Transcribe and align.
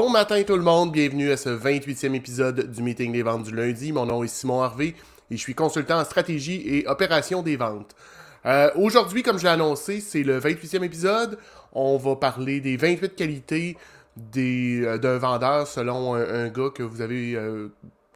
Bon 0.00 0.10
matin 0.10 0.40
tout 0.44 0.54
le 0.54 0.62
monde, 0.62 0.92
bienvenue 0.92 1.32
à 1.32 1.36
ce 1.36 1.48
28e 1.48 2.14
épisode 2.14 2.70
du 2.70 2.84
Meeting 2.84 3.12
des 3.12 3.24
ventes 3.24 3.42
du 3.42 3.52
lundi. 3.52 3.90
Mon 3.90 4.06
nom 4.06 4.22
est 4.22 4.28
Simon 4.28 4.62
Harvey 4.62 4.94
et 5.28 5.36
je 5.36 5.40
suis 5.40 5.56
consultant 5.56 5.98
en 5.98 6.04
stratégie 6.04 6.62
et 6.64 6.86
opération 6.86 7.42
des 7.42 7.56
ventes. 7.56 7.96
Euh, 8.46 8.70
aujourd'hui, 8.76 9.24
comme 9.24 9.38
je 9.38 9.42
l'ai 9.42 9.48
annoncé, 9.48 9.98
c'est 10.00 10.22
le 10.22 10.38
28e 10.38 10.84
épisode. 10.84 11.36
On 11.72 11.96
va 11.96 12.14
parler 12.14 12.60
des 12.60 12.76
28 12.76 13.16
qualités 13.16 13.76
euh, 14.36 14.98
d'un 14.98 15.18
vendeur 15.18 15.66
selon 15.66 16.14
un, 16.14 16.46
gars 16.48 16.70
que 16.72 16.84
vous 16.84 17.00
avez, 17.00 17.34
euh, 17.34 17.72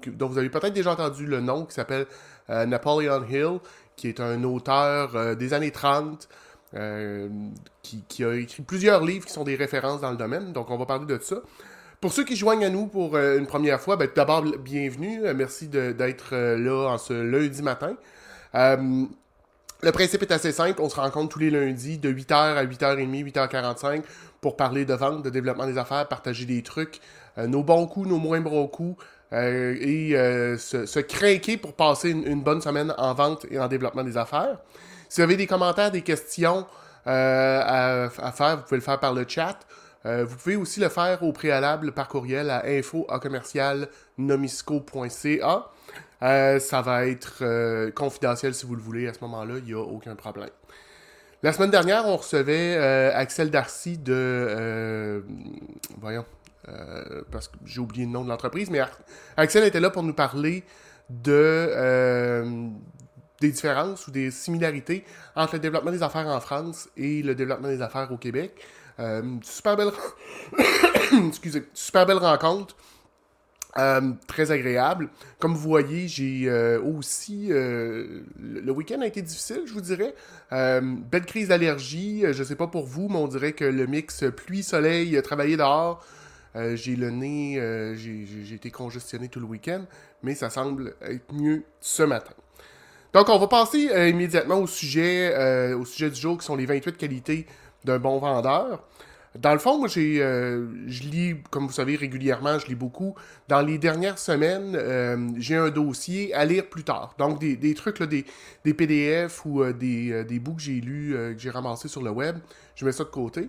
dont 0.06 0.28
vous 0.28 0.38
avez 0.38 0.50
peut-être 0.50 0.74
déjà 0.74 0.92
entendu 0.92 1.26
le 1.26 1.40
nom, 1.40 1.64
qui 1.64 1.74
s'appelle 1.74 2.06
Napoleon 2.48 3.24
Hill, 3.28 3.58
qui 3.96 4.06
est 4.06 4.20
un 4.20 4.44
auteur 4.44 5.34
des 5.34 5.52
années 5.52 5.72
30. 5.72 6.28
Qui, 7.82 8.24
a 8.24 8.34
écrit 8.34 8.62
plusieurs 8.62 9.04
livres 9.04 9.26
qui 9.26 9.32
sont 9.32 9.44
des 9.44 9.56
références 9.56 10.00
dans 10.00 10.12
le 10.12 10.16
domaine, 10.16 10.52
donc 10.52 10.70
on 10.70 10.78
va 10.78 10.86
parler 10.86 11.06
de 11.06 11.18
ça. 11.20 11.42
Pour 12.02 12.12
ceux 12.12 12.24
qui 12.24 12.36
joignent 12.36 12.66
à 12.66 12.68
nous 12.68 12.88
pour 12.88 13.16
une 13.16 13.46
première 13.46 13.80
fois, 13.80 13.96
ben, 13.96 14.08
d'abord, 14.14 14.42
bienvenue. 14.42 15.22
merci 15.34 15.68
d'être 15.68 16.34
là 16.34 16.88
en 16.90 16.98
ce 16.98 17.14
lundi 17.14 17.62
matin. 17.62 17.96
Le 18.54 19.90
principe 19.90 20.22
est 20.22 20.32
assez 20.32 20.52
simple. 20.52 20.80
On 20.80 20.88
se 20.88 20.94
rencontre 20.94 21.30
tous 21.30 21.38
les 21.40 21.50
lundis 21.50 21.98
de 21.98 22.12
8h 22.12 22.56
à 22.56 22.64
8h30, 22.64 23.32
8h45 23.32 24.02
pour 24.40 24.56
parler 24.56 24.84
de 24.84 24.94
vente, 24.94 25.24
de 25.24 25.30
développement 25.30 25.66
des 25.66 25.76
affaires, 25.76 26.06
partager 26.06 26.44
des 26.44 26.62
trucs, 26.62 27.00
euh, 27.38 27.48
nos 27.48 27.64
bons 27.64 27.86
coups, 27.86 28.08
nos 28.08 28.18
moins 28.18 28.40
bons 28.40 28.66
coups 28.68 29.02
euh, 29.32 29.76
et 29.80 30.16
euh, 30.16 30.56
se, 30.56 30.86
se, 30.86 31.00
craquer 31.00 31.56
pour 31.56 31.74
passer 31.74 32.10
une, 32.10 32.42
bonne 32.42 32.60
semaine 32.60 32.94
en 32.96 33.14
vente 33.14 33.46
et 33.50 33.58
en 33.58 33.66
développement 33.66 34.04
des 34.04 34.16
affaires. 34.16 34.58
Si 35.08 35.20
vous 35.20 35.24
avez 35.24 35.36
des 35.36 35.46
commentaires, 35.48 35.90
des 35.90 36.02
questions 36.02 36.66
à, 37.04 38.04
à, 38.04 38.32
faire, 38.32 38.58
vous 38.58 38.62
pouvez 38.62 38.76
le 38.76 38.82
faire 38.82 39.00
par 39.00 39.14
le 39.14 39.24
chat. 39.26 39.58
Vous 40.04 40.36
pouvez 40.36 40.56
aussi 40.56 40.80
le 40.80 40.88
faire 40.88 41.22
au 41.22 41.32
préalable 41.32 41.92
par 41.92 42.08
courriel 42.08 42.50
à 42.50 42.66
info. 42.66 43.06
Euh, 46.22 46.60
ça 46.60 46.82
va 46.82 47.06
être 47.06 47.38
euh, 47.42 47.90
confidentiel 47.90 48.54
si 48.54 48.64
vous 48.64 48.76
le 48.76 48.82
voulez 48.82 49.08
à 49.08 49.14
ce 49.14 49.20
moment-là, 49.22 49.54
il 49.58 49.64
n'y 49.64 49.72
a 49.72 49.80
aucun 49.80 50.14
problème. 50.14 50.50
La 51.42 51.52
semaine 51.52 51.70
dernière, 51.70 52.06
on 52.06 52.16
recevait 52.16 52.76
euh, 52.76 53.10
Axel 53.14 53.50
Darcy 53.50 53.98
de. 53.98 55.24
voyons, 56.00 56.24
parce 57.32 57.48
que 57.48 57.56
j'ai 57.64 57.80
oublié 57.80 58.06
le 58.06 58.12
nom 58.12 58.22
de 58.22 58.28
l'entreprise, 58.28 58.70
mais 58.70 58.80
Axel 59.36 59.64
était 59.64 59.80
là 59.80 59.90
pour 59.90 60.04
nous 60.04 60.14
parler 60.14 60.62
de. 61.10 62.40
des 63.40 63.50
différences 63.50 64.06
ou 64.06 64.12
des 64.12 64.30
similarités 64.30 65.04
entre 65.34 65.54
le 65.54 65.58
développement 65.58 65.90
des 65.90 66.04
affaires 66.04 66.28
en 66.28 66.38
France 66.38 66.88
et 66.96 67.22
le 67.22 67.34
développement 67.34 67.66
des 67.66 67.82
affaires 67.82 68.12
au 68.12 68.16
Québec. 68.16 68.64
Super 69.42 69.76
belle. 69.76 69.92
Excusez, 71.28 71.64
super 71.74 72.06
belle 72.06 72.18
rencontre. 72.18 72.76
Euh, 73.78 74.12
très 74.26 74.50
agréable. 74.50 75.08
Comme 75.38 75.54
vous 75.54 75.68
voyez, 75.68 76.06
j'ai 76.06 76.44
euh, 76.46 76.80
aussi... 76.82 77.48
Euh, 77.50 78.20
le 78.38 78.70
week-end 78.70 79.00
a 79.00 79.06
été 79.06 79.22
difficile, 79.22 79.62
je 79.66 79.72
vous 79.72 79.80
dirais. 79.80 80.14
belle 80.50 81.24
crise 81.24 81.48
d'allergie. 81.48 82.24
je 82.30 82.44
sais 82.44 82.56
pas 82.56 82.66
pour 82.66 82.86
vous, 82.86 83.08
mais 83.08 83.16
on 83.16 83.28
dirait 83.28 83.52
que 83.52 83.64
le 83.64 83.86
mix 83.86 84.24
pluie-soleil, 84.36 85.20
travailler 85.22 85.56
dehors, 85.56 86.04
j'ai 86.54 86.96
le 86.96 87.10
nez... 87.10 87.94
j'ai 87.96 88.54
été 88.54 88.70
congestionné 88.70 89.28
tout 89.28 89.40
le 89.40 89.46
week-end, 89.46 89.86
mais 90.22 90.34
ça 90.34 90.50
semble 90.50 90.94
être 91.00 91.32
mieux 91.32 91.62
ce 91.80 92.02
matin. 92.02 92.34
Donc, 93.12 93.28
on 93.28 93.38
va 93.38 93.46
passer 93.46 93.90
immédiatement 94.08 94.56
au 94.56 94.66
sujet, 94.66 95.74
au 95.74 95.84
sujet 95.84 96.10
du 96.10 96.20
jour, 96.20 96.38
qui 96.38 96.46
sont 96.46 96.56
les 96.56 96.66
28 96.66 96.96
qualités 96.96 97.46
d'un 97.84 97.98
bon 97.98 98.18
vendeur. 98.18 98.82
Dans 99.38 99.54
le 99.54 99.58
fond, 99.58 99.78
moi, 99.78 99.88
j'ai, 99.88 100.22
euh, 100.22 100.66
je 100.86 101.04
lis, 101.04 101.36
comme 101.50 101.66
vous 101.66 101.72
savez, 101.72 101.96
régulièrement, 101.96 102.58
je 102.58 102.66
lis 102.66 102.74
beaucoup. 102.74 103.14
Dans 103.48 103.62
les 103.62 103.78
dernières 103.78 104.18
semaines, 104.18 104.76
euh, 104.76 105.30
j'ai 105.38 105.56
un 105.56 105.70
dossier 105.70 106.34
à 106.34 106.44
lire 106.44 106.66
plus 106.68 106.84
tard. 106.84 107.14
Donc, 107.18 107.40
des, 107.40 107.74
trucs, 107.74 107.98
là, 107.98 108.06
des, 108.06 108.26
des, 108.64 108.74
PDF 108.74 109.46
ou 109.46 109.62
euh, 109.62 109.72
des, 109.72 110.24
des 110.24 110.38
bouts 110.38 110.54
que 110.54 110.60
j'ai 110.60 110.80
lus, 110.80 111.14
que 111.14 111.38
j'ai 111.38 111.50
ramassés 111.50 111.88
sur 111.88 112.02
le 112.02 112.10
web, 112.10 112.36
je 112.74 112.84
mets 112.84 112.92
ça 112.92 113.04
de 113.04 113.08
côté. 113.08 113.48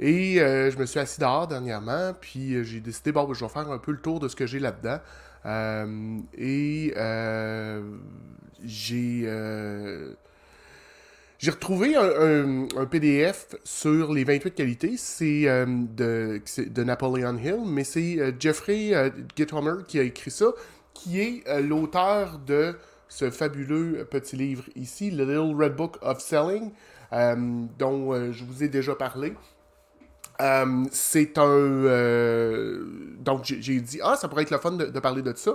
Et 0.00 0.36
je 0.36 0.76
me 0.78 0.86
suis 0.86 0.98
assis 0.98 1.20
dehors 1.20 1.46
dernièrement, 1.46 2.12
puis 2.18 2.64
j'ai 2.64 2.80
décidé, 2.80 3.12
bon, 3.12 3.32
je 3.32 3.44
vais 3.44 3.50
faire 3.50 3.70
un 3.70 3.78
peu 3.78 3.92
le 3.92 4.00
tour 4.00 4.18
de 4.18 4.28
ce 4.28 4.34
que 4.34 4.46
j'ai 4.46 4.58
là-dedans. 4.58 4.98
Et 5.44 6.94
j'ai 8.62 9.26
j'ai 11.40 11.52
retrouvé 11.52 11.96
un, 11.96 12.84
PDF 12.84 13.56
sur 13.64 14.12
les 14.12 14.24
28 14.24 14.54
qualités. 14.54 14.96
C'est 14.98 15.48
euh, 15.48 15.64
de, 15.96 16.42
de, 16.68 16.84
Napoleon 16.84 17.38
Hill, 17.38 17.62
mais 17.64 17.82
c'est 17.82 18.20
euh, 18.20 18.32
Jeffrey 18.38 18.92
euh, 18.92 19.08
Githomer 19.34 19.82
qui 19.88 19.98
a 19.98 20.02
écrit 20.02 20.30
ça, 20.30 20.52
qui 20.92 21.18
est 21.18 21.62
l'auteur 21.62 22.38
de 22.40 22.76
ce 23.08 23.30
fabuleux 23.30 24.06
petit 24.10 24.36
livre 24.36 24.64
ici, 24.76 25.10
The 25.10 25.20
Little 25.20 25.54
Red 25.56 25.76
Book 25.76 25.96
of 26.02 26.20
Selling, 26.20 26.72
dont 27.78 28.32
je 28.32 28.44
vous 28.44 28.62
ai 28.62 28.68
déjà 28.68 28.94
parlé. 28.94 29.32
C'est 30.92 31.38
un. 31.38 32.78
donc, 33.18 33.44
j'ai 33.44 33.80
dit, 33.80 34.00
ah, 34.02 34.16
ça 34.16 34.28
pourrait 34.28 34.42
être 34.42 34.50
le 34.50 34.58
fun 34.58 34.72
de, 34.72 35.00
parler 35.00 35.22
de 35.22 35.32
ça. 35.36 35.52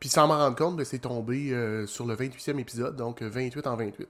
Puis 0.00 0.08
sans 0.08 0.28
m'en 0.28 0.38
rendre 0.38 0.56
compte, 0.56 0.82
c'est 0.84 1.00
tombé 1.00 1.48
sur 1.86 2.06
le 2.06 2.14
28e 2.14 2.58
épisode, 2.58 2.96
donc 2.96 3.22
28 3.22 3.66
en 3.66 3.76
28. 3.76 4.08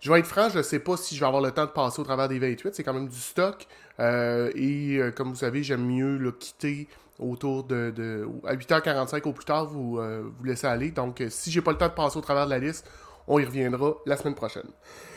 Je 0.00 0.12
vais 0.12 0.20
être 0.20 0.26
franc, 0.26 0.48
je 0.50 0.58
ne 0.58 0.62
sais 0.62 0.78
pas 0.78 0.96
si 0.96 1.14
je 1.14 1.20
vais 1.20 1.26
avoir 1.26 1.42
le 1.42 1.50
temps 1.50 1.64
de 1.64 1.70
passer 1.70 2.00
au 2.00 2.04
travers 2.04 2.28
des 2.28 2.38
28. 2.38 2.74
C'est 2.74 2.82
quand 2.82 2.94
même 2.94 3.08
du 3.08 3.18
stock. 3.18 3.66
Euh, 3.98 4.50
et 4.54 4.98
euh, 4.98 5.10
comme 5.10 5.30
vous 5.30 5.36
savez, 5.36 5.62
j'aime 5.62 5.86
mieux 5.86 6.18
le 6.18 6.32
quitter 6.32 6.88
autour 7.18 7.64
de, 7.64 8.28
à 8.44 8.54
8h45 8.54 9.22
au 9.26 9.32
plus 9.32 9.46
tard, 9.46 9.66
vous, 9.66 9.98
euh, 9.98 10.22
vous 10.38 10.44
laissez 10.44 10.66
aller. 10.66 10.90
Donc, 10.90 11.24
si 11.30 11.50
j'ai 11.50 11.62
pas 11.62 11.72
le 11.72 11.78
temps 11.78 11.88
de 11.88 11.94
passer 11.94 12.18
au 12.18 12.20
travers 12.20 12.44
de 12.44 12.50
la 12.50 12.58
liste, 12.58 12.86
on 13.26 13.38
y 13.38 13.44
reviendra 13.44 13.94
la 14.04 14.16
semaine 14.16 14.34
prochaine. 14.34 14.68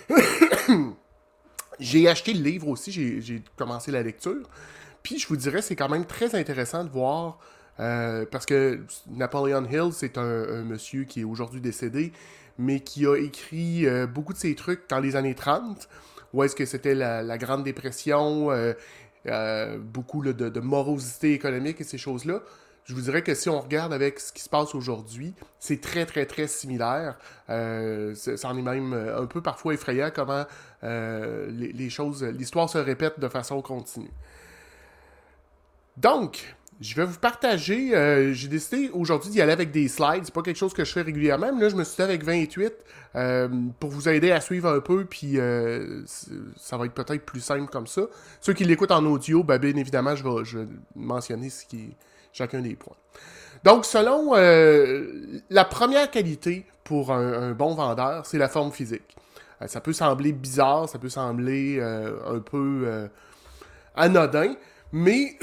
j'ai 1.79 2.07
acheté 2.07 2.33
le 2.33 2.41
livre 2.41 2.67
aussi, 2.67 2.91
j'ai 2.91 3.41
commencé 3.55 3.91
la 3.91 4.03
lecture. 4.03 4.49
Puis 5.03 5.17
je 5.17 5.27
vous 5.27 5.37
dirais, 5.37 5.61
c'est 5.61 5.75
quand 5.75 5.89
même 5.89 6.05
très 6.05 6.35
intéressant 6.35 6.83
de 6.83 6.89
voir, 6.89 7.39
parce 7.77 8.45
que 8.45 8.81
Napoleon 9.09 9.65
Hill, 9.65 9.91
c'est 9.93 10.17
un, 10.17 10.63
monsieur 10.63 11.05
qui 11.05 11.21
est 11.21 11.23
aujourd'hui 11.23 11.61
décédé, 11.61 12.11
mais 12.59 12.81
qui 12.81 13.07
a 13.07 13.15
écrit 13.15 13.87
euh, 13.87 14.05
beaucoup 14.05 14.33
de 14.33 14.37
ses 14.37 14.53
trucs 14.53 14.87
dans 14.89 14.99
les 14.99 15.15
années 15.15 15.33
30, 15.33 15.87
où 16.33 16.43
est-ce 16.43 16.55
que 16.55 16.65
c'était 16.65 16.93
la, 16.93 17.37
Grande 17.37 17.63
Dépression, 17.63 18.51
euh, 18.51 18.73
euh, 19.27 19.79
beaucoup 19.79 20.21
de, 20.21 20.59
morosité 20.59 21.33
économique 21.33 21.81
et 21.81 21.85
ces 21.85 21.97
choses-là. 21.97 22.41
Je 22.89 22.95
vous 22.95 23.01
dirais 23.01 23.21
que 23.21 23.35
si 23.35 23.49
on 23.49 23.61
regarde 23.61 23.93
avec 23.93 24.19
ce 24.19 24.33
qui 24.33 24.41
se 24.41 24.49
passe 24.49 24.73
aujourd'hui, 24.73 25.35
c'est 25.59 25.79
très, 25.79 26.07
très, 26.07 26.25
très 26.25 26.47
similaire. 26.47 27.19
ça 27.47 28.47
en 28.47 28.57
est 28.57 28.63
même 28.63 28.93
un 28.93 29.27
peu 29.27 29.41
parfois 29.41 29.75
effrayant 29.75 30.09
comment 30.11 30.43
les, 30.81 31.71
les, 31.71 31.89
choses, 31.91 32.23
l'histoire 32.23 32.67
se 32.67 32.79
répète 32.79 33.19
de 33.19 33.27
façon 33.27 33.61
continue. 33.61 34.09
Donc, 35.97 36.55
je 36.79 36.95
vais 36.95 37.03
vous 37.03 37.19
partager. 37.19 37.95
Euh, 37.95 38.33
j'ai 38.33 38.47
décidé 38.47 38.89
aujourd'hui 38.93 39.29
d'y 39.29 39.41
aller 39.41 39.51
avec 39.51 39.71
des 39.71 39.87
slides. 39.87 40.23
C'est 40.23 40.33
pas 40.33 40.41
quelque 40.41 40.57
chose 40.57 40.73
que 40.73 40.85
je 40.85 40.91
fais 40.91 41.01
régulièrement, 41.01 41.53
mais 41.53 41.63
là, 41.63 41.69
je 41.69 41.75
me 41.75 41.83
suis 41.83 41.97
dit 41.97 42.01
avec 42.01 42.23
28 42.23 42.73
euh, 43.15 43.49
pour 43.79 43.89
vous 43.89 44.07
aider 44.07 44.31
à 44.31 44.39
suivre 44.39 44.69
un 44.69 44.79
peu, 44.79 45.03
puis 45.03 45.39
euh, 45.39 46.03
ça 46.55 46.77
va 46.77 46.85
être 46.85 46.93
peut-être 46.93 47.25
plus 47.25 47.41
simple 47.41 47.69
comme 47.69 47.87
ça. 47.87 48.03
Ceux 48.39 48.53
qui 48.53 48.63
l'écoutent 48.63 48.91
en 48.91 49.05
audio, 49.05 49.43
ben, 49.43 49.57
bien 49.57 49.75
évidemment, 49.75 50.15
je 50.15 50.57
vais, 50.57 50.67
mentionner 50.95 51.49
ce 51.49 51.65
qui 51.65 51.95
chacun 52.33 52.61
des 52.61 52.75
points. 52.75 52.95
Donc, 53.63 53.85
selon 53.85 54.33
la 54.33 55.65
première 55.65 56.09
qualité 56.11 56.65
pour 56.83 57.11
un 57.11 57.51
bon 57.51 57.73
vendeur, 57.75 58.25
c'est 58.25 58.37
la 58.37 58.47
forme 58.47 58.71
physique. 58.71 59.15
ça 59.65 59.81
peut 59.81 59.93
sembler 59.93 60.31
bizarre, 60.31 60.87
ça 60.87 60.97
peut 60.97 61.09
sembler 61.09 61.81
un 61.81 62.39
peu 62.39 63.09
anodin, 63.95 64.55
mais 64.91 65.37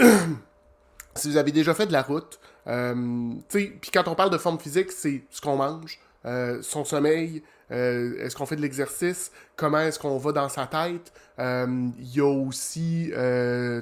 si 1.15 1.31
vous 1.31 1.37
avez 1.37 1.53
déjà 1.53 1.75
fait 1.75 1.87
de 1.87 1.93
la 1.93 2.03
route, 2.03 2.39
euh, 2.67 3.35
puis 3.49 3.79
quand 3.93 4.09
on 4.09 4.15
parle 4.15 4.31
de 4.31 4.39
forme 4.39 4.59
physique, 4.59 4.93
c'est 4.93 5.23
ce 5.31 5.41
qu'on 5.41 5.57
mange, 5.57 6.01
euh, 6.25 6.61
son 6.63 6.85
sommeil, 6.85 7.43
euh, 7.71 8.19
est-ce 8.19 8.37
qu'on 8.37 8.47
fait 8.47 8.57
de 8.57 8.63
l'exercice, 8.63 9.31
comment 9.57 9.81
est-ce 9.81 9.99
qu'on 9.99 10.19
va 10.19 10.33
dans 10.33 10.49
sa 10.49 10.67
tête. 10.67 11.13
Il 11.39 12.15
y 12.15 12.21
a 12.21 12.27
aussi 12.27 13.13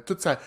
toute 0.07 0.21
sa... 0.21 0.39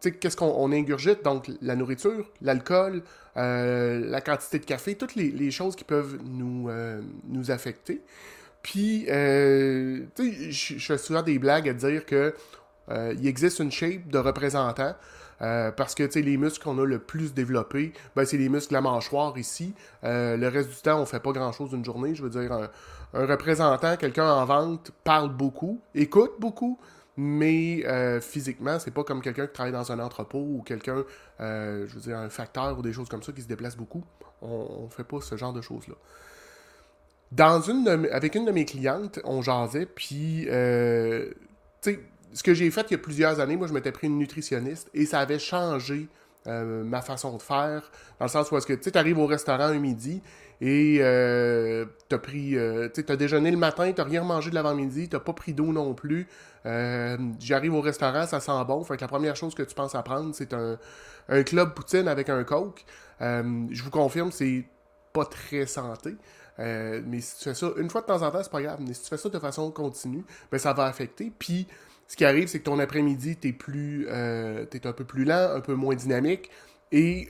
Qu'est-ce 0.00 0.36
qu'on 0.36 0.72
ingurgite, 0.72 1.24
donc 1.24 1.50
la 1.60 1.74
nourriture, 1.74 2.30
l'alcool, 2.40 3.02
la 3.34 4.20
quantité 4.20 4.58
de 4.58 4.64
café, 4.64 4.94
toutes 4.94 5.16
les, 5.16 5.50
choses 5.50 5.74
qui 5.74 5.84
peuvent 5.84 6.18
nous, 6.24 6.70
nous 7.28 7.50
affecter. 7.50 8.00
Puis, 8.62 9.06
je 9.06 10.76
fais 10.78 10.98
souvent 10.98 11.22
des 11.22 11.38
blagues 11.38 11.68
à 11.68 11.72
dire 11.72 12.06
que 12.06 12.34
il 12.90 13.26
existe 13.26 13.58
une 13.58 13.72
shape 13.72 14.08
de 14.08 14.18
représentant. 14.18 14.94
Euh, 15.40 15.70
parce 15.70 15.94
que 15.94 16.02
les 16.18 16.36
muscles 16.36 16.64
qu'on 16.64 16.78
a 16.78 16.84
le 16.84 16.98
plus 16.98 17.32
développés, 17.32 17.92
ben, 18.16 18.24
c'est 18.24 18.36
les 18.36 18.48
muscles 18.48 18.70
de 18.70 18.74
la 18.74 18.80
mâchoire 18.80 19.36
ici. 19.38 19.72
Euh, 20.04 20.36
le 20.36 20.48
reste 20.48 20.70
du 20.70 20.76
temps, 20.76 21.00
on 21.00 21.06
fait 21.06 21.20
pas 21.20 21.32
grand-chose 21.32 21.72
une 21.72 21.84
journée. 21.84 22.14
Je 22.14 22.22
veux 22.22 22.30
dire, 22.30 22.52
un, 22.52 22.68
représentant, 23.26 23.96
quelqu'un 23.96 24.30
en 24.30 24.44
vente, 24.44 24.90
parle 25.04 25.30
beaucoup, 25.30 25.80
écoute 25.94 26.32
beaucoup, 26.40 26.78
mais 27.20 27.82
euh, 27.84 28.20
physiquement, 28.20 28.78
c'est 28.78 28.92
pas 28.92 29.02
comme 29.02 29.20
quelqu'un 29.20 29.48
qui 29.48 29.52
travaille 29.52 29.72
dans 29.72 29.90
un 29.90 29.98
entrepôt 29.98 30.38
ou 30.38 30.62
quelqu'un, 30.62 31.04
euh, 31.40 31.84
je 31.88 31.94
veux 31.96 32.00
dire, 32.00 32.16
un 32.16 32.28
facteur 32.28 32.78
ou 32.78 32.82
des 32.82 32.92
choses 32.92 33.08
comme 33.08 33.24
ça 33.24 33.32
qui 33.32 33.42
se 33.42 33.48
déplace 33.48 33.76
beaucoup. 33.76 34.04
On, 34.40 34.84
ne 34.84 34.88
fait 34.88 35.02
pas 35.02 35.20
ce 35.20 35.36
genre 35.36 35.52
de 35.52 35.60
choses-là. 35.60 35.96
Dans 37.32 37.60
une 37.60 38.08
avec 38.12 38.36
une 38.36 38.44
de 38.44 38.52
mes 38.52 38.64
clientes, 38.64 39.18
on 39.24 39.42
jasait, 39.42 39.84
puis, 39.84 40.46
euh, 40.48 41.32
tu 41.82 41.94
sais, 41.94 42.00
ce 42.34 42.44
que 42.44 42.54
j'ai 42.54 42.70
fait 42.70 42.86
il 42.88 42.92
y 42.92 42.94
a 42.94 42.98
plusieurs 42.98 43.40
années, 43.40 43.56
moi, 43.56 43.66
je 43.66 43.72
m'étais 43.72 43.90
pris 43.90 44.06
une 44.06 44.18
nutritionniste 44.18 44.88
et 44.94 45.04
ça 45.04 45.18
avait 45.18 45.40
changé 45.40 46.06
euh, 46.46 46.84
ma 46.84 47.02
façon 47.02 47.36
de 47.36 47.42
faire, 47.42 47.90
dans 48.20 48.26
le 48.26 48.30
sens 48.30 48.48
où 48.52 48.56
est-ce 48.56 48.66
que 48.66 48.74
tu 48.74 48.96
arrives 48.96 49.18
au 49.18 49.26
restaurant 49.26 49.64
un 49.64 49.80
midi 49.80 50.22
et 50.60 50.98
t'as 52.08 52.18
pris, 52.18 52.56
euh, 52.56 52.88
tu 52.92 53.04
as 53.08 53.16
déjeuné 53.16 53.50
le 53.50 53.56
matin, 53.56 53.90
t'as 53.92 54.04
rien 54.04 54.24
mangé 54.24 54.50
de 54.50 54.54
l'avant-midi, 54.54 55.08
t'as 55.08 55.20
pas 55.20 55.32
pris 55.32 55.52
d'eau 55.52 55.72
non 55.72 55.94
plus. 55.94 56.26
Euh, 56.66 57.16
j'arrive 57.40 57.74
au 57.74 57.80
restaurant, 57.80 58.26
ça 58.26 58.40
sent 58.40 58.64
bon. 58.66 58.82
Fait 58.84 58.96
que 58.96 59.02
la 59.02 59.08
première 59.08 59.36
chose 59.36 59.54
que 59.54 59.62
tu 59.62 59.74
penses 59.74 59.94
à 59.94 60.02
prendre, 60.02 60.34
c'est 60.34 60.52
un, 60.52 60.78
un 61.28 61.42
club 61.42 61.74
poutine 61.74 62.08
avec 62.08 62.28
un 62.28 62.44
coke. 62.44 62.84
je 63.20 63.82
vous 63.82 63.90
confirme, 63.90 64.32
c'est 64.32 64.64
pas 65.12 65.24
très 65.24 65.66
santé. 65.66 66.16
mais 66.58 67.20
si 67.20 67.38
tu 67.38 67.44
fais 67.44 67.54
ça 67.54 67.68
une 67.76 67.90
fois 67.90 68.00
de 68.02 68.06
temps 68.06 68.22
en 68.22 68.30
temps, 68.30 68.42
c'est 68.42 68.52
pas 68.52 68.62
grave. 68.62 68.80
Mais 68.80 68.94
si 68.94 69.02
tu 69.02 69.08
fais 69.08 69.16
ça 69.16 69.28
de 69.28 69.38
façon 69.38 69.70
continue, 69.70 70.24
ben 70.50 70.58
ça 70.58 70.72
va 70.72 70.84
affecter. 70.84 71.32
Puis 71.38 71.66
ce 72.06 72.16
qui 72.16 72.24
arrive, 72.24 72.48
c'est 72.48 72.60
que 72.60 72.64
ton 72.64 72.78
après-midi, 72.78 73.36
t'es 73.36 73.52
plus. 73.52 74.06
t'es 74.70 74.86
un 74.86 74.92
peu 74.92 75.04
plus 75.04 75.24
lent, 75.24 75.50
un 75.54 75.60
peu 75.60 75.74
moins 75.74 75.94
dynamique. 75.94 76.50
Et 76.92 77.28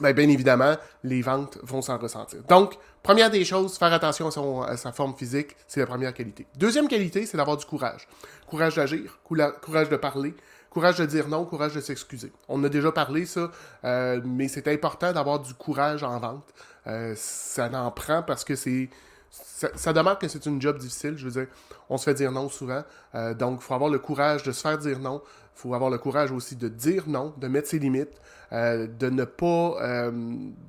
ben, 0.00 0.12
bien 0.12 0.28
évidemment, 0.28 0.76
les 1.04 1.22
ventes 1.22 1.58
vont 1.62 1.82
s'en 1.82 1.98
ressentir. 1.98 2.42
Donc, 2.48 2.74
première 3.02 3.30
des 3.30 3.44
choses, 3.44 3.76
faire 3.78 3.92
attention 3.92 4.62
à, 4.62 4.76
sa 4.76 4.92
forme 4.92 5.14
physique, 5.14 5.56
c'est 5.66 5.80
la 5.80 5.86
première 5.86 6.14
qualité. 6.14 6.46
Deuxième 6.56 6.88
qualité, 6.88 7.26
c'est 7.26 7.36
d'avoir 7.36 7.56
du 7.56 7.64
courage. 7.64 8.08
Courage 8.46 8.76
d'agir, 8.76 9.18
courage 9.24 9.88
de 9.88 9.96
parler, 9.96 10.34
courage 10.70 10.98
de 10.98 11.06
dire 11.06 11.28
non, 11.28 11.44
courage 11.44 11.74
de 11.74 11.80
s'excuser. 11.80 12.32
On 12.48 12.62
a 12.64 12.68
déjà 12.68 12.92
parlé 12.92 13.26
ça, 13.26 13.50
euh, 13.84 14.20
mais 14.24 14.48
c'est 14.48 14.68
important 14.68 15.12
d'avoir 15.12 15.40
du 15.40 15.54
courage 15.54 16.02
en 16.02 16.18
vente. 16.18 16.48
Euh, 16.86 17.14
ça 17.16 17.68
en 17.72 17.90
prend 17.90 18.22
parce 18.22 18.44
que 18.44 18.56
c'est 18.56 18.88
ça, 19.30 19.92
demande 19.92 20.18
que 20.18 20.28
c'est 20.28 20.46
une 20.46 20.60
job 20.60 20.78
difficile. 20.78 21.14
Je 21.16 21.24
veux 21.24 21.32
dire, 21.32 21.46
on 21.90 21.98
se 21.98 22.04
fait 22.04 22.14
dire 22.14 22.32
non 22.32 22.48
souvent. 22.48 22.82
Euh, 23.14 23.34
donc, 23.34 23.58
il 23.60 23.64
faut 23.64 23.74
avoir 23.74 23.90
le 23.90 23.98
courage 23.98 24.42
de 24.42 24.52
se 24.52 24.60
faire 24.60 24.78
dire 24.78 24.98
non. 24.98 25.20
Il 25.24 25.60
faut 25.60 25.74
avoir 25.74 25.90
le 25.90 25.98
courage 25.98 26.30
aussi 26.30 26.56
de 26.56 26.68
dire 26.68 27.04
non, 27.08 27.34
de 27.36 27.48
mettre 27.48 27.68
ses 27.68 27.78
limites, 27.78 28.12
euh, 28.52 28.86
de 28.86 29.10
ne 29.10 29.24
pas. 29.24 29.76
Euh, 29.82 30.10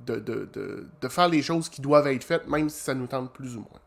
de, 0.06 0.16
de, 0.16 0.86
de, 1.00 1.08
faire 1.08 1.28
les 1.28 1.40
choses 1.40 1.68
qui 1.70 1.80
doivent 1.80 2.08
être 2.08 2.24
faites, 2.24 2.46
même 2.46 2.68
si 2.68 2.80
ça 2.80 2.92
nous 2.92 3.06
tente 3.06 3.32
plus 3.32 3.56
ou 3.56 3.60
moins. 3.60 3.80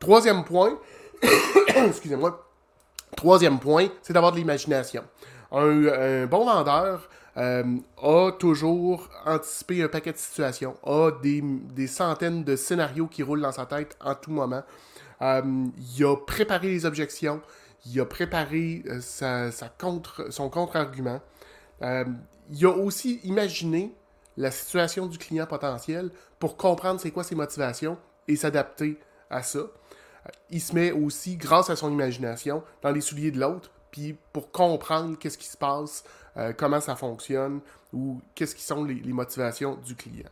Troisième 0.00 0.44
point, 0.44 0.78
excusez-moi. 1.76 2.44
Troisième 3.16 3.60
point, 3.60 3.88
c'est 4.02 4.12
d'avoir 4.12 4.32
de 4.32 4.38
l'imagination. 4.38 5.04
Un, 5.52 6.26
bon 6.26 6.44
vendeur 6.44 7.08
euh, 7.36 7.64
a 8.02 8.32
toujours 8.32 9.08
anticipé 9.24 9.82
un 9.82 9.88
paquet 9.88 10.12
de 10.12 10.18
situations, 10.18 10.76
a 10.84 11.10
des, 11.22 11.40
des, 11.40 11.86
centaines 11.86 12.42
de 12.42 12.56
scénarios 12.56 13.06
qui 13.06 13.22
roulent 13.22 13.40
dans 13.40 13.52
sa 13.52 13.64
tête 13.64 13.96
en 14.00 14.14
tout 14.14 14.32
moment. 14.32 14.62
Il 15.20 16.04
a 16.04 16.16
préparé 16.16 16.68
les 16.68 16.84
objections, 16.84 17.40
il 17.86 18.00
a 18.00 18.04
préparé 18.04 18.82
sa, 19.00 19.52
sa 19.52 19.68
contre, 19.68 20.32
son 20.32 20.50
contre-argument. 20.50 21.20
Il 22.50 22.64
a 22.66 22.70
aussi 22.70 23.20
imaginé 23.24 23.94
la 24.36 24.50
situation 24.50 25.06
du 25.06 25.18
client 25.18 25.46
potentiel 25.46 26.10
pour 26.38 26.56
comprendre 26.56 27.00
c'est 27.00 27.10
quoi 27.10 27.24
ses 27.24 27.34
motivations 27.34 27.98
et 28.26 28.36
s'adapter 28.36 28.98
à 29.30 29.42
ça. 29.42 29.60
Il 30.50 30.60
se 30.60 30.74
met 30.74 30.92
aussi, 30.92 31.36
grâce 31.36 31.70
à 31.70 31.76
son 31.76 31.90
imagination, 31.90 32.62
dans 32.82 32.90
les 32.90 33.00
souliers 33.00 33.30
de 33.30 33.40
l'autre 33.40 33.70
puis 33.90 34.16
pour 34.32 34.50
comprendre 34.50 35.18
qu'est-ce 35.18 35.38
qui 35.38 35.46
se 35.46 35.56
passe, 35.56 36.04
euh, 36.36 36.52
comment 36.56 36.80
ça 36.80 36.96
fonctionne, 36.96 37.60
ou 37.92 38.20
qu'est-ce 38.34 38.54
qui 38.54 38.62
sont 38.62 38.84
les, 38.84 39.00
motivations 39.12 39.76
du 39.76 39.94
client. 39.94 40.28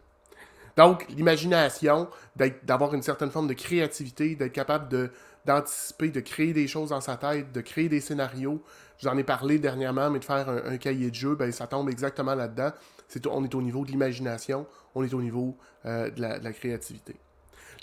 Donc, 0.76 1.06
l'imagination, 1.08 2.08
d'avoir 2.36 2.92
une 2.94 3.02
certaine 3.02 3.30
forme 3.30 3.48
de 3.48 3.54
créativité, 3.54 4.34
d'être 4.36 4.52
capable 4.52 4.88
de, 4.88 5.10
d'anticiper, 5.46 6.10
de 6.10 6.20
créer 6.20 6.52
des 6.52 6.66
choses 6.66 6.90
dans 6.90 7.00
sa 7.00 7.16
tête, 7.16 7.52
de 7.52 7.60
créer 7.60 7.88
des 7.88 8.00
scénarios. 8.00 8.62
J'en 8.98 9.16
ai 9.16 9.24
parlé 9.24 9.58
dernièrement, 9.58 10.10
mais 10.10 10.18
de 10.18 10.24
faire 10.24 10.48
un, 10.48 10.76
cahier 10.76 11.10
de 11.10 11.14
jeu, 11.14 11.34
ben, 11.36 11.52
ça 11.52 11.66
tombe 11.66 11.88
exactement 11.88 12.34
là-dedans. 12.34 12.72
C'est, 13.08 13.26
on 13.26 13.44
est 13.44 13.54
au 13.54 13.62
niveau 13.62 13.84
de 13.84 13.90
l'imagination, 13.90 14.66
on 14.94 15.04
est 15.04 15.14
au 15.14 15.22
niveau 15.22 15.56
euh, 15.84 16.10
de, 16.10 16.20
la, 16.20 16.52
créativité. 16.52 17.14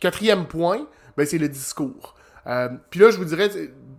Quatrième 0.02 0.48
point, 0.48 0.88
ben, 1.16 1.26
c'est 1.26 1.38
le 1.38 1.48
discours. 1.48 2.16
Euh, 2.48 2.70
puis 2.90 3.00
là, 3.00 3.10
je 3.10 3.18
vous 3.18 3.26
dirais, 3.26 3.50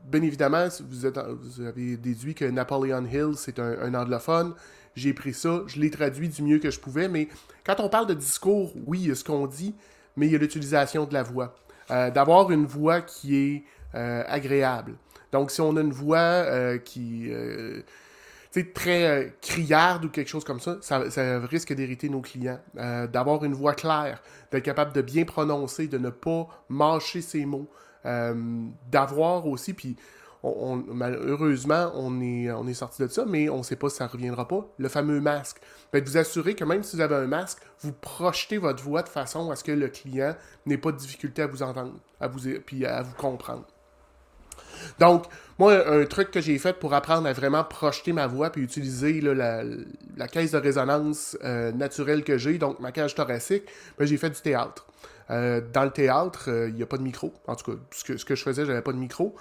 bien 0.07 0.23
évidemment, 0.23 0.69
vous, 0.87 1.07
êtes, 1.07 1.19
vous 1.19 1.63
avez 1.63 1.97
déduit 1.97 2.35
que 2.35 2.45
Napoleon 2.45 3.07
Hill, 3.07 3.33
c'est 3.37 3.59
un, 3.59 3.95
anglophone. 3.95 4.55
J'ai 4.95 5.15
pris 5.15 5.33
ça, 5.33 5.63
je 5.67 5.81
l'ai 5.81 5.91
traduit 5.91 6.29
du 6.29 6.43
mieux 6.43 6.59
que 6.59 6.71
je 6.71 6.79
pouvais, 6.79 7.09
mais 7.09 7.29
quand 7.65 7.81
on 7.81 7.89
parle 7.89 8.07
de 8.07 8.15
discours, 8.15 8.75
oui, 8.87 9.01
il 9.01 9.09
y 9.09 9.11
a 9.11 9.15
ce 9.15 9.25
qu'on 9.25 9.47
dit, 9.47 9.75
mais 10.17 10.27
il 10.27 10.33
y 10.33 10.37
a 10.37 10.39
l'utilisation 10.39 11.07
de 11.07 11.15
la 11.15 11.23
voix. 11.23 11.57
Euh, 11.91 12.11
d'avoir 12.11 12.51
une 12.51 12.67
voix 12.67 13.01
qui 13.03 13.37
est 13.37 13.65
euh, 13.95 14.23
agréable. 14.27 14.95
Donc, 15.33 15.51
si 15.51 15.61
on 15.61 15.77
a 15.77 15.81
une 15.81 15.93
voix 15.93 16.79
qui 16.79 17.29
est 17.31 18.75
très 18.75 19.37
criarde 19.43 20.05
ou 20.05 20.09
quelque 20.09 20.29
chose 20.29 20.45
comme 20.45 20.61
ça, 20.61 20.79
ça, 20.81 21.41
risque 21.41 21.73
d'irriter 21.73 22.09
nos 22.09 22.21
clients. 22.21 22.61
d'avoir 22.75 23.45
une 23.45 23.55
voix 23.55 23.75
claire, 23.75 24.23
d'être 24.53 24.63
capable 24.63 24.93
de 24.93 25.03
bien 25.03 25.25
prononcer, 25.25 25.89
de 25.89 25.99
ne 25.99 26.11
pas 26.11 26.47
mâcher 26.69 27.21
ses 27.21 27.45
mots, 27.47 27.69
euh, 28.07 28.35
d'avoir 28.91 29.47
aussi, 29.47 29.73
puis 29.73 29.97
on, 30.45 30.77
malheureusement, 30.77 31.91
on 31.95 32.21
est, 32.21 32.51
on 32.51 32.67
est 32.67 32.75
sorti 32.75 33.03
de 33.03 33.09
ça, 33.09 33.25
mais 33.27 33.49
on 33.49 33.59
ne 33.59 33.63
sait 33.63 33.77
pas 33.77 33.89
si 33.89 33.97
ça 33.97 34.07
reviendra 34.07 34.47
pas, 34.47 34.67
le 34.79 34.89
fameux 34.89 35.21
masque. 35.21 35.59
Vous 35.93 36.17
assurer 36.17 36.55
que 36.55 36.65
même 36.65 36.83
si 36.83 36.97
vous 36.97 37.03
avez 37.03 37.17
un 37.17 37.27
masque, 37.27 37.59
vous 37.81 37.93
projetez 37.93 38.59
votre 38.59 38.83
voix 38.83 39.03
de 39.03 39.09
façon 39.09 39.51
à 39.51 39.57
ce 39.57 39.65
que 39.65 39.73
le 39.73 39.89
client 39.89 40.35
n'ait 40.67 40.79
pas 40.79 40.93
de 40.93 40.97
difficulté 40.97 41.43
à 41.43 41.47
vous 41.47 41.63
entendre, 41.63 41.95
à 42.21 42.29
vous, 42.29 42.41
puis 42.67 42.85
à 42.85 43.03
vous 43.03 43.15
comprendre. 43.15 43.65
Donc, 44.99 45.25
moi, 45.59 45.89
un 45.89 46.05
truc 46.05 46.31
que 46.31 46.41
j'ai 46.41 46.59
fait 46.59 46.75
pour 46.75 46.95
apprendre 46.95 47.27
à 47.27 47.33
vraiment 47.33 47.65
projeter 47.65 48.13
ma 48.13 48.27
voix 48.27 48.51
puis 48.51 48.63
utiliser 48.63 49.21
la, 49.21 50.29
caisse 50.29 50.51
de 50.51 50.59
résonance 50.59 51.39
euh, 51.45 51.73
naturelle 51.73 52.25
que 52.25 52.39
j'ai, 52.39 52.59
donc 52.59 52.81
ma 52.81 52.93
cage 52.93 53.15
thoracique, 53.15 53.65
ben, 53.99 54.07
j'ai 54.07 54.17
fait 54.17 54.31
du 54.31 54.41
théâtre. 54.41 54.87
Euh, 55.31 55.61
dans 55.73 55.85
le 55.85 55.91
théâtre, 55.91 56.51
euh, 56.51 56.69
il 56.69 56.75
n'y 56.75 56.83
a 56.83 56.87
pas 56.87 56.99
de 56.99 57.03
micro. 57.03 57.33
En 57.47 57.57
tout 57.57 57.73
cas, 57.73 57.79
ce 57.93 58.05
que, 58.05 58.17
ce 58.17 58.25
que 58.25 58.35
je 58.35 58.43
faisais, 58.43 58.83
pas 58.83 58.93
de 58.93 58.99
micro. 58.99 59.35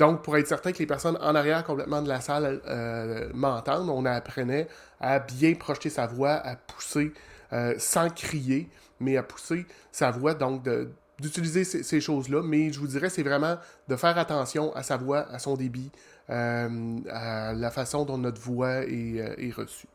Donc, 0.00 0.22
pour 0.22 0.36
être 0.36 0.48
certain 0.48 0.72
que 0.72 0.78
les 0.78 0.86
personnes 0.86 1.18
en 1.20 1.34
arrière 1.34 1.62
complètement 1.62 2.00
de 2.00 2.08
la 2.08 2.20
salle 2.20 2.60
euh, 2.66 3.28
m'entendent, 3.34 3.90
on 3.90 4.06
apprenait 4.06 4.66
à 4.98 5.18
bien 5.18 5.54
projeter 5.54 5.90
sa 5.90 6.06
voix, 6.06 6.32
à 6.32 6.56
pousser 6.56 7.12
sans 7.78 8.08
crier, 8.10 8.70
mais 9.00 9.16
à 9.16 9.24
pousser 9.24 9.66
sa 9.90 10.12
voix, 10.12 10.34
donc 10.34 10.62
d'utiliser 11.18 11.64
ces, 11.64 12.00
choses-là. 12.00 12.42
Mais 12.44 12.72
je 12.72 12.78
vous 12.78 12.86
dirais, 12.86 13.10
c'est 13.10 13.24
vraiment 13.24 13.58
de 13.88 13.96
faire 13.96 14.16
attention 14.16 14.72
à 14.76 14.84
sa 14.84 14.96
voix, 14.96 15.26
à 15.32 15.40
son 15.40 15.56
débit, 15.56 15.90
à 16.28 16.68
la 17.54 17.70
façon 17.72 18.04
dont 18.04 18.18
notre 18.18 18.40
voix 18.40 18.84
est, 18.84 19.52
reçue. 19.52 19.88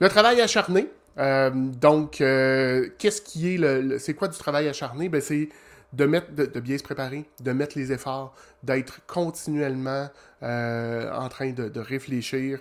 Le 0.00 0.08
travail 0.08 0.40
acharné, 0.40 0.90
euh, 1.18 1.50
donc, 1.50 2.20
euh, 2.20 2.88
qu'est-ce 2.98 3.22
qui 3.22 3.54
est 3.54 3.58
le, 3.58 3.98
c'est 3.98 4.14
quoi 4.14 4.28
du 4.28 4.36
travail 4.36 4.68
acharné? 4.68 5.08
Ben 5.08 5.20
c'est 5.20 5.48
de 5.92 6.60
bien 6.60 6.78
se 6.78 6.82
préparer, 6.82 7.28
de 7.40 7.52
mettre 7.52 7.78
les 7.78 7.92
efforts, 7.92 8.34
d'être 8.62 9.00
continuellement 9.06 10.08
euh, 10.42 11.12
en 11.12 11.28
train 11.28 11.52
de, 11.52 11.80
réfléchir. 11.80 12.60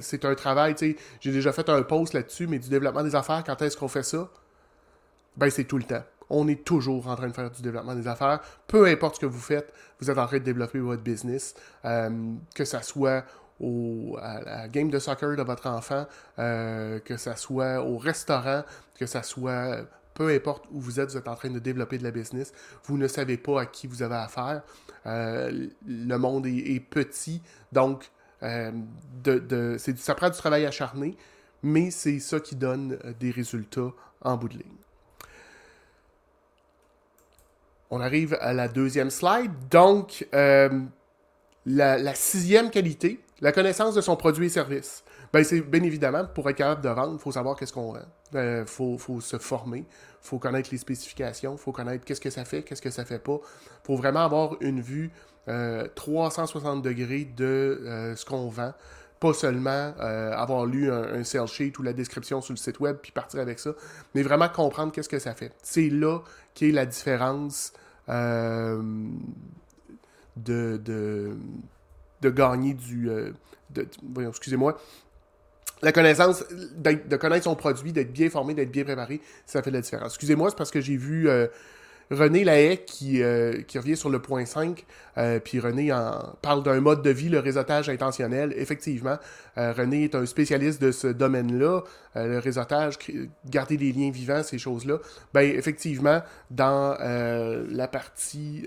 c'est 0.00 0.24
un 0.24 0.34
travail, 0.34 0.74
tu 0.74 0.92
sais, 0.92 0.96
j'ai 1.20 1.32
déjà 1.32 1.52
fait 1.52 1.68
un 1.68 1.82
post 1.82 2.14
là-dessus, 2.14 2.46
mais 2.46 2.58
du 2.58 2.68
développement 2.68 3.02
des 3.02 3.14
affaires, 3.14 3.42
quand 3.44 3.60
est-ce 3.62 3.76
qu'on 3.76 3.88
fait 3.88 4.02
ça? 4.02 4.28
Ben 5.36 5.50
c'est 5.50 5.64
tout 5.64 5.78
le 5.78 5.84
temps. 5.84 6.02
On 6.28 6.46
est 6.48 6.64
toujours 6.64 7.08
en 7.08 7.16
train 7.16 7.28
de 7.28 7.32
faire 7.32 7.50
du 7.50 7.62
développement 7.62 7.94
des 7.94 8.06
affaires. 8.06 8.40
Peu 8.66 8.86
importe 8.86 9.16
ce 9.16 9.20
que 9.20 9.26
vous 9.26 9.40
faites, 9.40 9.72
vous 10.00 10.10
êtes 10.10 10.18
en 10.18 10.26
train 10.26 10.38
de 10.38 10.44
développer 10.44 10.78
votre 10.78 11.02
business, 11.02 11.54
que 11.82 12.64
ça 12.64 12.82
soit 12.82 13.24
à 14.20 14.40
la 14.40 14.68
game 14.68 14.90
de 14.90 14.98
soccer 14.98 15.36
de 15.36 15.42
votre 15.42 15.66
enfant, 15.66 16.06
euh, 16.38 16.98
que 17.00 17.16
ça 17.16 17.36
soit 17.36 17.82
au 17.82 17.98
restaurant, 17.98 18.62
que 18.98 19.06
ça 19.06 19.22
soit 19.22 19.84
peu 20.20 20.28
importe 20.28 20.66
où 20.70 20.78
vous 20.78 21.00
êtes, 21.00 21.08
vous 21.08 21.16
êtes 21.16 21.28
en 21.28 21.34
train 21.34 21.48
de 21.48 21.58
développer 21.58 21.96
de 21.96 22.02
la 22.04 22.10
business, 22.10 22.52
vous 22.84 22.98
ne 22.98 23.08
savez 23.08 23.38
pas 23.38 23.62
à 23.62 23.64
qui 23.64 23.86
vous 23.86 24.02
avez 24.02 24.16
affaire. 24.16 24.60
Euh, 25.06 25.68
le 25.86 26.16
monde 26.18 26.46
est, 26.46 26.78
petit, 26.78 27.40
donc 27.72 28.10
euh, 28.42 28.70
ça 29.78 30.14
prend 30.14 30.28
du 30.28 30.36
travail 30.36 30.66
acharné, 30.66 31.16
mais 31.62 31.90
c'est 31.90 32.18
ça 32.18 32.38
qui 32.38 32.54
donne 32.54 32.98
des 33.18 33.30
résultats 33.30 33.92
en 34.20 34.36
bout 34.36 34.50
de 34.50 34.58
ligne. 34.58 34.76
On 37.88 38.02
arrive 38.02 38.36
à 38.42 38.52
la 38.52 38.68
deuxième 38.68 39.08
slide. 39.08 39.52
Donc, 39.70 40.28
la, 41.64 42.14
sixième 42.14 42.68
qualité, 42.68 43.24
la 43.40 43.52
connaissance 43.52 43.94
de 43.94 44.02
son 44.02 44.16
produit 44.16 44.48
et 44.48 44.50
service. 44.50 45.02
Ben, 45.32 45.44
c'est 45.44 45.60
bien 45.60 45.82
évidemment, 45.84 46.24
pour 46.24 46.50
être 46.50 46.56
capable 46.56 46.82
de 46.82 46.88
vendre, 46.88 47.12
il 47.14 47.20
faut 47.20 47.30
savoir 47.30 47.56
qu'est-ce 47.56 47.72
qu'on 47.72 47.92
vend. 47.92 48.00
Il 48.32 48.38
euh, 48.38 48.66
faut, 48.66 48.98
se 49.20 49.38
former, 49.38 49.78
il 49.78 49.86
faut 50.20 50.38
connaître 50.38 50.70
les 50.72 50.78
spécifications, 50.78 51.52
il 51.52 51.58
faut 51.58 51.72
connaître 51.72 52.04
qu'est-ce 52.04 52.20
que 52.20 52.30
ça 52.30 52.44
fait, 52.44 52.62
qu'est-ce 52.62 52.82
que 52.82 52.90
ça 52.90 53.04
fait 53.04 53.20
pas. 53.20 53.38
Il 53.42 53.86
faut 53.86 53.96
vraiment 53.96 54.24
avoir 54.24 54.56
une 54.60 54.80
vue 54.80 55.10
360 55.94 56.82
degrés 56.82 57.24
de 57.24 58.14
ce 58.16 58.24
qu'on 58.24 58.48
vend. 58.48 58.72
Pas 59.18 59.34
seulement 59.34 59.92
avoir 59.98 60.64
lu 60.64 60.92
un, 60.92 61.24
sales 61.24 61.48
sheet 61.48 61.72
ou 61.78 61.82
la 61.82 61.92
description 61.92 62.40
sur 62.40 62.52
le 62.52 62.58
site 62.58 62.78
web 62.78 62.98
puis 63.02 63.10
partir 63.10 63.40
avec 63.40 63.58
ça, 63.58 63.72
mais 64.14 64.22
vraiment 64.22 64.48
comprendre 64.48 64.92
qu'est-ce 64.92 65.08
que 65.08 65.18
ça 65.18 65.34
fait. 65.34 65.52
C'est 65.62 65.88
là 65.88 66.20
qu'est 66.54 66.70
la 66.70 66.86
différence 66.86 67.72
de, 68.08 68.80
de, 70.36 71.36
de, 72.20 72.30
gagner 72.30 72.74
du. 72.74 73.10
excusez-moi, 74.20 74.76
la 75.82 75.92
connaissance, 75.92 76.44
de 76.50 77.16
connaître 77.16 77.44
son 77.44 77.54
produit, 77.54 77.92
d'être 77.92 78.12
bien 78.12 78.30
formé, 78.30 78.54
d'être 78.54 78.70
bien 78.70 78.84
préparé, 78.84 79.20
ça 79.46 79.62
fait 79.62 79.70
la 79.70 79.80
différence. 79.80 80.12
Excusez-moi, 80.12 80.50
c'est 80.50 80.56
parce 80.56 80.70
que 80.70 80.80
j'ai 80.80 80.96
vu 80.96 81.28
euh, 81.28 81.46
René 82.10 82.44
Lahaye 82.44 82.84
qui, 82.84 83.22
euh, 83.22 83.62
qui 83.62 83.78
revient 83.78 83.96
sur 83.96 84.10
le 84.10 84.20
point 84.20 84.44
5, 84.44 84.84
euh, 85.16 85.40
puis 85.40 85.58
René 85.58 85.92
en, 85.92 86.34
parle 86.42 86.62
d'un 86.62 86.80
mode 86.80 87.02
de 87.02 87.10
vie, 87.10 87.28
le 87.28 87.38
réseautage 87.38 87.88
intentionnel. 87.88 88.52
Effectivement, 88.56 89.16
René 89.56 90.04
est 90.04 90.14
un 90.14 90.26
spécialiste 90.26 90.82
de 90.82 90.92
ce 90.92 91.06
domaine-là, 91.06 91.82
le 92.14 92.38
réseautage, 92.38 92.98
garder 93.46 93.76
des 93.76 93.92
liens 93.92 94.10
vivants, 94.10 94.42
ces 94.42 94.58
choses-là. 94.58 94.98
Ben, 95.34 95.42
effectivement, 95.42 96.22
dans 96.50 96.96
la 96.98 97.88
partie... 97.88 98.64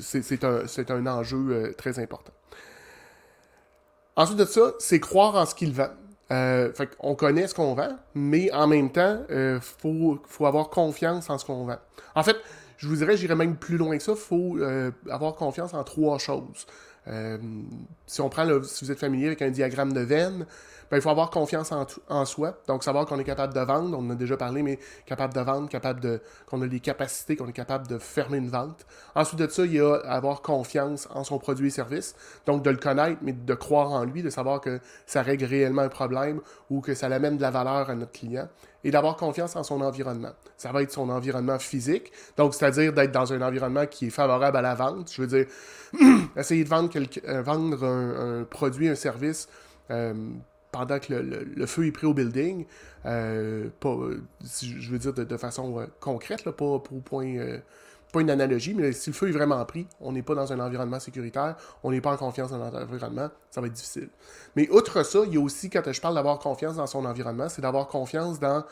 c'est 0.00 0.44
un, 0.44 0.62
un 0.88 1.06
enjeu 1.06 1.74
très 1.76 1.98
important. 1.98 2.32
Ensuite 4.16 4.38
de 4.38 4.44
ça, 4.44 4.72
c'est 4.78 5.00
croire 5.00 5.34
en 5.34 5.46
ce 5.46 5.54
qu'il 5.54 5.72
vend. 5.72 5.90
Euh, 6.32 6.72
fait 6.72 6.90
on 6.98 7.14
connaît 7.14 7.46
ce 7.46 7.54
qu'on 7.54 7.74
vend, 7.74 7.96
mais 8.14 8.50
en 8.52 8.66
même 8.66 8.90
temps, 8.90 9.20
euh, 9.30 9.60
faut, 9.60 10.18
avoir 10.40 10.70
confiance 10.70 11.30
en 11.30 11.38
ce 11.38 11.44
qu'on 11.44 11.64
vend. 11.64 11.78
En 12.14 12.22
fait, 12.22 12.36
je 12.78 12.88
vous 12.88 12.96
dirais, 12.96 13.16
j'irais 13.16 13.36
même 13.36 13.56
plus 13.56 13.76
loin 13.76 13.96
que 13.96 14.02
ça, 14.02 14.14
faut 14.16 14.56
euh, 14.58 14.90
avoir 15.10 15.34
confiance 15.34 15.74
en 15.74 15.84
trois 15.84 16.18
choses. 16.18 16.66
Euh, 17.08 17.38
si 18.06 18.20
on 18.20 18.28
prend, 18.28 18.44
le, 18.44 18.62
si 18.64 18.84
vous 18.84 18.90
êtes 18.90 18.98
familier 18.98 19.26
avec 19.26 19.42
un 19.42 19.50
diagramme 19.50 19.92
de 19.92 20.00
veine, 20.00 20.46
ben, 20.90 20.98
il 20.98 21.00
faut 21.00 21.10
avoir 21.10 21.30
confiance 21.30 21.72
en, 21.72 22.24
soi. 22.24 22.58
Donc, 22.66 22.84
savoir 22.84 23.06
qu'on 23.06 23.18
est 23.18 23.24
capable 23.24 23.54
de 23.54 23.60
vendre, 23.60 23.96
on 23.98 24.06
en 24.06 24.10
a 24.10 24.14
déjà 24.14 24.36
parlé, 24.36 24.62
mais 24.62 24.78
capable 25.04 25.34
de 25.34 25.40
vendre, 25.40 25.68
capable 25.68 26.00
de, 26.00 26.20
qu'on 26.46 26.62
a 26.62 26.66
des 26.66 26.80
capacités, 26.80 27.36
qu'on 27.36 27.48
est 27.48 27.52
capable 27.52 27.86
de 27.86 27.98
fermer 27.98 28.38
une 28.38 28.48
vente. 28.48 28.86
Ensuite 29.14 29.40
de 29.40 29.48
ça, 29.48 29.64
il 29.64 29.74
y 29.74 29.80
a 29.80 29.94
avoir 29.94 30.42
confiance 30.42 31.08
en 31.12 31.24
son 31.24 31.38
produit 31.38 31.68
et 31.68 31.70
service. 31.70 32.14
Donc, 32.46 32.62
de 32.62 32.70
le 32.70 32.76
connaître, 32.76 33.18
mais 33.22 33.32
de 33.32 33.54
croire 33.54 33.92
en 33.92 34.04
lui, 34.04 34.22
de 34.22 34.30
savoir 34.30 34.60
que 34.60 34.80
ça 35.06 35.22
règle 35.22 35.44
réellement 35.44 35.82
un 35.82 35.88
problème 35.88 36.40
ou 36.70 36.80
que 36.80 36.94
ça 36.94 37.08
l'amène 37.08 37.36
de 37.36 37.42
la 37.42 37.50
valeur 37.50 37.90
à 37.90 37.94
notre 37.94 38.12
client. 38.12 38.48
Et 38.84 38.92
d'avoir 38.92 39.16
confiance 39.16 39.56
en 39.56 39.64
son 39.64 39.80
environnement. 39.80 40.30
Ça 40.56 40.70
va 40.70 40.82
être 40.82 40.92
son 40.92 41.10
environnement 41.10 41.58
physique. 41.58 42.12
Donc, 42.36 42.54
c'est-à-dire 42.54 42.92
d'être 42.92 43.10
dans 43.10 43.32
un 43.32 43.42
environnement 43.42 43.86
qui 43.86 44.06
est 44.06 44.10
favorable 44.10 44.56
à 44.56 44.62
la 44.62 44.74
vente. 44.76 45.10
Je 45.12 45.22
veux 45.22 45.26
dire, 45.26 45.46
essayer 46.36 46.62
de 46.62 46.68
vendre, 46.68 46.90
euh, 47.26 47.42
vendre 47.42 47.84
un, 47.84 48.44
produit, 48.44 48.88
un 48.88 48.94
service. 48.94 49.48
Euh, 49.90 50.14
pendant 50.76 50.98
que 50.98 51.12
le, 51.12 51.66
feu 51.66 51.86
est 51.86 51.92
pris 51.92 52.06
au 52.06 52.12
building, 52.12 52.66
euh, 53.06 53.68
pas, 53.80 53.96
je 54.62 54.90
veux 54.90 54.98
dire 54.98 55.14
de, 55.14 55.36
façon 55.36 55.80
euh, 55.80 55.86
concrète, 56.00 56.44
pas 56.44 56.52
pour 56.52 56.80
point, 56.80 57.36
euh, 57.36 57.58
pas 58.12 58.20
une 58.20 58.30
analogie, 58.30 58.74
mais 58.74 58.92
si 58.92 59.10
le 59.10 59.14
feu 59.14 59.28
est 59.28 59.32
vraiment 59.32 59.64
pris, 59.64 59.86
on 60.00 60.12
n'est 60.12 60.22
pas 60.22 60.34
dans 60.34 60.52
un 60.52 60.60
environnement 60.60 61.00
sécuritaire, 61.00 61.56
on 61.82 61.90
n'est 61.92 62.02
pas 62.02 62.12
en 62.12 62.16
confiance 62.18 62.50
dans 62.50 62.58
notre 62.58 62.82
environnement, 62.82 63.30
ça 63.50 63.62
va 63.62 63.68
être 63.68 63.72
difficile. 63.72 64.10
Mais 64.54 64.68
outre 64.70 65.02
ça, 65.02 65.20
il 65.26 65.34
y 65.34 65.38
a 65.38 65.40
aussi, 65.40 65.70
quand 65.70 65.82
je 65.90 66.00
parle 66.00 66.14
d'avoir 66.14 66.38
confiance 66.38 66.76
dans 66.76 66.86
son 66.86 67.06
environnement, 67.06 67.48
c'est 67.48 67.62
d'avoir 67.62 67.86
confiance 67.86 68.38
dans 68.38 68.62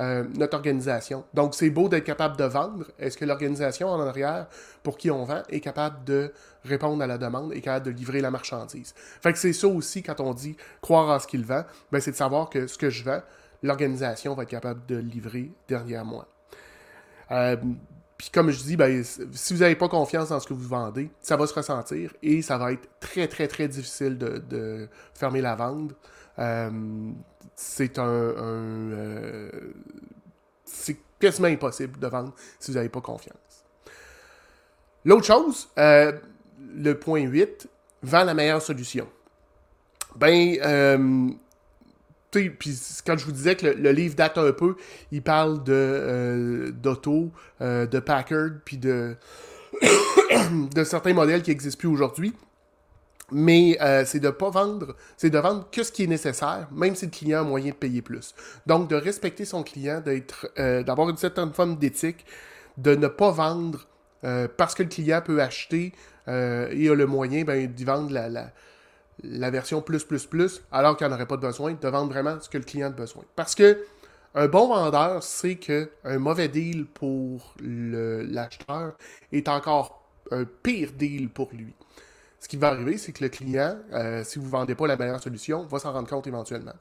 euh, 0.00 0.24
notre 0.34 0.56
organisation. 0.56 1.24
Donc, 1.34 1.54
c'est 1.54 1.70
beau 1.70 1.88
d'être 1.88 2.04
capable 2.04 2.36
de 2.36 2.44
vendre. 2.44 2.86
Est-ce 2.98 3.16
que 3.16 3.24
l'organisation 3.24 3.88
en 3.88 4.00
arrière, 4.00 4.46
pour 4.82 4.96
qui 4.96 5.10
on 5.10 5.24
vend, 5.24 5.42
est 5.50 5.60
capable 5.60 6.04
de 6.04 6.32
répondre 6.64 7.02
à 7.02 7.06
la 7.06 7.18
demande, 7.18 7.52
est 7.52 7.60
capable 7.60 7.86
de 7.86 7.90
livrer 7.90 8.20
la 8.20 8.30
marchandise? 8.30 8.94
Fait 9.22 9.32
que 9.32 9.38
c'est 9.38 9.52
ça 9.52 9.68
aussi, 9.68 10.02
quand 10.02 10.20
on 10.20 10.32
dit 10.32 10.56
croire 10.80 11.08
en 11.10 11.18
ce 11.18 11.26
qu'il 11.26 11.44
vend, 11.44 11.64
ben, 11.92 12.00
c'est 12.00 12.12
de 12.12 12.16
savoir 12.16 12.50
que 12.50 12.66
ce 12.66 12.78
que 12.78 12.90
je 12.90 13.04
vends, 13.04 13.20
l'organisation 13.62 14.34
va 14.34 14.44
être 14.44 14.48
capable 14.48 14.86
de 14.86 14.96
livrer 14.96 15.50
derrière 15.68 16.04
moi. 16.04 16.26
Euh, 17.30 17.56
puis 18.20 18.28
comme 18.28 18.50
je 18.50 18.62
dis, 18.62 18.76
ben, 18.76 19.02
si 19.32 19.54
vous 19.54 19.60
n'avez 19.60 19.76
pas 19.76 19.88
confiance 19.88 20.28
dans 20.28 20.40
ce 20.40 20.46
que 20.46 20.52
vous 20.52 20.68
vendez, 20.68 21.10
ça 21.22 21.36
va 21.36 21.46
se 21.46 21.54
ressentir 21.54 22.12
et 22.22 22.42
ça 22.42 22.58
va 22.58 22.72
être 22.72 22.86
très, 23.00 23.26
très, 23.28 23.48
très 23.48 23.66
difficile 23.66 24.18
de, 24.18 24.88
fermer 25.14 25.40
la 25.40 25.54
vente. 25.54 25.92
Euh, 26.40 26.70
c'est 27.54 27.98
un. 27.98 28.08
Euh, 28.08 29.50
c'est 30.64 30.96
quasiment 31.18 31.48
impossible 31.48 31.98
de 31.98 32.06
vendre 32.06 32.34
si 32.58 32.70
vous 32.70 32.76
n'avez 32.76 32.88
pas 32.88 33.00
confiance. 33.00 33.64
L'autre 35.04 35.26
chose, 35.26 35.68
euh, 35.78 36.12
le 36.74 36.98
point 36.98 37.20
8, 37.20 37.68
vend 38.02 38.24
la 38.24 38.34
meilleure 38.34 38.62
solution. 38.62 39.06
Ben, 40.16 41.36
puis 42.30 42.78
quand 43.06 43.16
je 43.16 43.24
vous 43.24 43.32
disais 43.32 43.56
que 43.56 43.66
le, 43.66 43.92
livre 43.92 44.14
date 44.14 44.38
un 44.38 44.52
peu, 44.52 44.76
il 45.10 45.22
parle 45.22 45.62
de 45.64 46.72
d'auto, 46.76 47.30
de 47.60 47.98
Packard, 47.98 48.50
puis 48.64 48.78
de, 48.78 49.16
de 50.74 50.84
certains 50.84 51.14
modèles 51.14 51.42
qui 51.42 51.50
n'existent 51.50 51.78
plus 51.78 51.88
aujourd'hui. 51.88 52.34
Mais 53.32 53.78
euh, 53.80 54.04
c'est 54.04 54.20
de 54.20 54.30
pas 54.30 54.50
vendre, 54.50 54.96
c'est 55.16 55.30
de 55.30 55.38
vendre 55.38 55.68
que 55.70 55.82
ce 55.82 55.92
qui 55.92 56.04
est 56.04 56.08
nécessaire, 56.08 56.68
même 56.72 56.94
si 56.94 57.06
le 57.06 57.10
client 57.10 57.40
a 57.40 57.44
moyen 57.44 57.70
de 57.70 57.76
payer 57.76 58.02
plus. 58.02 58.34
Donc, 58.66 58.88
de 58.88 58.96
respecter 58.96 59.44
son 59.44 59.62
client, 59.62 60.00
d'être, 60.00 60.48
euh, 60.58 60.82
d'avoir 60.82 61.10
une 61.10 61.16
certaine 61.16 61.52
forme 61.52 61.76
d'éthique, 61.76 62.24
de 62.76 62.94
ne 62.94 63.08
pas 63.08 63.30
vendre 63.30 63.86
euh, 64.24 64.48
parce 64.56 64.74
que 64.74 64.82
le 64.82 64.88
client 64.88 65.22
peut 65.24 65.40
acheter 65.40 65.92
et 66.28 66.88
a 66.88 66.94
le 66.94 67.06
moyen 67.06 67.42
ben, 67.42 67.66
d'y 67.66 67.82
vendre 67.82 68.12
la, 68.12 68.28
la, 68.28 68.52
la, 69.24 69.50
version 69.50 69.82
plus, 69.82 70.04
plus, 70.04 70.26
plus, 70.26 70.62
alors 70.70 70.96
qu'il 70.96 71.08
n'en 71.08 71.14
aurait 71.14 71.26
pas 71.26 71.36
de 71.36 71.40
besoin, 71.40 71.72
de 71.72 71.88
vendre 71.88 72.12
vraiment 72.12 72.38
ce 72.40 72.48
que 72.48 72.56
le 72.56 72.62
client 72.62 72.86
a 72.86 72.90
besoin. 72.90 73.24
Parce 73.34 73.56
que 73.56 73.84
un 74.36 74.46
bon 74.46 74.68
vendeur 74.68 75.24
sait 75.24 75.56
qu'un 75.56 75.88
mauvais 76.18 76.46
deal 76.46 76.86
pour 76.86 77.56
l'acheteur 77.60 78.92
est 79.32 79.48
encore 79.48 80.04
un 80.30 80.44
pire 80.44 80.92
deal 80.92 81.28
pour 81.30 81.50
lui 81.52 81.74
ce 82.40 82.48
qui 82.48 82.56
va 82.56 82.68
arriver, 82.68 82.96
c'est 82.96 83.12
que 83.12 83.22
le 83.22 83.28
client, 83.28 83.76
euh, 83.92 84.24
si 84.24 84.38
vous 84.38 84.46
ne 84.46 84.50
vendez 84.50 84.74
pas 84.74 84.86
la 84.86 84.96
meilleure 84.96 85.22
solution, 85.22 85.66
va 85.66 85.78
s'en 85.78 85.92
rendre 85.92 86.08
compte 86.08 86.26
éventuellement. 86.26 86.72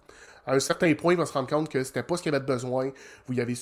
À 0.48 0.56
un 0.56 0.60
certain 0.60 0.94
point, 0.96 1.14
il 1.14 1.18
va 1.18 1.26
se 1.26 1.34
rendre 1.34 1.50
compte 1.50 1.68
que 1.68 1.84
c'était 1.84 2.02
pas 2.02 2.16
ce 2.16 2.24
qu'il 2.24 2.34
avait 2.34 2.44
besoin, 2.44 2.92
vous 3.28 3.34
y 3.34 3.42
avez 3.42 3.56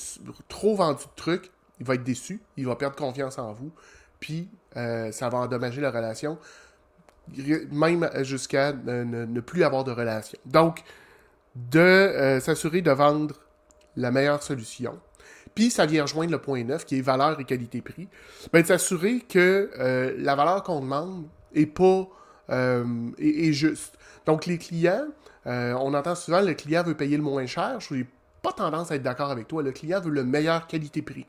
trop 0.47 0.75
vendu 0.75 1.03
de 1.03 1.09
trucs, 1.15 1.51
il 1.79 1.85
va 1.87 1.95
être 1.95 2.03
déçu, 2.03 2.39
il 2.55 2.67
va 2.67 2.75
perdre 2.75 2.95
confiance 2.95 3.39
en 3.39 3.51
vous, 3.51 3.71
puis 4.19 4.47
euh, 4.77 5.11
ça 5.11 5.27
va 5.29 5.39
endommager 5.39 5.81
la 5.81 5.89
relation, 5.89 6.37
même 7.35 8.07
jusqu'à 8.21 8.73
ne, 8.73 9.39
plus 9.39 9.63
avoir 9.63 9.83
de 9.83 9.91
relation. 9.91 10.37
Donc, 10.45 10.83
de 11.55 11.79
euh, 11.79 12.39
s'assurer 12.39 12.83
de 12.83 12.91
vendre 12.91 13.35
la 13.95 14.11
meilleure 14.11 14.43
solution. 14.43 14.99
Puis 15.55 15.71
ça 15.71 15.87
vient 15.87 16.03
rejoindre 16.03 16.31
le 16.31 16.39
point 16.39 16.63
9 16.63 16.85
qui 16.85 16.99
est 16.99 17.01
valeur 17.01 17.39
et 17.39 17.43
qualité-prix. 17.43 18.07
Ben, 18.53 18.61
de 18.61 18.67
s'assurer 18.67 19.21
que 19.21 19.71
la 20.19 20.35
valeur 20.35 20.61
qu'on 20.61 20.81
demande 20.81 21.25
et 21.57 21.65
pas 21.65 22.07
euh, 22.49 22.85
et, 23.17 23.51
juste. 23.53 23.97
Donc 24.25 24.45
les 24.45 24.57
clients, 24.57 25.07
euh, 25.45 25.73
on 25.73 25.93
entend 25.93 26.15
souvent 26.15 26.41
le 26.41 26.53
client 26.53 26.83
veut 26.83 26.95
payer 26.95 27.17
le 27.17 27.23
moins 27.23 27.45
cher. 27.45 27.79
Je 27.79 27.95
n'ai 27.95 28.05
pas 28.41 28.53
tendance 28.53 28.91
à 28.91 28.95
être 28.95 29.03
d'accord 29.03 29.31
avec 29.31 29.47
toi. 29.47 29.63
Le 29.63 29.71
client 29.71 29.99
veut 29.99 30.11
le 30.11 30.23
meilleur 30.23 30.67
qualité-prix 30.67 31.25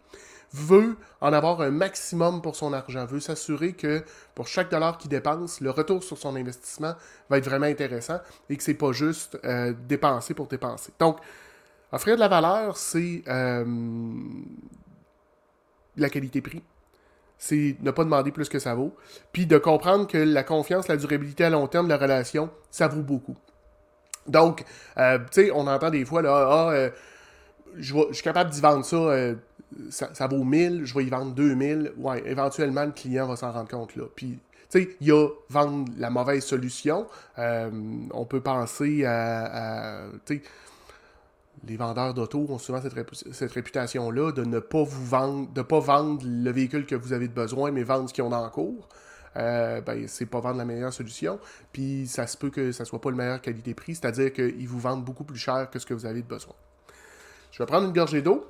veut 0.54 0.96
en 1.20 1.34
avoir 1.34 1.60
un 1.60 1.70
maximum 1.70 2.40
pour 2.40 2.56
son 2.56 2.72
argent, 2.72 3.04
veut 3.04 3.20
s'assurer 3.20 3.74
que 3.74 4.02
pour 4.34 4.46
chaque 4.46 4.70
dollar 4.70 4.96
qu'il 4.96 5.10
dépense, 5.10 5.60
le 5.60 5.68
retour 5.70 6.02
sur 6.02 6.16
son 6.16 6.34
investissement 6.36 6.94
va 7.28 7.36
être 7.36 7.44
vraiment 7.44 7.66
intéressant 7.66 8.18
et 8.48 8.56
que 8.56 8.62
c'est 8.62 8.72
pas 8.72 8.92
juste 8.92 9.38
euh, 9.44 9.74
dépenser 9.86 10.32
pour 10.32 10.46
dépenser. 10.46 10.90
Donc, 10.98 11.18
offrir 11.92 12.14
de 12.14 12.20
la 12.20 12.28
valeur, 12.28 12.78
c'est 12.78 13.22
la 15.98 16.08
qualité-prix 16.08 16.62
c'est 17.38 17.76
ne 17.80 17.90
pas 17.90 18.04
demander 18.04 18.32
plus 18.32 18.48
que 18.48 18.58
ça 18.58 18.74
vaut. 18.74 18.94
Puis 19.32 19.46
de 19.46 19.58
comprendre 19.58 20.06
que 20.06 20.18
la 20.18 20.42
confiance, 20.42 20.88
la 20.88 20.96
durabilité 20.96 21.44
à 21.44 21.50
long 21.50 21.66
terme 21.68 21.88
la 21.88 21.96
relation, 21.96 22.50
ça 22.70 22.88
vaut 22.88 23.02
beaucoup. 23.02 23.36
Donc, 24.26 24.64
euh, 24.98 25.18
tu 25.30 25.46
sais, 25.46 25.50
on 25.54 25.66
entend 25.66 25.90
des 25.90 26.04
fois, 26.04 26.20
là, 26.20 26.46
ah, 26.50 26.70
euh, 26.72 26.90
je, 27.76 27.94
suis 28.12 28.22
capable 28.22 28.50
d'y 28.50 28.60
vendre 28.60 28.84
ça, 28.84 28.96
euh, 28.96 29.34
ça, 29.90 30.26
vaut 30.26 30.44
1000, 30.44 30.84
je 30.84 30.94
vais 30.94 31.04
y 31.04 31.08
vendre 31.08 31.32
2000. 31.32 31.92
Ouais, 31.96 32.22
éventuellement, 32.26 32.84
le 32.84 32.92
client 32.92 33.26
va 33.26 33.36
s'en 33.36 33.52
rendre 33.52 33.68
compte, 33.68 33.96
là. 33.96 34.04
Puis, 34.14 34.38
tu 34.70 34.82
sais, 34.82 34.88
il 35.00 35.06
y 35.06 35.12
a 35.12 35.28
vendre 35.48 35.90
la 35.96 36.10
mauvaise 36.10 36.44
solution. 36.44 37.06
on 37.38 38.24
peut 38.28 38.40
penser 38.40 39.06
à, 39.06 40.00
à 40.00 40.08
tu 40.26 40.36
sais, 40.36 40.42
les 41.66 41.76
vendeurs 41.76 42.14
d'auto 42.14 42.46
ont 42.48 42.58
souvent 42.58 42.80
cette, 42.80 43.52
réputation-là 43.52 44.32
de 44.32 44.44
ne 44.44 44.58
pas 44.58 44.82
vous 44.82 45.04
vendre, 45.04 45.52
de 45.52 45.62
pas 45.62 45.80
vendre 45.80 46.22
le 46.24 46.50
véhicule 46.50 46.86
que 46.86 46.94
vous 46.94 47.12
avez 47.12 47.28
besoin, 47.28 47.70
mais 47.70 47.82
vendre 47.82 48.08
ce 48.08 48.14
qu'ils 48.14 48.24
ont 48.24 48.32
en 48.32 48.48
cours. 48.48 48.88
Euh, 49.36 49.80
ben, 49.80 50.08
c'est 50.08 50.26
pas 50.26 50.40
vendre 50.40 50.58
la 50.58 50.64
meilleure 50.64 50.92
solution. 50.92 51.38
Puis 51.72 52.06
ça 52.06 52.26
se 52.26 52.36
peut 52.36 52.50
que 52.50 52.72
ça 52.72 52.84
soit 52.84 53.00
pas 53.00 53.10
le 53.10 53.16
meilleur 53.16 53.40
qualité-prix, 53.40 53.96
c'est-à-dire 53.96 54.32
qu'ils 54.32 54.68
vous 54.68 54.80
vendent 54.80 55.04
beaucoup 55.04 55.24
plus 55.24 55.38
cher 55.38 55.68
que 55.70 55.78
ce 55.78 55.86
que 55.86 55.94
vous 55.94 56.06
avez 56.06 56.22
besoin. 56.22 56.54
Je 57.50 57.58
vais 57.58 57.66
prendre 57.66 57.86
une 57.86 57.92
gorgée 57.92 58.22
d'eau, 58.22 58.46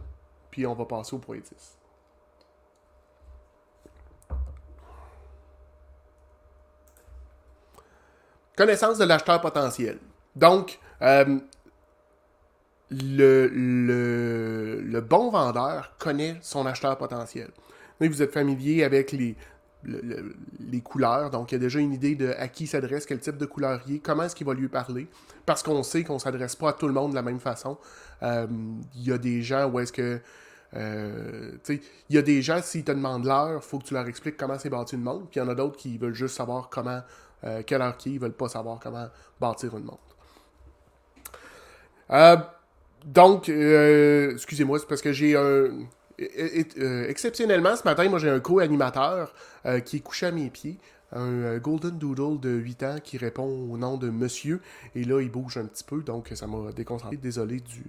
puis 0.50 0.66
on 0.66 0.74
va 0.74 0.84
passer 0.84 1.14
au 1.14 1.18
point 1.18 1.38
10. 1.38 1.78
Connaissance 8.56 8.98
de 8.98 9.04
l'acheteur 9.04 9.40
potentiel. 9.40 9.98
Donc, 10.34 10.80
euh, 11.02 11.38
le, 12.90 15.00
bon 15.00 15.30
vendeur 15.30 15.94
connaît 15.98 16.36
son 16.40 16.66
acheteur 16.66 16.96
potentiel. 16.96 17.50
Vous 18.00 18.22
êtes 18.22 18.32
familier 18.32 18.84
avec 18.84 19.12
les, 19.12 19.36
couleurs, 20.82 21.30
donc 21.30 21.52
il 21.52 21.54
y 21.54 21.56
a 21.56 21.60
déjà 21.60 21.78
une 21.78 21.92
idée 21.92 22.14
de 22.14 22.34
à 22.38 22.48
qui 22.48 22.66
s'adresse, 22.66 23.06
quel 23.06 23.20
type 23.20 23.36
de 23.36 23.46
couleur 23.46 23.82
comment 24.02 24.24
est-ce 24.24 24.34
qu'il 24.34 24.46
va 24.46 24.54
lui 24.54 24.68
parler, 24.68 25.08
parce 25.46 25.62
qu'on 25.62 25.82
sait 25.82 26.04
qu'on 26.04 26.14
ne 26.14 26.18
s'adresse 26.18 26.56
pas 26.56 26.70
à 26.70 26.72
tout 26.72 26.86
le 26.86 26.94
monde 26.94 27.10
de 27.10 27.16
la 27.16 27.22
même 27.22 27.40
façon. 27.40 27.78
Euh, 28.22 28.46
il 28.94 29.04
y 29.04 29.12
a 29.12 29.18
des 29.18 29.42
gens 29.42 29.68
où 29.68 29.78
est-ce 29.78 29.92
que 29.92 30.20
euh, 30.74 31.52
il 31.68 31.80
y 32.10 32.18
a 32.18 32.22
des 32.22 32.42
gens, 32.42 32.60
s'ils 32.62 32.84
te 32.84 32.92
demandent 32.92 33.24
l'heure, 33.24 33.60
il 33.62 33.62
faut 33.62 33.78
que 33.78 33.84
tu 33.84 33.94
leur 33.94 34.06
expliques 34.06 34.36
comment 34.36 34.58
c'est 34.58 34.68
bâti 34.68 34.96
une 34.96 35.02
montre. 35.02 35.26
Puis 35.26 35.40
il 35.40 35.42
y 35.42 35.46
en 35.46 35.48
a 35.48 35.54
d'autres 35.54 35.76
qui 35.76 35.96
veulent 35.96 36.14
juste 36.14 36.36
savoir 36.36 36.68
comment, 36.68 37.00
euh, 37.44 37.62
quelle 37.64 37.80
heure 37.80 37.96
qui 37.96 38.10
est, 38.10 38.12
ils 38.12 38.20
veulent 38.20 38.32
pas 38.32 38.48
savoir 38.48 38.78
comment 38.78 39.06
bâtir 39.40 39.76
une 39.76 39.84
montre. 39.84 39.98
Euh, 43.08 43.12
donc, 43.12 43.48
excusez-moi, 44.34 44.78
c'est 44.78 44.88
parce 44.88 45.02
que 45.02 45.12
j'ai 45.12 45.36
un. 45.36 45.70
exceptionnellement, 46.18 47.76
ce 47.76 47.84
matin, 47.84 48.08
moi 48.08 48.18
j'ai 48.18 48.30
un 48.30 48.40
co-animateur 48.40 49.32
qui 49.84 49.96
est 49.96 50.00
couché 50.00 50.26
à 50.26 50.32
mes 50.32 50.50
pieds. 50.50 50.78
Un 51.10 51.56
Golden 51.56 51.96
Doodle 51.96 52.38
de 52.38 52.50
8 52.50 52.82
ans 52.82 52.96
qui 53.02 53.16
répond 53.16 53.46
au 53.46 53.78
nom 53.78 53.96
de 53.96 54.10
monsieur. 54.10 54.60
Et 54.94 55.04
là, 55.04 55.22
il 55.22 55.30
bouge 55.30 55.56
un 55.56 55.64
petit 55.64 55.84
peu, 55.84 56.02
donc 56.02 56.30
ça 56.34 56.46
m'a 56.46 56.70
déconcentré. 56.72 57.16
Désolé 57.16 57.60
du, 57.60 57.84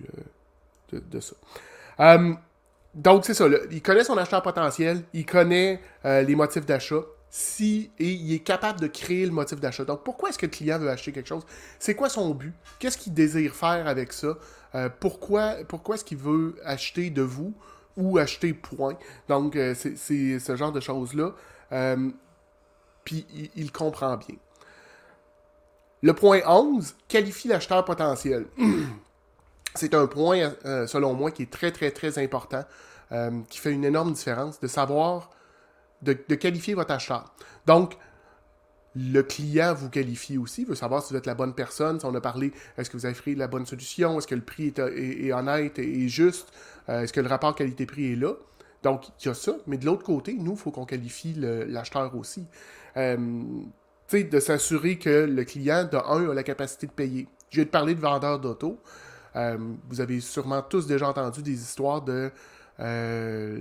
de, 0.94 1.20
ça. 1.20 1.36
Donc, 2.96 3.26
c'est 3.26 3.34
ça. 3.34 3.46
il 3.72 3.82
connaît 3.82 4.04
son 4.04 4.18
acheteur 4.18 4.42
potentiel, 4.42 5.04
il 5.14 5.26
connaît 5.26 5.80
euh, 6.06 6.22
les 6.22 6.36
motifs 6.36 6.66
d'achat. 6.66 7.04
Si, 7.32 7.92
et 8.00 8.10
il 8.10 8.34
est 8.34 8.40
capable 8.40 8.80
de 8.80 8.88
créer 8.88 9.24
le 9.24 9.32
motif 9.32 9.60
d'achat. 9.60 9.86
Donc, 9.86 10.04
pourquoi 10.04 10.30
est-ce 10.30 10.40
que 10.40 10.48
le 10.48 10.52
client 10.52 10.80
veut 10.80 10.90
acheter 10.90 11.12
quelque 11.12 11.28
chose? 11.28 11.46
C'est 11.78 11.94
quoi 11.94 12.10
son 12.10 12.34
but? 12.34 12.54
Qu'est-ce 12.80 12.98
qu'il 12.98 13.14
désire 13.14 13.54
faire 13.54 13.88
avec 13.88 14.14
ça? 14.14 14.36
Euh, 14.76 14.90
Pourquoi, 15.00 15.56
pourquoi 15.68 15.96
est-ce 15.96 16.06
qu'il 16.06 16.18
veut 16.18 16.56
acheter 16.64 17.10
de 17.10 17.22
vous 17.22 17.54
ou 17.98 18.18
acheter 18.18 18.54
point? 18.54 18.98
Donc, 19.28 19.56
euh, 19.56 19.74
c'est 19.76 20.40
ce 20.40 20.56
genre 20.56 20.72
de 20.72 20.80
choses-là. 20.80 21.34
Puis, 23.04 23.26
il, 23.56 23.72
comprend 23.72 24.18
bien. 24.18 24.36
Le 26.02 26.14
point 26.14 26.42
11 26.46 26.96
qualifie 27.08 27.48
l'acheteur 27.48 27.84
potentiel. 27.84 28.46
c'est 29.76 29.94
un 29.94 30.08
point, 30.08 30.54
euh, 30.66 30.88
selon 30.88 31.14
moi, 31.14 31.32
qui 31.32 31.44
est 31.44 31.52
très, 31.52 31.72
très, 31.72 31.92
très 31.92 32.18
important, 32.20 32.64
euh, 33.12 33.32
qui 33.50 33.60
fait 33.60 33.72
une 33.72 33.86
énorme 33.86 34.14
différence, 34.14 34.60
de 34.60 34.68
savoir, 34.68 35.30
de, 36.02 36.14
qualifier 36.14 36.74
votre 36.74 36.92
acheteur. 36.92 37.34
Donc, 37.66 37.98
le 38.96 39.22
client 39.22 39.74
vous 39.74 39.90
qualifie 39.90 40.38
aussi, 40.38 40.66
veut 40.66 40.76
savoir 40.76 41.04
si 41.04 41.14
vous 41.14 41.18
êtes 41.18 41.26
la 41.26 41.36
bonne 41.36 41.54
personne, 41.54 42.00
si 42.00 42.06
on 42.06 42.16
a 42.16 42.22
parlé, 42.22 42.52
est-ce 42.78 42.90
que 42.90 42.98
vous 42.98 43.06
avez 43.06 43.16
pris 43.16 43.36
la 43.36 43.48
bonne 43.48 43.66
solution, 43.66 44.18
est-ce 44.18 44.28
que 44.28 44.36
le 44.36 44.42
prix 44.42 44.74
est, 44.78 45.32
honnête 45.32 45.80
et 45.80 46.08
juste, 46.08 46.52
euh, 46.90 47.02
est-ce 47.02 47.14
que 47.14 47.22
le 47.22 47.28
rapport 47.28 47.56
qualité-prix 47.56 48.14
est 48.14 48.16
là. 48.16 48.34
Donc, 48.84 49.08
il 49.20 49.28
y 49.28 49.30
a 49.30 49.34
ça, 49.34 49.54
mais 49.68 49.78
de 49.78 49.86
l'autre 49.86 50.04
côté, 50.04 50.34
nous, 50.34 50.54
il 50.54 50.58
faut 50.58 50.72
qu'on 50.72 50.86
qualifie 50.86 51.34
l'acheteur 51.36 52.16
aussi. 52.16 52.46
tu 52.96 53.02
sais, 54.08 54.24
de 54.24 54.40
s'assurer 54.40 54.98
que 54.98 55.26
le 55.26 55.44
client, 55.44 55.88
de 55.92 55.98
un, 55.98 56.32
a 56.32 56.34
la 56.34 56.44
capacité 56.44 56.88
de 56.88 56.92
payer. 56.92 57.28
Je 57.50 57.62
vais 57.62 57.66
te 57.66 57.72
parler 57.72 57.94
de 57.94 58.00
vendeur 58.00 58.40
d'auto. 58.40 58.80
Euh, 59.36 59.58
vous 59.90 60.02
avez 60.02 60.22
sûrement 60.22 60.62
tous 60.62 60.88
déjà 60.88 61.08
entendu 61.08 61.42
des 61.44 61.54
histoires 61.54 62.02
de 62.02 62.32
euh, 62.80 63.60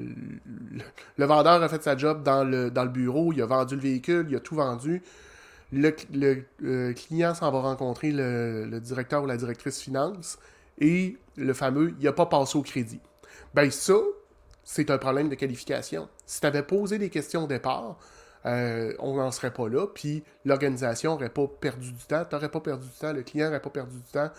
le 1.17 1.25
vendeur 1.25 1.63
a 1.63 1.69
fait 1.69 1.83
sa 1.83 1.97
job 1.97 2.23
dans 2.23 2.45
le 2.45 2.89
bureau, 2.89 3.33
il 3.33 3.43
a 3.43 3.47
vendu 3.47 3.75
le 3.75 3.81
véhicule, 3.81 4.27
il 4.31 4.37
a 4.37 4.41
tout 4.41 4.55
vendu. 4.55 5.03
Le, 5.71 5.95
euh, 6.65 6.93
client 6.95 7.35
s'en 7.35 7.51
va 7.51 7.61
rencontrer 7.61 8.11
le, 8.11 8.81
directeur 8.81 9.23
ou 9.23 9.27
la 9.27 9.37
directrice 9.37 9.81
finance 9.81 10.39
et 10.79 11.19
le 11.37 11.53
fameux, 11.53 11.95
il 11.99 12.05
n'a 12.05 12.13
pas 12.13 12.27
passé 12.27 12.57
au 12.57 12.63
crédit. 12.63 13.01
Ben 13.55 13.71
ça, 13.71 13.97
c'est 14.65 14.91
un 14.91 14.99
problème 14.99 15.29
de 15.29 15.35
qualification. 15.35 16.09
Si 16.25 16.41
tu 16.41 16.47
avais 16.47 16.63
posé 16.63 16.99
des 16.99 17.11
questions 17.11 17.45
au 17.45 17.47
départ, 17.47 17.99
on 18.45 19.17
n'en 19.17 19.31
serait 19.31 19.53
pas 19.53 19.69
là, 19.69 19.87
puis 19.87 20.23
l'organisation 20.47 21.13
n'aurait 21.13 21.29
pas 21.29 21.47
perdu 21.47 21.93
du 21.93 22.05
temps, 22.05 22.25
tu 22.25 22.35
n'aurais 22.35 22.51
pas 22.51 22.61
perdu 22.61 22.87
du 22.87 22.99
temps, 22.99 23.13
le 23.13 23.23
client 23.23 23.47
n'aurait 23.47 23.61
pas 23.61 23.71
perdu 23.71 23.97
du 23.97 24.11
temps, 24.11 24.31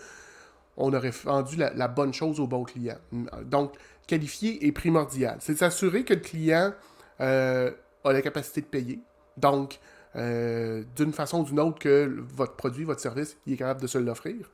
on 0.76 0.92
aurait 0.92 1.10
vendu 1.10 1.56
la, 1.56 1.88
bonne 1.88 2.12
chose 2.12 2.40
au 2.40 2.46
bon 2.46 2.64
client. 2.64 2.96
Donc, 3.44 3.74
qualifier 4.06 4.66
est 4.66 4.72
primordial. 4.72 5.36
C'est 5.40 5.56
s'assurer 5.56 6.04
que 6.04 6.14
le 6.14 6.20
client 6.20 6.72
euh, 7.20 7.70
a 8.04 8.12
la 8.12 8.22
capacité 8.22 8.62
de 8.62 8.66
payer. 8.66 9.00
Donc, 9.36 9.78
euh, 10.16 10.82
d'une 10.96 11.12
façon 11.12 11.40
ou 11.40 11.44
d'une 11.44 11.60
autre, 11.60 11.78
que 11.78 12.22
votre 12.34 12.54
produit, 12.54 12.84
votre 12.84 13.00
service, 13.00 13.36
il 13.46 13.54
est 13.54 13.56
capable 13.56 13.80
de 13.80 13.86
se 13.86 13.98
l'offrir. 13.98 14.50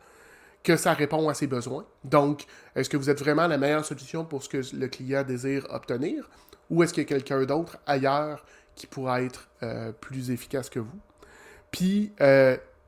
Que 0.62 0.76
ça 0.76 0.92
répond 0.92 1.28
à 1.28 1.34
ses 1.34 1.46
besoins. 1.46 1.86
Donc, 2.04 2.44
est-ce 2.74 2.90
que 2.90 2.96
vous 2.96 3.08
êtes 3.08 3.20
vraiment 3.20 3.46
la 3.46 3.56
meilleure 3.56 3.84
solution 3.84 4.24
pour 4.24 4.42
ce 4.42 4.48
que 4.48 4.60
le 4.74 4.88
client 4.88 5.22
désire 5.22 5.66
obtenir? 5.70 6.28
Ou 6.70 6.82
est-ce 6.82 6.92
qu'il 6.92 7.04
y 7.04 7.06
a 7.06 7.08
quelqu'un 7.08 7.44
d'autre 7.44 7.78
ailleurs 7.86 8.44
qui 8.74 8.86
pourra 8.86 9.22
être 9.22 9.48
euh, 9.62 9.92
plus 9.92 10.30
efficace 10.30 10.68
que 10.68 10.80
vous? 10.80 10.98
Puis, 11.70 12.12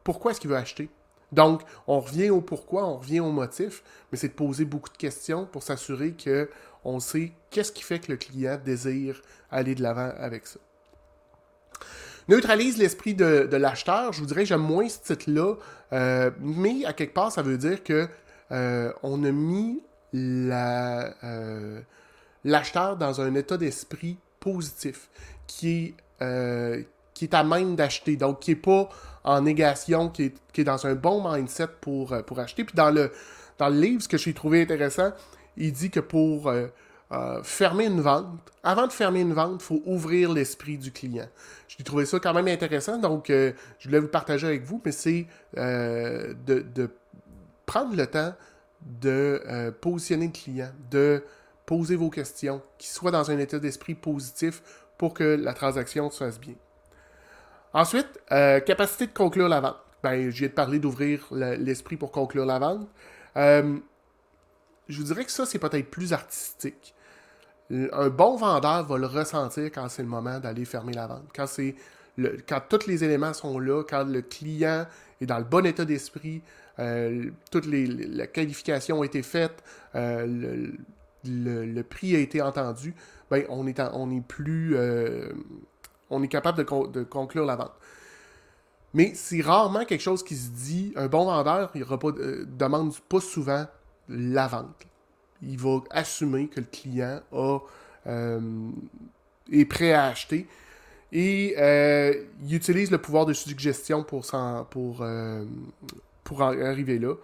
pourquoi 0.02 0.30
est-ce 0.30 0.40
qu'il 0.40 0.50
veut 0.50 0.56
acheter? 0.56 0.88
Donc, 1.32 1.62
on 1.86 2.00
revient 2.00 2.30
au 2.30 2.40
pourquoi, 2.40 2.86
on 2.86 2.96
revient 2.96 3.20
au 3.20 3.30
motif, 3.30 3.82
mais 4.10 4.18
c'est 4.18 4.28
de 4.28 4.32
poser 4.32 4.64
beaucoup 4.64 4.88
de 4.88 4.96
questions 4.96 5.44
pour 5.44 5.62
s'assurer 5.62 6.14
qu'on 6.16 7.00
sait 7.00 7.32
qu'est-ce 7.50 7.72
qui 7.72 7.82
fait 7.82 7.98
que 7.98 8.12
le 8.12 8.16
client 8.16 8.58
désire 8.62 9.20
aller 9.50 9.74
de 9.74 9.82
l'avant 9.82 10.10
avec 10.16 10.46
ça. 10.46 10.58
Neutralise 12.28 12.76
l'esprit 12.76 13.14
de, 13.14 13.48
l'acheteur. 13.56 14.12
Je 14.12 14.20
vous 14.20 14.26
dirais, 14.26 14.44
j'aime 14.44 14.60
moins 14.60 14.88
ce 14.88 14.98
titre-là, 15.14 15.54
euh, 15.94 16.30
mais 16.40 16.84
à 16.84 16.92
quelque 16.92 17.14
part, 17.14 17.32
ça 17.32 17.40
veut 17.40 17.56
dire 17.56 17.82
que 17.82 18.06
euh, 18.52 18.92
on 19.02 19.24
a 19.24 19.30
mis 19.30 19.82
euh, 20.14 21.80
l'acheteur 22.44 22.96
dans 22.98 23.22
un 23.22 23.34
état 23.34 23.56
d'esprit 23.56 24.18
positif, 24.40 25.08
qui 25.46 25.94
est, 26.20 26.86
qui 27.14 27.24
est 27.24 27.34
à 27.34 27.44
même 27.44 27.76
d'acheter, 27.76 28.16
donc 28.16 28.40
qui 28.40 28.50
n'est 28.50 28.56
pas 28.56 28.90
en 29.24 29.40
négation, 29.40 30.10
qui 30.10 30.32
est, 30.56 30.64
dans 30.64 30.86
un 30.86 30.94
bon 30.94 31.32
mindset 31.32 31.68
pour, 31.80 32.14
pour 32.24 32.40
acheter. 32.40 32.64
Puis 32.64 32.74
dans 32.74 32.90
le, 32.90 33.10
dans 33.56 33.70
le 33.70 33.80
livre, 33.80 34.02
ce 34.02 34.08
que 34.08 34.18
j'ai 34.18 34.34
trouvé 34.34 34.60
intéressant, 34.60 35.12
il 35.56 35.72
dit 35.72 35.90
que 35.90 36.00
pour 36.00 36.52
euh, 37.10 37.38
euh, 37.38 37.42
fermer 37.42 37.86
une 37.86 38.00
vente, 38.00 38.26
avant 38.62 38.86
de 38.86 38.92
fermer 38.92 39.20
une 39.20 39.32
vente, 39.32 39.62
il 39.62 39.64
faut 39.64 39.82
ouvrir 39.86 40.32
l'esprit 40.32 40.76
du 40.76 40.92
client. 40.92 41.28
J'ai 41.68 41.82
trouvé 41.84 42.04
ça 42.06 42.18
quand 42.20 42.34
même 42.34 42.48
intéressant, 42.48 42.98
donc 42.98 43.26
je 43.28 43.54
voulais 43.84 44.00
vous 44.00 44.08
partager 44.08 44.46
avec 44.46 44.62
vous, 44.62 44.80
mais 44.84 44.92
c'est 44.92 45.26
de, 45.54 46.34
de, 46.44 46.90
prendre 47.64 47.96
le 47.96 48.06
temps 48.06 48.34
de 48.82 49.70
positionner 49.80 50.26
le 50.26 50.32
client, 50.32 50.70
de 50.90 51.22
poser 51.64 51.96
vos 51.96 52.10
questions, 52.10 52.62
qu'il 52.78 52.90
soit 52.90 53.10
dans 53.10 53.30
un 53.30 53.38
état 53.38 53.58
d'esprit 53.58 53.94
positif 53.94 54.62
pour 54.98 55.14
que 55.14 55.24
la 55.24 55.54
transaction 55.54 56.10
se 56.10 56.18
fasse 56.18 56.40
bien. 56.40 56.54
Ensuite, 57.72 58.20
euh, 58.32 58.60
capacité 58.60 59.06
de 59.06 59.12
conclure 59.12 59.48
la 59.48 59.60
vente. 59.60 59.76
Ben, 60.02 60.30
j'ai 60.30 60.48
parlé 60.48 60.78
d'ouvrir 60.78 61.26
l'esprit 61.30 61.96
pour 61.96 62.10
conclure 62.10 62.46
la 62.46 62.58
vente. 62.58 62.88
Euh, 63.36 63.78
je 64.88 64.98
vous 64.98 65.04
dirais 65.04 65.24
que 65.24 65.30
ça, 65.30 65.44
c'est 65.44 65.58
peut-être 65.58 65.90
plus 65.90 66.12
artistique. 66.12 66.94
Un 67.70 68.08
bon 68.08 68.36
vendeur 68.36 68.84
va 68.86 68.98
le 68.98 69.06
ressentir 69.06 69.66
quand 69.66 69.88
c'est 69.88 70.02
le 70.02 70.08
moment 70.08 70.38
d'aller 70.40 70.64
fermer 70.64 70.94
la 70.94 71.06
vente. 71.06 71.28
Quand 71.34 71.46
c'est 71.46 71.74
quand 72.48 72.60
tous 72.68 72.86
les 72.86 73.04
éléments 73.04 73.32
sont 73.32 73.60
là, 73.60 73.84
quand 73.88 74.04
le 74.04 74.22
client 74.22 74.86
est 75.20 75.26
dans 75.26 75.38
le 75.38 75.44
bon 75.44 75.64
état 75.64 75.84
d'esprit, 75.84 76.42
euh, 76.80 77.30
toutes 77.52 77.66
les, 77.66 77.86
la 77.86 78.26
qualification 78.26 79.02
a 79.02 79.04
été 79.04 79.22
faite, 79.22 79.62
le, 79.94 81.82
prix 81.82 82.16
a 82.16 82.18
été 82.18 82.42
entendu, 82.42 82.94
ben, 83.30 83.44
on, 83.48 83.68
est 83.68 83.80
on 83.92 84.10
est 84.10 84.26
plus 84.26 84.76
on 86.10 86.22
est 86.22 86.28
capable 86.28 86.58
de, 86.58 87.02
conclure 87.04 87.44
la 87.44 87.56
vente. 87.56 87.72
Mais 88.94 89.12
c'est 89.14 89.40
rarement 89.40 89.84
quelque 89.84 90.00
chose 90.00 90.22
qui 90.22 90.34
se 90.34 90.50
dit. 90.50 90.92
Un 90.96 91.08
bon 91.08 91.26
vendeur, 91.26 91.70
ne 91.74 91.82
euh, 91.82 92.44
demande 92.46 92.98
pas 93.08 93.20
souvent 93.20 93.66
la 94.08 94.46
vente. 94.48 94.86
Il 95.42 95.58
va 95.58 95.80
assumer 95.90 96.48
que 96.48 96.60
le 96.60 96.66
client 96.66 97.20
euh, 98.06 98.40
est 99.52 99.64
prêt 99.64 99.92
à 99.92 100.06
acheter. 100.06 100.46
Et 101.10 101.54
euh, 101.58 102.12
il 102.44 102.54
utilise 102.54 102.90
le 102.90 102.98
pouvoir 102.98 103.24
de 103.24 103.32
suggestion 103.32 104.02
pour, 104.02 104.26
pour, 104.70 105.06
pour 106.24 106.42
arriver 106.42 106.98
là. 106.98 107.14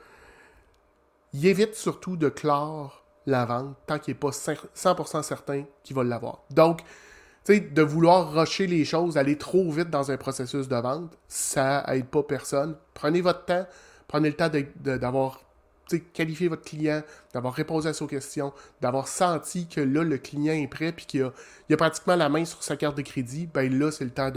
Il 1.34 1.46
évite 1.46 1.74
surtout 1.74 2.16
de 2.16 2.28
clore 2.28 3.04
la 3.26 3.44
vente 3.44 3.76
tant 3.86 3.98
qu'il 3.98 4.14
n'est 4.14 4.20
pas 4.20 4.30
100% 4.30 5.22
certain 5.22 5.64
qu'il 5.82 5.96
va 5.96 6.04
l'avoir. 6.04 6.42
Donc, 6.50 6.82
de 7.48 7.82
vouloir 7.82 8.32
rusher 8.32 8.66
les 8.66 8.84
choses, 8.84 9.18
aller 9.18 9.36
trop 9.36 9.70
vite 9.70 9.90
dans 9.90 10.10
un 10.10 10.16
processus 10.16 10.68
de 10.68 10.76
vente, 10.76 11.16
ça 11.28 11.84
aide 11.88 12.06
pas 12.06 12.22
personne. 12.22 12.76
Prenez 12.94 13.20
votre 13.20 13.44
temps, 13.44 13.66
prenez 14.08 14.30
le 14.30 14.36
temps 14.36 14.50
d'avoir 14.76 15.40
qualifié 16.12 16.48
votre 16.48 16.64
client, 16.64 17.02
d'avoir 17.32 17.54
répondu 17.54 17.86
à 17.86 17.92
ses 17.92 18.06
questions, 18.06 18.52
d'avoir 18.80 19.08
senti 19.08 19.66
que 19.66 19.80
là, 19.80 20.02
le 20.02 20.18
client 20.18 20.54
est 20.54 20.66
prêt 20.66 20.92
puis 20.92 21.06
qu'il 21.06 21.22
a, 21.22 21.76
pratiquement 21.76 22.16
la 22.16 22.28
main 22.28 22.44
sur 22.44 22.62
sa 22.62 22.76
carte 22.76 22.96
de 22.96 23.02
crédit, 23.02 23.48
ben 23.52 23.78
là, 23.78 23.90
c'est 23.90 24.04
le 24.04 24.10
temps 24.10 24.30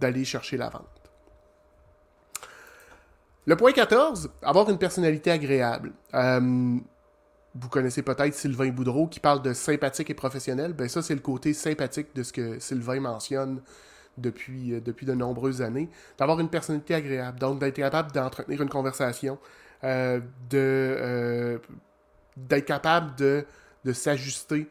d'aller 0.00 0.24
chercher 0.24 0.56
la 0.56 0.68
vente. 0.68 0.84
Le 3.46 3.56
point 3.56 3.72
14, 3.72 4.30
avoir 4.42 4.68
une 4.70 4.78
personnalité 4.78 5.30
agréable. 5.30 5.92
Euh, 6.14 6.78
vous 7.54 7.68
connaissez 7.68 8.02
peut-être 8.02 8.34
Sylvain 8.34 8.70
Boudreau 8.70 9.08
qui 9.08 9.18
parle 9.18 9.42
de 9.42 9.52
sympathique 9.52 10.10
et 10.10 10.14
professionnel. 10.14 10.72
Ben 10.72 10.88
ça, 10.88 11.02
c'est 11.02 11.14
le 11.14 11.20
côté 11.20 11.52
sympathique 11.52 12.14
de 12.14 12.22
ce 12.22 12.32
que 12.32 12.60
Sylvain 12.60 13.00
mentionne 13.00 13.60
depuis, 14.18 14.74
euh, 14.74 14.80
depuis 14.80 15.06
de 15.06 15.14
nombreuses 15.14 15.62
années. 15.62 15.88
D'avoir 16.18 16.38
une 16.38 16.48
personnalité 16.48 16.94
agréable. 16.94 17.38
Donc, 17.38 17.58
d'être 17.58 17.76
capable 17.76 18.12
d'entretenir 18.12 18.62
une 18.62 18.68
conversation. 18.68 19.38
Euh, 19.82 20.20
de 20.50 21.60
d'être 22.36 22.64
capable 22.64 23.16
de, 23.16 23.44
de 23.84 23.92
s'ajuster, 23.92 24.66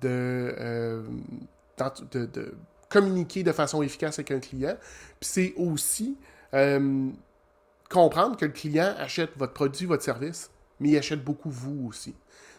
de, 0.00 1.04
de, 2.12 2.54
communiquer 2.88 3.42
de 3.42 3.52
façon 3.52 3.82
efficace 3.82 4.18
avec 4.18 4.30
un 4.30 4.38
client. 4.38 4.76
Puis 5.18 5.28
c'est 5.28 5.54
aussi 5.56 6.16
comprendre 7.90 8.36
que 8.36 8.46
le 8.46 8.52
client 8.52 8.94
achète 8.96 9.30
votre 9.36 9.52
produit, 9.52 9.84
votre 9.84 10.02
service, 10.02 10.50
mais 10.78 10.90
il 10.90 10.96
achète 10.96 11.22
beaucoup 11.22 11.50
vous 11.50 11.88
aussi. 11.88 12.14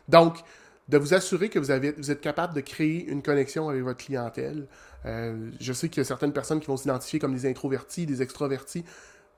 Donc, 0.08 0.44
de 0.90 0.98
vous 0.98 1.14
assurer 1.14 1.50
que 1.50 1.58
vous, 1.58 1.72
avez, 1.72 1.94
vous 1.94 2.12
êtes 2.12 2.22
capable 2.22 2.54
de 2.54 2.62
créer 2.62 3.06
une 3.06 3.24
connexion 3.24 3.70
avec 3.70 3.82
votre 3.82 4.04
clientèle. 4.04 4.68
Euh, 5.06 5.50
je 5.60 5.74
sais 5.74 5.90
qu'il 5.90 6.00
y 6.00 6.02
a 6.02 6.06
certaines 6.06 6.34
personnes 6.34 6.60
qui 6.60 6.68
vont 6.68 6.78
s'identifier 6.78 7.18
comme 7.18 7.34
des 7.34 7.50
introvertis, 7.50 8.06
des 8.06 8.22
extrovertis. 8.22 8.84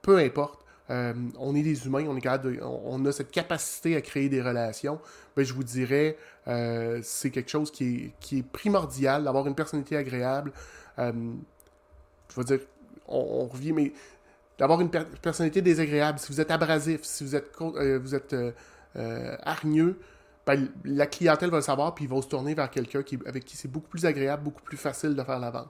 Peu 0.01 0.17
importe. 0.17 0.62
Euh, 0.89 1.13
on 1.39 1.55
est 1.55 1.61
des 1.61 1.85
humains, 1.85 2.05
on, 2.05 3.05
a 3.05 3.11
cette 3.11 3.31
capacité 3.31 3.95
à 3.95 4.01
créer 4.01 4.29
des 4.29 4.41
relations. 4.41 4.99
Ben, 5.35 5.45
je 5.45 5.53
vous 5.53 5.63
dirais, 5.63 6.17
euh, 6.47 6.99
c'est 7.03 7.29
quelque 7.29 7.49
chose 7.49 7.71
qui 7.71 8.11
est, 8.31 8.47
primordial, 8.51 9.23
d'avoir 9.23 9.47
une 9.47 9.55
personnalité 9.55 9.95
agréable. 9.95 10.51
je 10.97 11.03
veux 12.35 12.43
dire, 12.43 12.59
on 13.07 13.47
revient, 13.47 13.73
mais 13.73 13.93
d'avoir 14.57 14.81
une 14.81 14.89
personnalité 14.89 15.61
désagréable, 15.61 16.19
si 16.19 16.31
vous 16.31 16.39
êtes 16.39 16.51
abrasif, 16.51 17.03
si 17.03 17.23
vous 17.23 17.35
êtes, 17.35 17.51
euh, 17.61 17.99
vous 18.01 18.13
euh, 18.15 18.51
euh, 18.95 19.35
hargneux, 19.43 19.99
ben, 20.45 20.67
la 20.83 21.07
clientèle 21.07 21.49
va 21.49 21.57
le 21.57 21.63
savoir, 21.63 21.95
puis 21.95 22.05
ils 22.05 22.09
vont 22.09 22.21
se 22.21 22.27
tourner 22.27 22.53
vers 22.53 22.69
quelqu'un 22.69 23.03
avec 23.25 23.45
qui 23.45 23.57
c'est 23.57 23.69
beaucoup 23.69 23.87
plus 23.87 24.05
agréable, 24.05 24.43
beaucoup 24.43 24.61
plus 24.61 24.77
facile 24.77 25.15
de 25.15 25.23
faire 25.23 25.39
la 25.39 25.51
vente. 25.51 25.69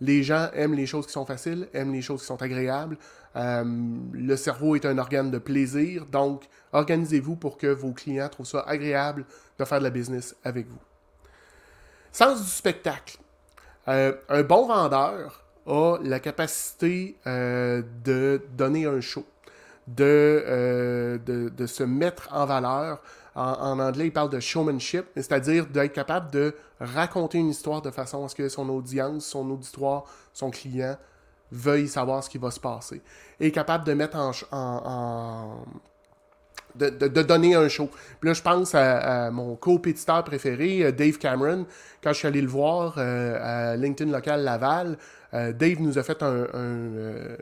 Les 0.00 0.22
gens 0.22 0.48
aiment 0.54 0.74
les 0.74 0.86
choses 0.86 1.06
qui 1.06 1.12
sont 1.12 1.26
faciles, 1.26 1.68
aiment 1.74 1.92
les 1.92 2.02
choses 2.02 2.20
qui 2.20 2.26
sont 2.26 2.40
agréables. 2.42 2.96
le 3.34 4.36
cerveau 4.36 4.76
est 4.76 4.86
un 4.86 4.96
organe 4.98 5.30
de 5.30 5.38
plaisir, 5.38 6.06
donc 6.06 6.48
organisez-vous 6.72 7.36
pour 7.36 7.58
que 7.58 7.66
vos 7.66 7.92
clients 7.92 8.28
trouvent 8.28 8.46
ça 8.46 8.60
agréable 8.60 9.24
de 9.58 9.64
faire 9.64 9.78
de 9.78 9.84
la 9.84 9.90
business 9.90 10.34
avec 10.42 10.66
vous. 10.68 10.80
Sens 12.12 12.42
du 12.42 12.50
spectacle. 12.50 13.18
un 13.86 14.42
bon 14.42 14.66
vendeur 14.66 15.44
a 15.66 15.98
la 16.02 16.20
capacité 16.20 17.16
euh, 17.26 17.82
de 18.04 18.42
donner 18.56 18.86
un 18.86 19.00
show, 19.00 19.24
euh, 20.00 21.18
de, 21.18 21.66
se 21.66 21.82
mettre 21.82 22.28
en 22.32 22.46
valeur. 22.46 23.02
En, 23.34 23.78
anglais, 23.78 24.06
il 24.06 24.12
parle 24.12 24.30
de 24.30 24.40
showmanship, 24.40 25.06
c'est-à-dire 25.14 25.66
d'être 25.66 25.92
capable 25.92 26.30
de 26.32 26.54
raconter 26.80 27.38
une 27.38 27.50
histoire 27.50 27.80
de 27.80 27.90
façon 27.90 28.24
à 28.24 28.28
ce 28.28 28.34
que 28.34 28.48
son 28.48 28.68
audience, 28.68 29.24
son 29.24 29.48
auditoire, 29.50 30.04
son 30.32 30.50
client 30.50 30.96
veuille 31.52 31.88
savoir 31.88 32.22
ce 32.24 32.30
qui 32.30 32.38
va 32.38 32.50
se 32.50 32.60
passer. 32.60 33.02
Et 33.38 33.50
capable 33.52 33.84
de 33.84 33.92
mettre 33.92 34.16
en, 34.52 35.64
de, 36.74 37.22
donner 37.22 37.54
un 37.54 37.68
show. 37.68 37.88
Puis 38.20 38.28
là, 38.28 38.34
je 38.34 38.42
pense 38.42 38.74
à, 38.74 39.30
mon 39.30 39.56
compétiteur 39.56 40.24
préféré, 40.24 40.84
euh, 40.84 40.92
Dave 40.92 41.18
Cameron, 41.18 41.66
quand 42.02 42.12
je 42.12 42.18
suis 42.18 42.28
allé 42.28 42.40
le 42.40 42.48
voir 42.48 42.98
à 42.98 43.76
LinkedIn 43.76 44.10
Local 44.10 44.42
Laval, 44.42 44.96
euh, 45.34 45.52
Dave 45.52 45.80
nous 45.80 45.98
a 45.98 46.02
fait 46.02 46.22
un, 46.22 46.46
euh, 46.54 47.36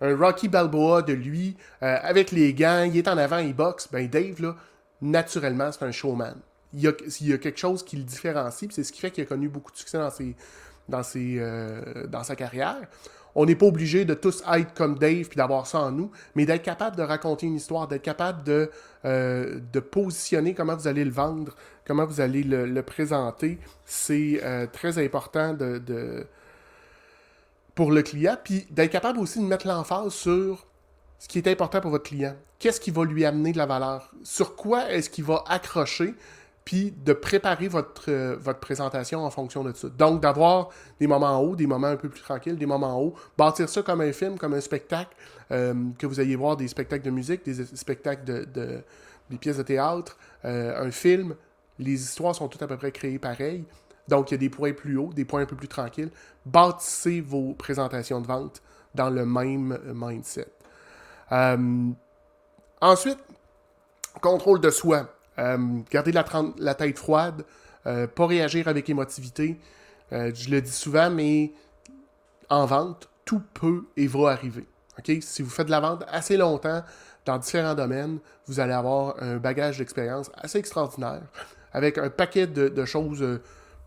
un, 0.00 0.16
Rocky 0.16 0.48
Balboa 0.48 1.02
de 1.02 1.12
lui, 1.12 1.56
euh, 1.82 1.96
avec 2.02 2.30
les 2.30 2.54
gants, 2.54 2.82
il 2.82 2.96
est 2.96 3.08
en 3.08 3.18
avant, 3.18 3.38
il 3.38 3.54
boxe. 3.54 3.88
Ben 3.90 4.08
Dave, 4.08 4.40
là, 4.40 4.56
naturellement, 5.00 5.70
c'est 5.72 5.84
un 5.84 5.92
showman. 5.92 6.34
Il 6.74 6.82
y, 6.82 6.86
a, 7.32 7.38
quelque 7.38 7.58
chose 7.58 7.82
qui 7.82 7.96
le 7.96 8.02
différencie, 8.02 8.70
c'est 8.70 8.84
ce 8.84 8.92
qui 8.92 9.00
fait 9.00 9.10
qu'il 9.10 9.24
a 9.24 9.26
connu 9.26 9.48
beaucoup 9.48 9.72
de 9.72 9.76
succès 9.76 9.96
dans, 9.96 10.10
ses, 11.02 11.40
dans, 12.08 12.22
sa 12.22 12.36
carrière. 12.36 12.86
On 13.34 13.46
n'est 13.46 13.54
pas 13.54 13.64
obligé 13.64 14.04
de 14.04 14.12
tous 14.12 14.42
être 14.54 14.74
comme 14.74 14.98
Dave 14.98 15.28
puis 15.28 15.36
d'avoir 15.36 15.66
ça 15.66 15.80
en 15.80 15.92
nous, 15.92 16.10
mais 16.34 16.44
d'être 16.44 16.62
capable 16.62 16.96
de 16.96 17.02
raconter 17.02 17.46
une 17.46 17.54
histoire, 17.54 17.88
d'être 17.88 18.02
capable 18.02 18.44
de, 18.44 18.70
de 19.04 19.80
positionner 19.80 20.52
comment 20.52 20.76
vous 20.76 20.88
allez 20.88 21.06
le 21.06 21.10
vendre, 21.10 21.54
comment 21.86 22.04
vous 22.04 22.20
allez 22.20 22.42
le, 22.42 22.82
présenter, 22.82 23.58
c'est 23.86 24.42
très 24.74 25.02
important 25.02 25.56
pour 27.74 27.92
le 27.92 28.02
client, 28.02 28.36
puis 28.42 28.66
d'être 28.70 28.90
capable 28.90 29.20
aussi 29.20 29.38
de 29.38 29.44
mettre 29.44 29.66
l'emphase 29.66 30.12
sur 30.12 30.66
ce 31.18 31.28
qui 31.28 31.38
est 31.38 31.48
important 31.48 31.80
pour 31.80 31.92
votre 31.92 32.04
client. 32.04 32.34
Qu'est-ce 32.58 32.80
qui 32.80 32.90
va 32.90 33.04
lui 33.04 33.24
amener 33.24 33.52
de 33.52 33.58
la 33.58 33.66
valeur? 33.66 34.10
Sur 34.24 34.56
quoi 34.56 34.90
est-ce 34.90 35.08
qu'il 35.08 35.24
va 35.24 35.44
accrocher? 35.46 36.14
Puis 36.64 36.92
de 37.04 37.12
préparer 37.14 37.68
votre, 37.68 38.10
euh, 38.10 38.36
votre 38.38 38.58
présentation 38.58 39.24
en 39.24 39.30
fonction 39.30 39.64
de 39.64 39.72
ça. 39.72 39.88
Donc, 39.88 40.20
d'avoir 40.20 40.68
des 41.00 41.06
moments 41.06 41.38
en 41.38 41.40
haut, 41.40 41.56
des 41.56 41.66
moments 41.66 41.86
un 41.86 41.96
peu 41.96 42.10
plus 42.10 42.20
tranquilles, 42.20 42.58
des 42.58 42.66
moments 42.66 42.98
en 42.98 43.00
haut, 43.00 43.14
bâtir 43.38 43.68
ça 43.68 43.80
comme 43.80 44.02
un 44.02 44.12
film, 44.12 44.36
comme 44.36 44.52
un 44.52 44.60
spectacle, 44.60 45.16
euh, 45.50 45.72
que 45.98 46.06
vous 46.06 46.20
ayez 46.20 46.36
voir 46.36 46.58
des 46.58 46.68
spectacles 46.68 47.04
de 47.04 47.10
musique, 47.10 47.42
des 47.44 47.64
spectacles 47.64 48.24
de, 48.24 48.82
des 49.30 49.38
pièces 49.38 49.56
de 49.56 49.62
théâtre, 49.62 50.18
euh, 50.44 50.84
un 50.84 50.90
film. 50.90 51.36
Les 51.78 51.94
histoires 51.94 52.34
sont 52.34 52.48
toutes 52.48 52.62
à 52.62 52.66
peu 52.66 52.76
près 52.76 52.92
créées 52.92 53.18
pareilles. 53.18 53.64
Donc, 54.08 54.30
il 54.30 54.34
y 54.34 54.36
a 54.36 54.38
des 54.38 54.50
points 54.50 54.72
plus 54.72 54.98
hauts, 54.98 55.12
des 55.14 55.24
points 55.24 55.42
un 55.42 55.46
peu 55.46 55.56
plus 55.56 55.68
tranquilles. 55.68 56.10
Bâtissez 56.44 57.22
vos 57.22 57.54
présentations 57.54 58.20
de 58.20 58.26
vente 58.26 58.60
dans 58.94 59.08
le 59.08 59.24
même 59.24 59.78
mindset. 59.94 60.48
Ensuite, 62.80 63.18
contrôle 64.20 64.60
de 64.60 64.70
soi. 64.70 65.08
Euh, 65.38 65.58
gardez 65.90 66.12
la, 66.12 66.74
tête 66.74 66.98
froide, 66.98 67.44
euh, 67.86 68.06
pas 68.06 68.26
réagir 68.26 68.68
avec 68.68 68.88
émotivité. 68.90 69.58
je 70.10 70.50
le 70.50 70.60
dis 70.60 70.72
souvent, 70.72 71.10
mais 71.10 71.52
en 72.48 72.66
vente, 72.66 73.08
tout 73.24 73.42
peut 73.54 73.84
et 73.96 74.06
va 74.06 74.30
arriver. 74.30 74.66
Si 75.20 75.42
vous 75.42 75.50
faites 75.50 75.66
de 75.66 75.70
la 75.70 75.80
vente 75.80 76.04
assez 76.08 76.36
longtemps 76.36 76.82
dans 77.24 77.38
différents 77.38 77.74
domaines, 77.74 78.18
vous 78.46 78.58
allez 78.58 78.72
avoir 78.72 79.22
un 79.22 79.36
bagage 79.36 79.78
d'expérience 79.78 80.30
assez 80.34 80.58
extraordinaire, 80.58 81.22
avec 81.72 81.98
un 81.98 82.10
paquet 82.10 82.46
de 82.46 82.84
choses 82.84 83.22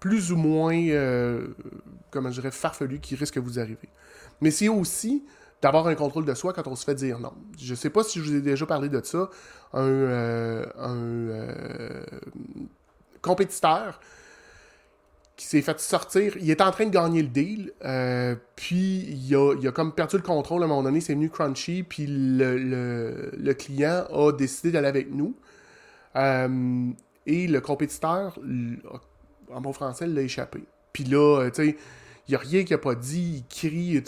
plus 0.01 0.31
ou 0.31 0.35
moins, 0.35 0.75
euh, 0.75 1.47
comment 2.09 2.31
je 2.31 2.41
dirais, 2.41 2.51
farfelu 2.51 2.99
qui 2.99 3.15
risque 3.15 3.35
de 3.35 3.39
vous 3.39 3.59
arriver. 3.59 3.87
Mais 4.41 4.49
c'est 4.49 4.67
aussi 4.67 5.23
d'avoir 5.61 5.87
un 5.87 5.95
contrôle 5.95 6.25
de 6.25 6.33
soi 6.33 6.53
quand 6.53 6.67
on 6.67 6.75
se 6.75 6.83
fait 6.83 6.95
dire 6.95 7.19
non. 7.19 7.33
Je 7.59 7.75
sais 7.75 7.89
pas 7.89 8.03
si 8.03 8.19
je 8.19 8.23
vous 8.23 8.35
ai 8.35 8.41
déjà 8.41 8.65
parlé 8.65 8.89
de 8.89 9.01
ça. 9.03 9.29
Un, 9.73 9.83
euh, 9.83 10.65
euh, 10.77 12.03
compétiteur 13.21 13.99
qui 15.37 15.45
s'est 15.45 15.61
fait 15.61 15.79
sortir, 15.79 16.35
il 16.39 16.49
est 16.51 16.61
en 16.61 16.71
train 16.71 16.85
de 16.85 16.91
gagner 16.91 17.21
le 17.21 17.27
deal, 17.27 17.73
puis 18.55 19.07
il 19.09 19.35
a, 19.35 19.71
comme 19.71 19.93
perdu 19.93 20.17
le 20.17 20.21
contrôle 20.21 20.61
à 20.61 20.65
un 20.65 20.67
moment 20.67 20.83
donné, 20.83 21.01
c'est 21.01 21.13
venu 21.13 21.29
Crunchy, 21.31 21.81
puis 21.81 22.05
le, 22.07 23.53
client 23.53 24.05
a 24.11 24.31
décidé 24.31 24.71
d'aller 24.71 24.87
avec 24.87 25.09
nous. 25.11 25.35
et 26.15 27.47
le 27.47 27.59
compétiteur 27.59 28.37
en 29.53 29.61
bon 29.61 29.73
français, 29.73 30.07
l'a 30.07 30.21
échappé. 30.21 30.63
Puis 30.93 31.03
là, 31.03 31.41
euh, 31.41 31.49
tu 31.49 31.63
sais, 31.63 31.77
il 32.27 32.31
n'y 32.31 32.35
a 32.35 32.39
rien 32.39 32.63
qui 32.63 32.73
a 32.73 32.77
pas 32.77 32.95
dit, 32.95 33.37
il 33.37 33.45
crie. 33.47 34.03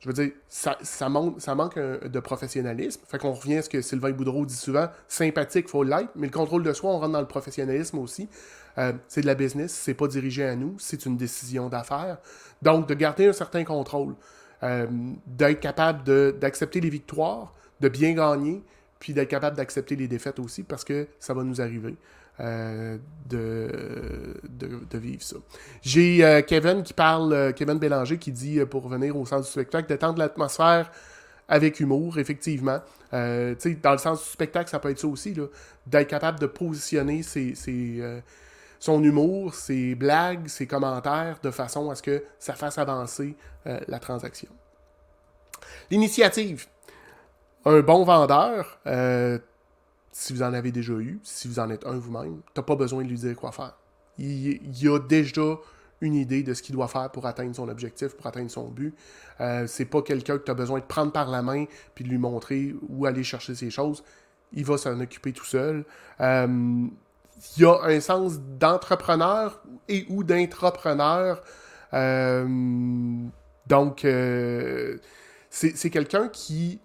Je 0.00 0.08
veux 0.08 0.12
dire, 0.12 0.30
ça, 0.48 1.08
manque, 1.08 1.44
manque 1.48 1.78
de 1.78 2.20
professionnalisme. 2.20 3.00
Fait 3.08 3.18
qu'on 3.18 3.32
revient 3.32 3.56
à 3.56 3.62
ce 3.62 3.68
que 3.68 3.82
Sylvain 3.82 4.12
Boudreau 4.12 4.46
dit 4.46 4.54
souvent 4.54 4.88
sympathique, 5.08 5.68
faut 5.68 5.82
l'être, 5.82 6.10
mais 6.14 6.28
le 6.28 6.32
contrôle 6.32 6.62
de 6.62 6.72
soi, 6.72 6.90
on 6.90 7.00
rentre 7.00 7.12
dans 7.12 7.20
le 7.20 7.26
professionnalisme 7.26 7.98
aussi. 7.98 8.28
Euh, 8.78 8.92
c'est 9.08 9.22
de 9.22 9.26
la 9.26 9.34
business, 9.34 9.72
c'est 9.72 9.94
pas 9.94 10.06
dirigé 10.06 10.44
à 10.44 10.54
nous, 10.54 10.76
c'est 10.78 11.04
une 11.04 11.16
décision 11.16 11.68
d'affaires. 11.68 12.18
Donc, 12.62 12.86
de 12.86 12.94
garder 12.94 13.26
un 13.26 13.32
certain 13.32 13.64
contrôle, 13.64 14.14
euh, 14.62 14.86
d'être 15.26 15.60
capable 15.60 16.38
d'accepter 16.38 16.80
les 16.80 16.90
victoires, 16.90 17.54
de 17.80 17.88
bien 17.88 18.14
gagner, 18.14 18.62
puis 19.00 19.12
d'être 19.14 19.28
capable 19.28 19.56
d'accepter 19.56 19.96
les 19.96 20.06
défaites 20.06 20.38
aussi, 20.38 20.62
parce 20.62 20.84
que 20.84 21.08
ça 21.18 21.34
va 21.34 21.42
nous 21.42 21.60
arriver. 21.60 21.96
Euh, 22.40 22.98
de, 23.28 24.98
vivre 24.98 25.22
ça. 25.22 25.36
J'ai 25.82 26.24
euh, 26.24 26.40
Kevin 26.40 26.82
qui 26.82 26.94
parle, 26.94 27.32
euh, 27.32 27.52
Kevin 27.52 27.78
Bélanger 27.78 28.16
qui 28.16 28.32
dit, 28.32 28.60
pour 28.64 28.84
revenir 28.84 29.16
au 29.16 29.26
sens 29.26 29.44
du 29.46 29.50
spectacle, 29.50 29.88
d'étendre 29.88 30.18
l'atmosphère 30.18 30.90
avec 31.48 31.80
humour, 31.80 32.18
effectivement. 32.18 32.80
dans 33.12 33.92
le 33.92 33.98
sens 33.98 34.22
du 34.22 34.28
spectacle, 34.28 34.70
ça 34.70 34.78
peut 34.78 34.90
être 34.90 34.98
ça 34.98 35.08
aussi, 35.08 35.34
d'être 35.86 36.08
capable 36.08 36.38
de 36.38 36.46
positionner 36.46 37.22
son 38.78 39.02
humour, 39.02 39.54
ses 39.54 39.94
blagues, 39.94 40.46
ses 40.46 40.66
commentaires 40.66 41.38
de 41.42 41.50
façon 41.50 41.90
à 41.90 41.94
ce 41.94 42.02
que 42.02 42.22
ça 42.38 42.54
fasse 42.54 42.78
avancer 42.78 43.34
la 43.64 43.98
transaction. 43.98 44.50
L'initiative. 45.90 46.66
Un 47.64 47.80
bon 47.80 48.04
vendeur, 48.04 48.78
si 50.12 50.32
vous 50.32 50.42
en 50.42 50.52
avez 50.52 50.72
déjà 50.72 50.94
eu, 50.94 51.20
si 51.22 51.48
vous 51.48 51.58
en 51.58 51.70
êtes 51.70 51.86
un 51.86 51.98
vous-même, 51.98 52.40
tu 52.54 52.60
n'as 52.60 52.62
pas 52.62 52.76
besoin 52.76 53.02
de 53.02 53.08
lui 53.08 53.18
dire 53.18 53.36
quoi 53.36 53.52
faire. 53.52 53.76
Il, 54.18 54.88
a 54.88 54.98
déjà 54.98 55.58
une 56.00 56.14
idée 56.14 56.42
de 56.42 56.54
ce 56.54 56.62
qu'il 56.62 56.74
doit 56.74 56.88
faire 56.88 57.10
pour 57.10 57.26
atteindre 57.26 57.54
son 57.54 57.68
objectif, 57.68 58.16
pour 58.16 58.26
atteindre 58.26 58.50
son 58.50 58.68
but. 58.68 58.94
Euh, 59.40 59.66
c'est 59.66 59.84
pas 59.84 60.02
quelqu'un 60.02 60.38
que 60.38 60.44
tu 60.44 60.50
as 60.50 60.54
besoin 60.54 60.80
de 60.80 60.84
prendre 60.84 61.12
par 61.12 61.28
la 61.30 61.42
main 61.42 61.66
puis 61.94 62.04
de 62.04 62.08
lui 62.08 62.18
montrer 62.18 62.74
où 62.88 63.06
aller 63.06 63.22
chercher 63.22 63.54
ses 63.54 63.70
choses. 63.70 64.02
Il 64.52 64.64
va 64.64 64.78
s'en 64.78 64.98
occuper 65.00 65.32
tout 65.32 65.44
seul. 65.44 65.84
Euh, 66.20 66.86
il 67.56 67.62
y 67.62 67.64
a 67.64 67.78
un 67.84 68.00
sens 68.00 68.40
d'entrepreneur 68.58 69.62
et 69.88 70.04
ou 70.08 70.24
d'intrapreneur. 70.24 71.42
Euh, 71.94 72.46
donc, 73.66 74.06
c'est 75.50 75.90
quelqu'un 75.90 76.28
qui, 76.28 76.80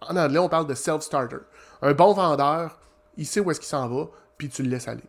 en 0.00 0.16
anglais, 0.16 0.38
on 0.38 0.48
parle 0.48 0.66
de 0.66 0.74
self-starter. 0.74 1.36
Un 1.82 1.92
bon 1.92 2.12
vendeur, 2.12 2.78
il 3.16 3.26
sait 3.26 3.40
où 3.40 3.50
est-ce 3.50 3.60
qu'il 3.60 3.68
s'en 3.68 3.88
va, 3.88 4.08
puis 4.38 4.48
tu 4.48 4.62
le 4.62 4.68
laisses 4.68 4.88
aller. 4.88 5.02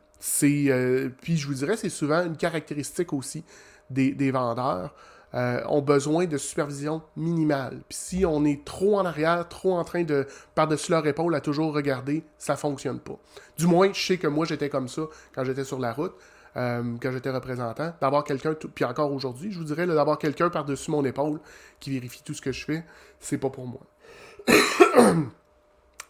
Euh, 0.44 1.10
puis 1.22 1.38
je 1.38 1.48
vous 1.48 1.54
dirais, 1.54 1.78
c'est 1.78 1.90
souvent 1.90 2.26
une 2.26 2.38
caractéristique 2.38 3.14
aussi 3.14 3.44
des, 3.90 4.32
vendeurs. 4.32 4.94
Euh, 5.36 5.62
ont 5.68 5.82
besoin 5.82 6.26
de 6.26 6.38
supervision 6.38 7.02
minimale. 7.18 7.82
Puis 7.90 7.98
si 7.98 8.26
on 8.26 8.46
est 8.46 8.64
trop 8.64 8.98
en 8.98 9.06
arrière, 9.06 9.46
trop 9.50 9.76
en 9.76 9.84
train 9.84 10.04
de, 10.04 10.26
par-dessus 10.56 10.92
leur 10.92 11.06
épaule, 11.06 11.36
à 11.36 11.42
toujours 11.42 11.74
regarder, 11.74 12.24
ça 12.38 12.56
fonctionne 12.56 13.00
pas. 13.00 13.20
Du 13.58 13.68
moins, 13.68 13.92
je 13.92 14.00
sais 14.00 14.18
que 14.18 14.28
moi, 14.28 14.46
j'étais 14.46 14.70
comme 14.70 14.88
ça 14.88 15.02
quand 15.36 15.44
j'étais 15.44 15.66
sur 15.66 15.80
la 15.80 15.92
route, 15.92 16.14
euh, 16.56 16.96
quand 17.02 17.12
j'étais 17.12 17.30
représentant. 17.30 17.94
D'avoir 18.00 18.24
quelqu'un, 18.24 18.56
puis 18.74 18.86
encore 18.86 19.12
aujourd'hui, 19.12 19.52
je 19.52 19.60
vous 19.60 19.66
dirais, 19.66 19.86
d'avoir 19.86 20.18
quelqu'un 20.18 20.50
par-dessus 20.50 20.92
mon 20.92 21.04
épaule 21.04 21.42
qui 21.82 21.92
vérifie 21.92 22.24
tout 22.24 22.34
ce 22.34 22.42
que 22.42 22.54
je 22.54 22.64
fais, 22.64 22.86
c'est 23.20 23.38
pas 23.38 23.50
pour 23.50 23.68
moi. 23.68 23.82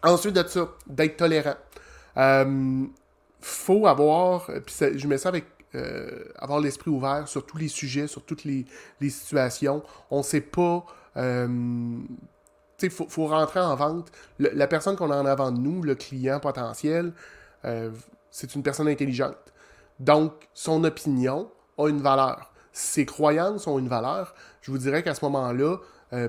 Ensuite 0.08 0.34
d'être 0.34 1.18
tolérant. 1.18 1.56
Euh, 2.18 2.86
faut 3.42 3.88
avoir, 3.88 4.50
puis 4.66 4.76
je 4.98 5.08
mets 5.08 5.18
ça 5.18 5.30
avec 5.30 5.46
euh, 5.76 6.24
avoir 6.38 6.62
l'esprit 6.62 6.90
ouvert 6.90 7.28
sur 7.28 7.46
tous 7.46 7.58
les 7.58 7.68
sujets, 7.68 8.08
sur 8.08 8.24
toutes 8.24 8.46
les, 8.46 8.66
situations. 9.10 9.84
On 10.10 10.20
ne 10.20 10.24
sait 10.24 10.42
pas. 10.42 10.86
Euh, 11.18 11.48
il 12.82 12.90
faut, 12.90 13.08
faut, 13.10 13.28
rentrer 13.28 13.60
en 13.60 13.76
vente. 13.76 14.12
la 14.40 14.68
personne 14.68 14.96
qu'on 14.96 15.12
a 15.12 15.18
en 15.18 15.26
avant 15.26 15.52
de 15.52 15.60
nous, 15.60 15.82
le 15.82 15.96
client 15.96 16.40
potentiel, 16.40 17.12
euh, 17.66 17.92
c'est 18.32 18.56
une 18.56 18.64
personne 18.64 18.88
intelligente. 18.88 19.54
Donc, 20.00 20.48
son 20.54 20.84
opinion 20.84 21.52
a 21.78 21.90
une 21.90 22.02
valeur. 22.02 22.54
Ses 22.72 23.06
croyances 23.06 23.68
ont 23.68 23.80
une 23.80 23.90
valeur. 23.90 24.36
Je 24.62 24.72
vous 24.72 24.78
dirais 24.78 25.04
qu'à 25.04 25.16
ce 25.16 25.26
moment-là, 25.26 25.78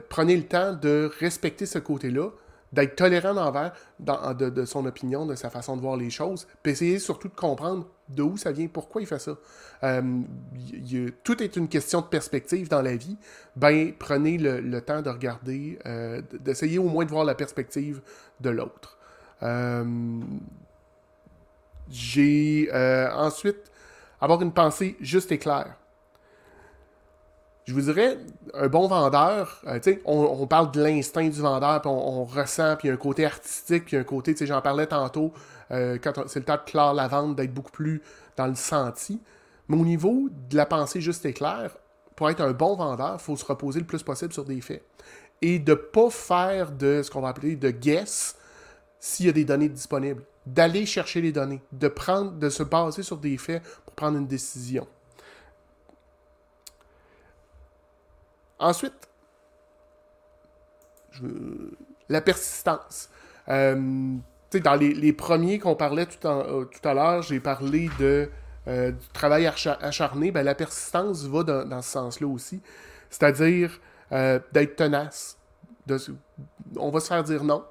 prenez 0.08 0.36
le 0.36 0.46
temps 0.46 0.72
de 0.72 1.10
respecter 1.20 1.66
ce 1.66 1.78
côté-là, 1.78 2.30
d'être 2.72 2.96
tolérant 2.96 3.36
envers 3.36 3.72
de, 4.00 4.64
son 4.64 4.84
opinion, 4.86 5.26
de 5.26 5.34
sa 5.34 5.50
façon 5.50 5.76
de 5.76 5.80
voir 5.80 5.96
les 5.96 6.10
choses, 6.10 6.46
puis 6.62 6.72
essayer 6.72 6.98
surtout 6.98 7.28
de 7.28 7.34
comprendre 7.34 7.86
de 8.08 8.22
où 8.22 8.36
ça 8.36 8.52
vient, 8.52 8.66
pourquoi 8.68 9.02
il 9.02 9.06
fait 9.06 9.18
ça. 9.18 9.36
Euh, 9.84 10.20
tout 11.24 11.42
est 11.42 11.56
une 11.56 11.68
question 11.68 12.00
de 12.00 12.06
perspective 12.06 12.68
dans 12.68 12.82
la 12.82 12.96
vie. 12.96 13.16
Ben, 13.56 13.92
prenez 13.98 14.38
le, 14.38 14.80
temps 14.80 15.02
de 15.02 15.10
regarder, 15.10 15.78
euh, 15.86 16.22
d'essayer 16.32 16.78
au 16.78 16.88
moins 16.88 17.04
de 17.04 17.10
voir 17.10 17.24
la 17.24 17.34
perspective 17.34 18.00
de 18.40 18.50
l'autre. 18.50 18.98
Euh, 19.42 19.84
j'ai 21.90 22.68
ensuite 23.14 23.70
avoir 24.20 24.42
une 24.42 24.52
pensée 24.52 24.96
juste 25.00 25.32
et 25.32 25.38
claire 25.38 25.77
je 27.68 27.74
vous 27.74 27.82
dirais, 27.82 28.16
un 28.54 28.68
bon 28.68 28.88
vendeur, 28.88 29.60
euh, 29.66 29.78
on, 30.06 30.38
on, 30.40 30.46
parle 30.46 30.70
de 30.70 30.82
l'instinct 30.82 31.28
du 31.28 31.38
vendeur, 31.38 31.82
puis 31.82 31.90
on, 31.90 32.24
ressent, 32.24 32.76
puis 32.76 32.88
un 32.88 32.96
côté 32.96 33.26
artistique, 33.26 33.84
puis 33.84 33.96
un 33.98 34.04
côté, 34.04 34.34
j'en 34.40 34.62
parlais 34.62 34.86
tantôt, 34.86 35.34
euh, 35.70 35.98
quand 36.02 36.14
c'est 36.28 36.38
le 36.38 36.46
temps 36.46 36.56
de 36.56 36.70
clore 36.70 36.94
la 36.94 37.08
vente, 37.08 37.36
d'être 37.36 37.52
beaucoup 37.52 37.70
plus 37.70 38.00
dans 38.38 38.46
le 38.46 38.54
senti. 38.54 39.20
Mais 39.68 39.76
au 39.76 39.84
niveau 39.84 40.30
de 40.48 40.56
la 40.56 40.64
pensée 40.64 41.02
juste 41.02 41.26
et 41.26 41.34
claire, 41.34 41.76
pour 42.16 42.30
être 42.30 42.40
un 42.40 42.52
bon 42.52 42.74
vendeur, 42.74 43.16
il 43.20 43.22
faut 43.22 43.36
se 43.36 43.44
reposer 43.44 43.80
le 43.80 43.86
plus 43.86 44.02
possible 44.02 44.32
sur 44.32 44.46
des 44.46 44.62
faits. 44.62 44.82
Et 45.42 45.58
de 45.58 45.72
ne 45.72 45.76
pas 45.76 46.08
faire 46.08 46.72
de 46.72 47.02
ce 47.02 47.10
qu'on 47.10 47.20
va 47.20 47.28
appeler 47.28 47.54
de 47.54 47.68
guess 47.68 48.34
s'il 48.98 49.26
y 49.26 49.28
a 49.28 49.32
des 49.32 49.44
données 49.44 49.68
disponibles. 49.68 50.22
D'aller 50.46 50.86
chercher 50.86 51.20
les 51.20 51.32
données, 51.32 51.60
de, 51.72 51.88
prendre, 51.88 52.32
de 52.32 52.48
se 52.48 52.62
baser 52.62 53.02
sur 53.02 53.18
des 53.18 53.36
faits 53.36 53.62
pour 53.84 53.92
prendre 53.92 54.16
une 54.16 54.26
décision. 54.26 54.86
Ensuite, 58.58 59.08
la 62.08 62.20
persistance. 62.20 63.08
Euh, 63.48 64.16
dans 64.62 64.74
les, 64.74 65.12
premiers 65.12 65.58
qu'on 65.58 65.74
parlait 65.74 66.06
tout, 66.06 66.26
euh, 66.26 66.64
tout 66.64 66.88
à 66.88 66.94
l'heure, 66.94 67.22
j'ai 67.22 67.40
parlé 67.40 67.90
de, 67.98 68.30
euh, 68.66 68.92
du 68.92 69.08
travail 69.12 69.46
acharné. 69.46 70.30
Ben, 70.30 70.42
la 70.42 70.54
persistance 70.54 71.24
va 71.24 71.42
dans, 71.42 71.82
ce 71.82 71.90
sens-là 71.90 72.26
aussi. 72.26 72.60
C'est-à-dire 73.10 73.80
d'être 74.10 74.76
tenace. 74.76 75.36
on 76.76 76.90
va 76.90 77.00
se 77.00 77.08
faire 77.08 77.22
dire 77.22 77.44
non. 77.44 77.62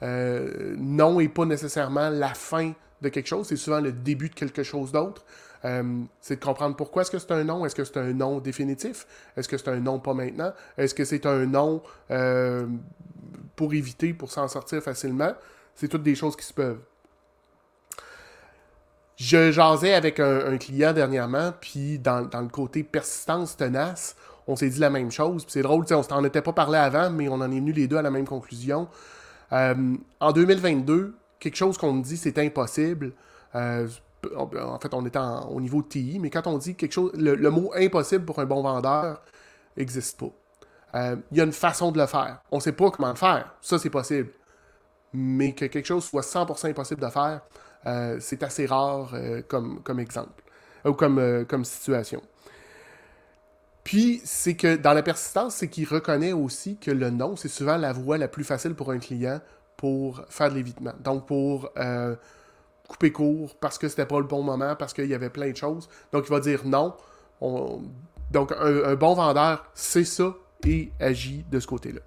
non 0.00 1.18
n'est 1.18 1.28
pas 1.28 1.44
nécessairement 1.44 2.08
la 2.08 2.32
fin 2.34 2.72
de 3.02 3.08
quelque 3.08 3.26
chose, 3.26 3.48
c'est 3.48 3.56
souvent 3.56 3.80
le 3.80 3.92
début 3.92 4.30
de 4.30 4.34
quelque 4.34 4.62
chose 4.62 4.92
d'autre. 4.92 5.24
Euh, 5.64 6.02
c'est 6.20 6.36
de 6.40 6.44
comprendre 6.44 6.76
pourquoi 6.76 7.02
est-ce 7.02 7.10
que 7.10 7.18
c'est 7.18 7.32
un 7.32 7.44
nom? 7.44 7.64
Est-ce 7.64 7.74
que 7.74 7.84
c'est 7.84 7.98
un 7.98 8.12
nom 8.12 8.38
définitif? 8.38 9.06
Est-ce 9.36 9.48
que 9.48 9.56
c'est 9.56 9.68
un 9.68 9.80
nom 9.80 9.98
pas 9.98 10.14
maintenant? 10.14 10.52
Est-ce 10.76 10.94
que 10.94 11.04
c'est 11.04 11.26
un 11.26 11.46
nom 11.46 11.82
euh, 12.10 12.66
pour 13.54 13.72
éviter, 13.74 14.12
pour 14.12 14.30
s'en 14.30 14.48
sortir 14.48 14.82
facilement? 14.82 15.32
C'est 15.74 15.88
toutes 15.88 16.02
des 16.02 16.14
choses 16.14 16.36
qui 16.36 16.44
se 16.44 16.52
peuvent. 16.52 16.80
Je 19.16 19.52
jasais 19.52 19.94
avec 19.94 20.18
un, 20.18 20.56
client 20.56 20.92
dernièrement, 20.92 21.52
puis 21.60 21.98
dans, 21.98 22.20
le 22.20 22.48
côté 22.48 22.82
persistance 22.82 23.56
tenace, 23.56 24.16
on 24.48 24.56
s'est 24.56 24.68
dit 24.68 24.80
la 24.80 24.90
même 24.90 25.12
chose. 25.12 25.44
c'est 25.46 25.62
drôle, 25.62 25.84
on 25.92 26.02
s'en 26.02 26.24
était 26.24 26.42
pas 26.42 26.52
parlé 26.52 26.78
avant, 26.78 27.08
mais 27.10 27.28
on 27.28 27.34
en 27.34 27.52
est 27.52 27.60
venu 27.60 27.72
les 27.72 27.86
deux 27.86 27.98
à 27.98 28.02
la 28.02 28.10
même 28.10 28.26
conclusion. 28.26 28.88
Euh, 29.52 29.94
en 30.18 30.32
2022, 30.32 31.14
quelque 31.38 31.56
chose 31.56 31.78
qu'on 31.78 31.92
me 31.92 32.02
dit 32.02 32.16
c'est 32.16 32.38
impossible, 32.38 33.12
en 34.36 34.78
fait, 34.78 34.94
on 34.94 35.04
est 35.04 35.16
au 35.50 35.60
niveau 35.60 35.82
TI, 35.82 36.18
mais 36.20 36.30
quand 36.30 36.46
on 36.46 36.58
dit 36.58 36.74
quelque 36.74 36.92
chose, 36.92 37.12
le, 37.14 37.50
mot 37.50 37.72
impossible 37.74 38.24
pour 38.24 38.38
un 38.38 38.46
bon 38.46 38.62
vendeur 38.62 39.22
n'existe 39.76 40.18
pas. 40.18 40.30
Euh, 40.94 41.16
il 41.30 41.38
y 41.38 41.40
a 41.40 41.44
une 41.44 41.52
façon 41.52 41.90
de 41.90 41.98
le 41.98 42.06
faire. 42.06 42.40
On 42.50 42.56
ne 42.56 42.60
sait 42.60 42.72
pas 42.72 42.90
comment 42.90 43.08
le 43.08 43.16
faire. 43.16 43.54
Ça, 43.60 43.78
c'est 43.78 43.90
possible. 43.90 44.30
Mais 45.12 45.54
que 45.54 45.64
quelque 45.66 45.86
chose 45.86 46.04
soit 46.04 46.22
100% 46.22 46.70
impossible 46.70 47.00
de 47.00 47.08
faire, 47.08 47.40
euh, 47.86 48.18
c'est 48.20 48.42
assez 48.42 48.66
rare 48.66 49.10
euh, 49.14 49.42
comme, 49.42 49.98
exemple 49.98 50.42
ou 50.84 50.92
comme, 50.92 51.46
comme 51.48 51.64
situation. 51.64 52.22
Puis, 53.84 54.20
c'est 54.24 54.54
que 54.54 54.76
dans 54.76 54.92
la 54.92 55.02
persistance, 55.02 55.56
c'est 55.56 55.68
qu'il 55.68 55.88
reconnaît 55.88 56.32
aussi 56.32 56.76
que 56.76 56.90
le 56.90 57.10
non, 57.10 57.36
c'est 57.36 57.48
souvent 57.48 57.76
la 57.76 57.92
voie 57.92 58.18
la 58.18 58.28
plus 58.28 58.44
facile 58.44 58.74
pour 58.74 58.90
un 58.90 58.98
client 58.98 59.40
pour 59.76 60.22
faire 60.28 60.50
de 60.50 60.54
l'évitement. 60.54 60.92
Donc, 61.00 61.26
pour 61.26 61.70
couper 62.88 63.12
court 63.12 63.56
parce 63.60 63.78
que 63.78 63.88
c'était 63.88 64.06
pas 64.06 64.18
le 64.18 64.26
bon 64.26 64.42
moment, 64.42 64.74
parce 64.76 64.92
qu'il 64.92 65.06
y 65.06 65.14
avait 65.14 65.30
plein 65.30 65.50
de 65.50 65.56
choses. 65.56 65.88
Donc, 66.12 66.24
il 66.26 66.30
va 66.30 66.40
dire 66.40 66.62
non. 66.64 66.94
Donc, 68.30 68.52
un, 68.58 68.94
bon 68.94 69.14
vendeur 69.14 69.64
sait 69.74 70.04
ça 70.04 70.34
et 70.66 70.92
agit 71.00 71.44
de 71.50 71.60
ce 71.60 71.66
côté-là. 71.66 72.00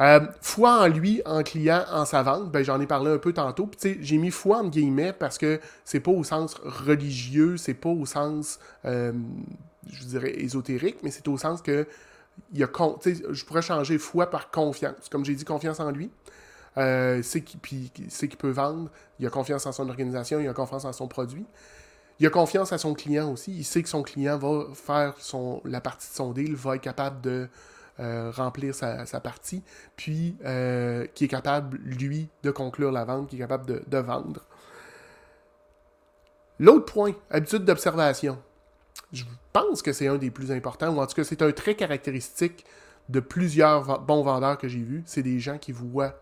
Euh, 0.00 0.26
foi 0.40 0.80
en 0.80 0.86
lui, 0.86 1.20
en 1.26 1.42
client, 1.42 1.84
en 1.92 2.06
sa 2.06 2.22
vente, 2.22 2.50
ben, 2.50 2.62
j'en 2.62 2.80
ai 2.80 2.86
parlé 2.86 3.10
un 3.10 3.18
peu 3.18 3.34
tantôt. 3.34 3.70
J'ai 3.82 4.16
mis 4.16 4.30
foi 4.30 4.58
en 4.58 4.68
guillemets 4.68 5.12
parce 5.12 5.36
que 5.36 5.60
c'est 5.84 6.00
pas 6.00 6.10
au 6.10 6.24
sens 6.24 6.54
religieux, 6.64 7.58
c'est 7.58 7.74
pas 7.74 7.90
au 7.90 8.06
sens, 8.06 8.58
euh, 8.86 9.12
je 9.90 10.04
dirais, 10.04 10.40
ésotérique, 10.40 10.98
mais 11.02 11.10
c'est 11.10 11.28
au 11.28 11.36
sens 11.36 11.60
que 11.60 11.86
je 12.54 13.44
pourrais 13.44 13.62
changer 13.62 13.98
foi 13.98 14.30
par 14.30 14.50
confiance. 14.50 15.08
Comme 15.10 15.24
j'ai 15.24 15.34
dit, 15.34 15.44
confiance 15.44 15.80
en 15.80 15.90
lui. 15.90 16.10
Euh, 16.76 17.20
c'est 17.22 17.42
qu'il 17.42 18.36
peut 18.38 18.50
vendre, 18.50 18.90
il 19.18 19.26
a 19.26 19.30
confiance 19.30 19.66
en 19.66 19.72
son 19.72 19.88
organisation, 19.88 20.40
il 20.40 20.48
a 20.48 20.52
confiance 20.52 20.84
en 20.84 20.92
son 20.92 21.08
produit. 21.08 21.46
Il 22.20 22.26
a 22.26 22.30
confiance 22.30 22.72
à 22.72 22.78
son 22.78 22.94
client 22.94 23.32
aussi. 23.32 23.52
Il 23.52 23.64
sait 23.64 23.82
que 23.82 23.88
son 23.88 24.02
client 24.02 24.38
va 24.38 24.66
faire 24.74 25.14
la 25.64 25.80
partie 25.80 26.08
de 26.08 26.14
son 26.14 26.32
deal, 26.32 26.54
va 26.54 26.76
être 26.76 26.82
capable 26.82 27.20
de 27.22 27.48
euh, 27.98 28.30
remplir 28.30 28.74
sa, 28.74 29.20
partie, 29.20 29.62
puis 29.96 30.36
euh, 30.44 31.06
qui 31.14 31.24
est 31.24 31.28
capable, 31.28 31.78
lui, 31.78 32.28
de 32.42 32.50
conclure 32.50 32.92
la 32.92 33.04
vente, 33.04 33.28
qui 33.28 33.36
est 33.36 33.40
capable 33.40 33.66
de, 33.66 33.82
de 33.86 33.98
vendre. 33.98 34.44
L'autre 36.58 36.92
point, 36.92 37.12
habitude 37.30 37.64
d'observation. 37.64 38.38
Je 39.12 39.24
pense 39.52 39.82
que 39.82 39.92
c'est 39.92 40.06
un 40.06 40.18
des 40.18 40.30
plus 40.30 40.52
importants, 40.52 40.94
ou 40.94 41.00
en 41.00 41.06
tout 41.06 41.14
cas, 41.14 41.24
c'est 41.24 41.42
un 41.42 41.52
trait 41.52 41.74
caractéristique 41.74 42.64
de 43.08 43.20
plusieurs 43.20 44.00
bons 44.00 44.22
vendeurs 44.22 44.58
que 44.58 44.68
j'ai 44.68 44.82
vus. 44.82 45.02
C'est 45.06 45.22
des 45.22 45.40
gens 45.40 45.58
qui 45.58 45.72
voient 45.72 46.20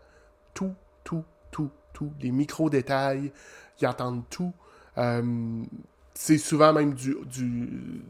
tout, 0.59 0.75
tout, 1.05 1.25
tout, 1.53 1.71
tout, 1.93 2.13
les 2.21 2.33
micro-détails, 2.33 3.31
ils 3.81 3.87
entendent 3.87 4.29
tout. 4.29 4.53
Euh, 4.97 5.63
c'est 6.15 6.39
souvent 6.39 6.73
même 6.73 6.95
du, 6.95 7.17
du 7.27 8.03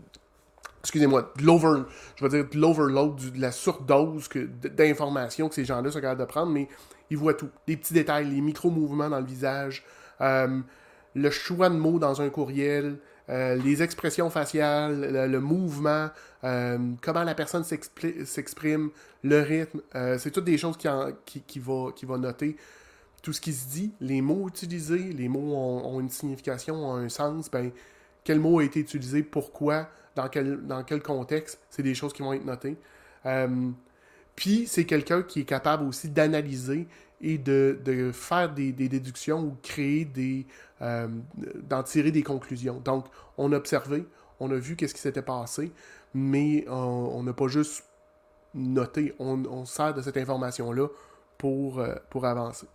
excusez-moi, 0.80 1.30
de 1.36 1.44
l'over, 1.44 1.82
je 2.16 2.24
veux 2.24 2.30
dire 2.30 2.48
de 2.50 2.58
l'overload, 2.58 3.32
de 3.32 3.40
la 3.40 3.52
surdose 3.52 4.30
d'informations 4.62 5.50
que 5.50 5.54
ces 5.54 5.66
gens-là 5.66 5.90
sont 5.90 6.00
capables 6.00 6.20
de 6.20 6.24
prendre, 6.24 6.50
mais 6.50 6.68
ils 7.10 7.18
voient 7.18 7.34
tout. 7.34 7.50
Les 7.66 7.76
petits 7.76 7.92
détails, 7.92 8.30
les 8.30 8.40
micro-mouvements 8.40 9.10
dans 9.10 9.20
le 9.20 9.26
visage, 9.26 9.84
euh, 10.22 10.60
le 11.14 11.30
choix 11.30 11.68
de 11.68 11.76
mots 11.76 11.98
dans 11.98 12.22
un 12.22 12.30
courriel, 12.30 12.98
euh, 13.28 13.56
les 13.56 13.82
expressions 13.82 14.30
faciales, 14.30 15.28
le, 15.30 15.40
mouvement, 15.40 16.08
euh, 16.44 16.78
comment 17.02 17.24
la 17.24 17.34
personne 17.34 17.64
s'exprime, 17.64 18.90
le 19.22 19.40
rythme, 19.40 19.80
c'est 20.18 20.30
toutes 20.30 20.44
des 20.44 20.58
choses 20.58 20.76
qui, 20.76 20.88
qui, 21.26 21.42
qui, 21.42 21.60
qui 21.96 22.06
noter 22.06 22.56
tout 23.20 23.32
ce 23.32 23.40
qui 23.40 23.52
se 23.52 23.68
dit, 23.68 23.92
les 24.00 24.22
mots 24.22 24.48
utilisés, 24.48 25.12
les 25.12 25.28
mots 25.28 25.54
ont, 25.56 26.00
une 26.00 26.08
signification, 26.08 26.76
ont 26.76 26.94
un 26.94 27.08
sens, 27.08 27.50
ben, 27.50 27.72
quel 28.22 28.38
mot 28.38 28.60
a 28.60 28.64
été 28.64 28.80
utilisé, 28.80 29.22
pourquoi, 29.22 29.88
dans 30.14 30.28
quel, 30.28 30.66
dans 30.66 30.84
quel 30.84 31.02
contexte, 31.02 31.58
c'est 31.68 31.82
des 31.82 31.94
choses 31.94 32.12
qui 32.12 32.22
vont 32.22 32.32
être 32.32 32.44
notées. 32.44 32.76
Puis 34.38 34.68
c'est 34.68 34.84
quelqu'un 34.84 35.22
qui 35.22 35.40
est 35.40 35.44
capable 35.44 35.82
aussi 35.82 36.08
d'analyser 36.08 36.86
et 37.20 37.38
de, 37.38 38.10
faire 38.12 38.54
des, 38.54 38.70
déductions 38.72 39.40
ou 39.40 39.56
créer 39.64 40.04
des. 40.04 40.46
Euh, 40.80 41.08
d'en 41.64 41.82
tirer 41.82 42.12
des 42.12 42.22
conclusions. 42.22 42.80
Donc, 42.84 43.06
on 43.36 43.52
a 43.52 43.56
observé, 43.56 44.06
on 44.38 44.48
a 44.52 44.54
vu 44.54 44.76
qu'est-ce 44.76 44.94
qui 44.94 45.00
s'était 45.00 45.22
passé, 45.22 45.72
mais 46.14 46.64
on 46.68 47.20
n'a 47.24 47.32
pas 47.32 47.48
juste 47.48 47.84
noté, 48.54 49.12
on, 49.18 49.64
sert 49.64 49.92
de 49.92 50.02
cette 50.02 50.16
information-là 50.16 50.86
pour, 51.36 51.80
euh, 51.80 51.96
pour 52.10 52.26
avancer. 52.26 52.68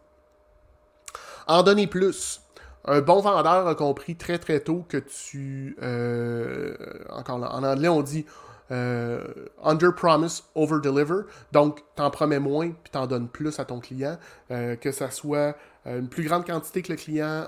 En 1.48 1.64
donner 1.64 1.88
plus. 1.88 2.42
Un 2.86 3.00
bon 3.00 3.22
vendeur 3.22 3.68
a 3.68 3.76
compris 3.76 4.18
très 4.18 4.38
très 4.38 4.60
tôt 4.60 4.86
que 4.90 4.98
tu. 4.98 5.78
Euh, 5.82 6.76
encore 7.10 7.40
là, 7.40 7.56
en 7.56 7.64
anglais, 7.64 7.88
on 7.88 8.02
dit 8.02 8.26
under 8.70 9.94
promise, 9.96 10.44
over 10.56 10.82
deliver. 10.82 11.22
Donc, 11.54 11.84
t'en 11.96 12.10
promets 12.10 12.40
moins 12.40 12.72
puis 12.72 12.92
t'en 12.92 13.08
donnes 13.08 13.30
plus 13.30 13.60
à 13.60 13.66
ton 13.66 13.80
client, 13.80 14.18
que 14.50 14.92
ça 14.92 15.12
soit 15.12 15.56
une 15.86 16.08
plus 16.08 16.24
grande 16.24 16.46
quantité 16.46 16.82
que 16.82 16.92
le 16.92 16.98
client 16.98 17.46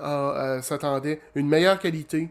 s'attendait, 0.62 1.20
une 1.34 1.48
meilleure 1.48 1.78
qualité. 1.78 2.30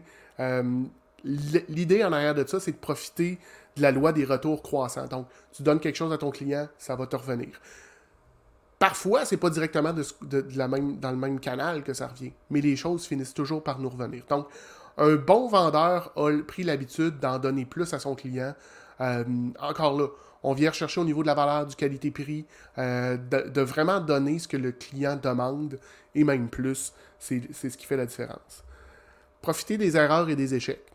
L'idée 1.24 2.04
en 2.04 2.12
arrière 2.12 2.34
de 2.34 2.46
ça, 2.46 2.60
c'est 2.60 2.72
de 2.72 2.76
profiter 2.76 3.38
de 3.76 3.82
la 3.82 3.92
loi 3.92 4.12
des 4.12 4.24
retours 4.24 4.62
croissants. 4.62 5.06
Donc, 5.06 5.26
tu 5.52 5.62
donnes 5.62 5.80
quelque 5.80 5.96
chose 5.96 6.12
à 6.12 6.18
ton 6.18 6.30
client, 6.30 6.68
ça 6.78 6.96
va 6.96 7.06
te 7.06 7.16
revenir. 7.16 7.60
Parfois, 8.78 9.24
c'est 9.24 9.36
pas 9.36 9.50
directement 9.50 9.92
de, 9.92 10.44
la 10.54 10.68
même, 10.68 10.98
dans 10.98 11.10
le 11.10 11.16
même 11.16 11.40
canal 11.40 11.82
que 11.82 11.94
ça 11.94 12.08
revient, 12.08 12.32
mais 12.50 12.60
les 12.60 12.76
choses 12.76 13.06
finissent 13.06 13.34
toujours 13.34 13.62
par 13.62 13.78
nous 13.78 13.88
revenir. 13.88 14.24
Donc, 14.28 14.48
un 14.98 15.16
bon 15.16 15.48
vendeur 15.48 16.12
a 16.16 16.30
pris 16.46 16.62
l'habitude 16.62 17.18
d'en 17.18 17.38
donner 17.38 17.64
plus 17.64 17.92
à 17.94 17.98
son 17.98 18.14
client. 18.14 18.54
Euh, 19.00 19.24
encore 19.60 19.98
là, 19.98 20.08
on 20.42 20.52
vient 20.52 20.70
rechercher 20.70 21.00
au 21.00 21.04
niveau 21.04 21.22
de 21.22 21.26
la 21.26 21.34
valeur 21.34 21.66
du 21.66 21.76
qualité-prix, 21.76 22.46
euh, 22.78 23.16
de, 23.16 23.60
vraiment 23.60 24.00
donner 24.00 24.38
ce 24.38 24.48
que 24.48 24.56
le 24.56 24.72
client 24.72 25.16
demande 25.16 25.78
et 26.14 26.24
même 26.24 26.48
plus. 26.48 26.92
C'est 27.18 27.52
ce 27.52 27.76
qui 27.76 27.86
fait 27.86 27.96
la 27.96 28.06
différence. 28.06 28.64
Profiter 29.42 29.78
des 29.78 29.96
erreurs 29.96 30.28
et 30.28 30.36
des 30.36 30.54
échecs. 30.54 30.86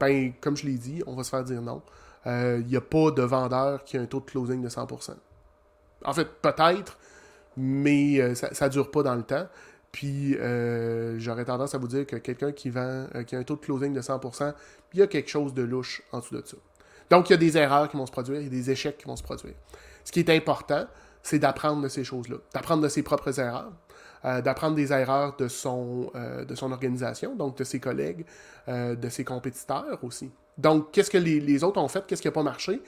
Ben, 0.00 0.32
comme 0.40 0.56
je 0.56 0.66
l'ai 0.66 0.78
dit, 0.78 1.02
on 1.06 1.14
va 1.14 1.22
se 1.24 1.30
faire 1.30 1.44
dire 1.44 1.62
non. 1.62 1.82
Il 2.24 2.30
euh, 2.30 2.58
n'y 2.62 2.76
a 2.76 2.80
pas 2.80 3.10
de 3.10 3.22
vendeur 3.22 3.84
qui 3.84 3.96
a 3.96 4.00
un 4.00 4.06
taux 4.06 4.20
de 4.20 4.24
closing 4.24 4.62
de 4.62 4.68
100%. 4.68 5.14
En 6.04 6.12
fait, 6.12 6.28
peut-être, 6.40 6.98
mais 7.56 8.34
ça 8.34 8.66
ne 8.66 8.72
dure 8.72 8.90
pas 8.90 9.02
dans 9.02 9.14
le 9.14 9.22
temps. 9.22 9.46
Puis 9.92 10.36
euh, 10.38 11.18
j'aurais 11.18 11.44
tendance 11.44 11.74
à 11.74 11.78
vous 11.78 11.86
dire 11.86 12.06
que 12.06 12.16
quelqu'un 12.16 12.50
qui 12.50 12.70
vend, 12.70 13.06
euh, 13.14 13.22
qui 13.24 13.36
a 13.36 13.38
un 13.38 13.42
taux 13.44 13.56
de 13.56 13.60
closing 13.60 13.92
de 13.92 14.00
100%, 14.00 14.54
il 14.94 15.00
y 15.00 15.02
a 15.02 15.06
quelque 15.06 15.28
chose 15.28 15.52
de 15.52 15.62
louche 15.62 16.02
en 16.12 16.20
dessous 16.20 16.34
de 16.34 16.42
ça. 16.44 16.56
Donc 17.12 17.28
il 17.28 17.32
y 17.32 17.34
a 17.34 17.38
des 17.38 17.58
erreurs 17.58 17.90
qui 17.90 17.98
vont 17.98 18.06
se 18.06 18.10
produire, 18.10 18.40
il 18.40 18.44
y 18.44 18.46
a 18.46 18.50
des 18.50 18.70
échecs 18.70 18.96
qui 18.96 19.04
vont 19.04 19.16
se 19.16 19.22
produire. 19.22 19.52
Ce 20.02 20.10
qui 20.10 20.20
est 20.20 20.30
important, 20.30 20.86
c'est 21.22 21.38
d'apprendre 21.38 21.82
de 21.82 21.88
ces 21.88 22.04
choses-là, 22.04 22.36
d'apprendre 22.54 22.82
de 22.82 22.88
ses 22.88 23.02
propres 23.02 23.38
erreurs, 23.38 23.70
euh, 24.24 24.40
d'apprendre 24.40 24.76
des 24.76 24.94
erreurs 24.94 25.36
de 25.36 25.46
son, 25.46 26.10
de 26.14 26.54
son 26.54 26.72
organisation, 26.72 27.36
donc 27.36 27.58
de 27.58 27.64
ses 27.64 27.80
collègues, 27.80 28.24
de 28.66 29.08
ses 29.10 29.24
compétiteurs 29.24 29.98
aussi. 30.02 30.30
Donc 30.56 30.90
qu'est-ce 30.90 31.10
que 31.10 31.18
les, 31.18 31.38
les, 31.38 31.62
autres 31.64 31.78
ont 31.82 31.88
fait, 31.88 32.02
qu'est-ce 32.06 32.22
qui 32.22 32.28
n'a 32.28 32.32
pas 32.32 32.42
marché, 32.42 32.80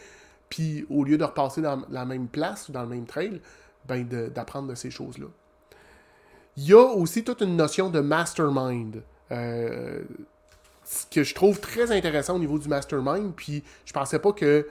puis 0.48 0.86
au 0.88 1.04
lieu 1.04 1.18
de 1.18 1.24
repasser 1.24 1.60
dans 1.60 1.82
la 1.90 2.06
même 2.06 2.28
place 2.28 2.70
ou 2.70 2.72
dans 2.72 2.82
le 2.82 2.88
même 2.88 3.04
trail, 3.04 3.42
ben 3.86 4.08
d'apprendre 4.08 4.68
de 4.68 4.74
ces 4.74 4.90
choses-là. 4.90 5.26
Il 6.56 6.64
y 6.64 6.72
a 6.72 6.82
aussi 6.82 7.24
toute 7.24 7.42
une 7.42 7.56
notion 7.56 7.90
de 7.90 8.00
mastermind. 8.00 9.02
Euh, 10.84 11.04
que 11.10 11.22
je 11.22 11.34
trouve 11.34 11.60
très 11.60 11.92
intéressant 11.92 12.36
au 12.36 12.38
niveau 12.38 12.58
du 12.58 12.68
mastermind. 12.68 13.32
Puis 13.34 13.62
je 13.84 13.92
pensais 13.92 14.18
pas 14.18 14.32
que. 14.32 14.66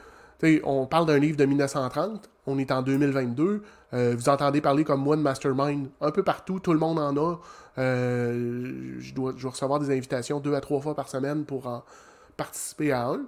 On 0.66 0.86
parle 0.88 1.06
d'un 1.06 1.20
livre 1.20 1.38
de 1.38 1.46
1930, 1.46 2.30
on 2.48 2.60
est 2.60 2.70
en 2.72 2.82
2022. 2.82 3.64
Euh, 3.94 4.14
vous 4.18 4.28
entendez 4.28 4.60
parler 4.60 4.84
comme 4.84 5.02
moi 5.02 5.16
de 5.16 5.22
mastermind 5.22 5.90
un 6.02 6.12
peu 6.12 6.22
partout, 6.22 6.60
tout 6.60 6.74
le 6.74 6.80
monde 6.80 7.00
en 7.00 7.16
a. 7.16 7.38
Euh, 7.78 8.96
je, 9.00 9.14
dois, 9.14 9.32
recevoir 9.42 9.80
des 9.80 9.96
invitations 9.96 10.42
deux 10.42 10.54
à 10.54 10.60
trois 10.60 10.82
fois 10.82 10.96
par 10.96 11.08
semaine 11.08 11.46
pour 11.46 11.68
en 11.68 11.86
participer 12.36 12.92
à 12.92 13.08
un. 13.08 13.22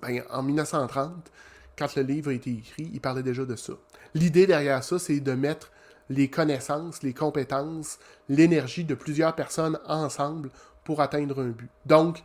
Ben, 0.00 0.24
en 0.30 0.42
1930, 0.42 1.30
quand 1.78 1.94
le 1.94 2.02
livre 2.02 2.30
a 2.30 2.34
été 2.34 2.50
écrit, 2.50 2.90
il 2.92 3.00
parlait 3.00 3.22
déjà 3.22 3.44
de 3.44 3.54
ça. 3.54 3.74
L'idée 4.14 4.48
derrière 4.48 4.82
ça, 4.82 4.98
c'est 4.98 5.20
de 5.20 5.32
mettre 5.34 5.70
les 6.10 6.28
connaissances, 6.28 7.04
les 7.04 7.14
compétences, 7.14 7.98
l'énergie 8.28 8.84
de 8.84 8.94
plusieurs 8.94 9.36
personnes 9.36 9.78
ensemble 9.86 10.50
pour 10.84 11.00
atteindre 11.00 11.40
un 11.40 11.48
but. 11.48 11.70
Donc, 11.86 12.22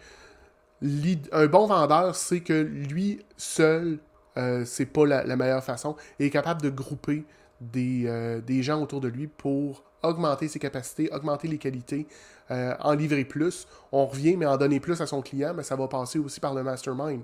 un 0.81 1.47
bon 1.47 1.65
vendeur 1.65 2.15
sait 2.15 2.41
que 2.41 2.53
lui 2.53 3.25
seul, 3.35 3.99
euh, 4.37 4.63
c'est 4.65 4.85
pas 4.85 5.05
la, 5.05 5.35
meilleure 5.35 5.63
façon 5.63 5.95
et 6.19 6.27
est 6.27 6.29
capable 6.29 6.61
de 6.61 6.69
grouper 6.69 7.25
des, 7.59 8.03
euh, 8.05 8.39
des, 8.41 8.61
gens 8.61 8.81
autour 8.81 9.01
de 9.01 9.07
lui 9.07 9.27
pour 9.27 9.83
augmenter 10.03 10.47
ses 10.47 10.59
capacités, 10.59 11.09
augmenter 11.11 11.47
les 11.47 11.57
qualités, 11.57 12.07
euh, 12.51 12.75
en 12.79 12.93
livrer 12.93 13.25
plus. 13.25 13.67
On 13.91 14.05
revient, 14.05 14.37
mais 14.37 14.45
en 14.45 14.57
donner 14.57 14.79
plus 14.79 15.01
à 15.01 15.07
son 15.07 15.21
client, 15.21 15.53
mais 15.55 15.63
ça 15.63 15.75
va 15.75 15.87
passer 15.87 16.19
aussi 16.19 16.39
par 16.39 16.53
le 16.53 16.61
mastermind. 16.63 17.21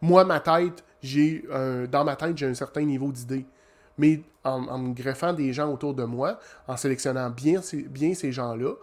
Moi, 0.00 0.24
ma 0.24 0.38
tête, 0.38 0.84
j'ai 1.02 1.44
dans 1.90 2.04
ma 2.04 2.16
tête, 2.16 2.36
j'ai 2.36 2.46
un 2.46 2.54
certain 2.54 2.82
niveau 2.82 3.10
d'idées 3.10 3.46
mais 3.98 4.22
en, 4.42 4.88
greffant 4.90 5.32
des 5.32 5.52
gens 5.52 5.72
autour 5.72 5.94
de 5.94 6.04
moi, 6.04 6.38
en 6.68 6.76
sélectionnant 6.76 7.30
bien, 7.30 7.60
bien 7.88 8.14
ces 8.14 8.32
gens-là, 8.32 8.74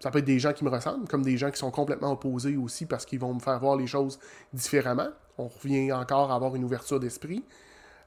ça 0.00 0.10
peut 0.10 0.18
être 0.18 0.24
des 0.24 0.38
gens 0.38 0.52
qui 0.52 0.64
me 0.64 0.70
ressemblent, 0.70 1.08
comme 1.08 1.22
des 1.22 1.36
gens 1.36 1.50
qui 1.50 1.58
sont 1.58 1.70
complètement 1.70 2.12
opposés 2.12 2.56
aussi 2.56 2.86
parce 2.86 3.04
qu'ils 3.04 3.18
vont 3.18 3.34
me 3.34 3.40
faire 3.40 3.58
voir 3.58 3.76
les 3.76 3.86
choses 3.86 4.18
différemment. 4.52 5.08
On 5.38 5.48
revient 5.48 5.92
encore 5.92 6.30
à 6.30 6.36
avoir 6.36 6.54
une 6.54 6.64
ouverture 6.64 7.00
d'esprit. 7.00 7.44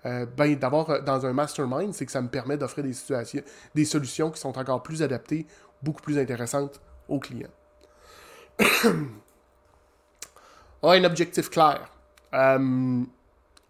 Euh, 0.05 0.25
ben, 0.25 0.55
d'avoir 0.55 0.89
euh, 0.89 0.99
dans 1.01 1.25
un 1.27 1.33
mastermind, 1.33 1.93
c'est 1.93 2.05
que 2.07 2.11
ça 2.11 2.21
me 2.21 2.27
permet 2.27 2.57
d'offrir 2.57 2.83
des 2.83 2.93
situations, 2.93 3.43
des 3.75 3.85
solutions 3.85 4.31
qui 4.31 4.39
sont 4.39 4.57
encore 4.57 4.81
plus 4.81 5.03
adaptées, 5.03 5.45
beaucoup 5.83 6.01
plus 6.01 6.17
intéressantes 6.17 6.81
aux 7.07 7.19
clients. 7.19 7.51
un 10.83 11.03
objectif 11.03 11.51
clair. 11.51 11.87
Euh, 12.33 13.03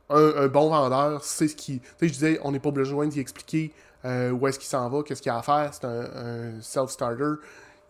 un, 0.09 0.47
bon 0.47 0.69
vendeur 0.69 1.23
c'est 1.23 1.47
ce 1.49 1.55
qui. 1.55 1.79
Tu 1.79 1.87
sais, 1.99 2.07
je 2.07 2.13
disais, 2.13 2.39
on 2.43 2.51
n'est 2.51 2.59
pas 2.59 2.71
besoin 2.71 3.07
d'y 3.07 3.19
expliquer 3.19 3.73
où 4.03 4.47
est-ce 4.47 4.57
qu'il 4.57 4.67
s'en 4.67 4.89
va, 4.89 5.03
qu'est-ce 5.03 5.21
qu'il 5.21 5.31
a 5.31 5.37
à 5.37 5.41
faire. 5.41 5.73
C'est 5.73 5.85
un, 5.85 6.59
self-starter. 6.61 7.35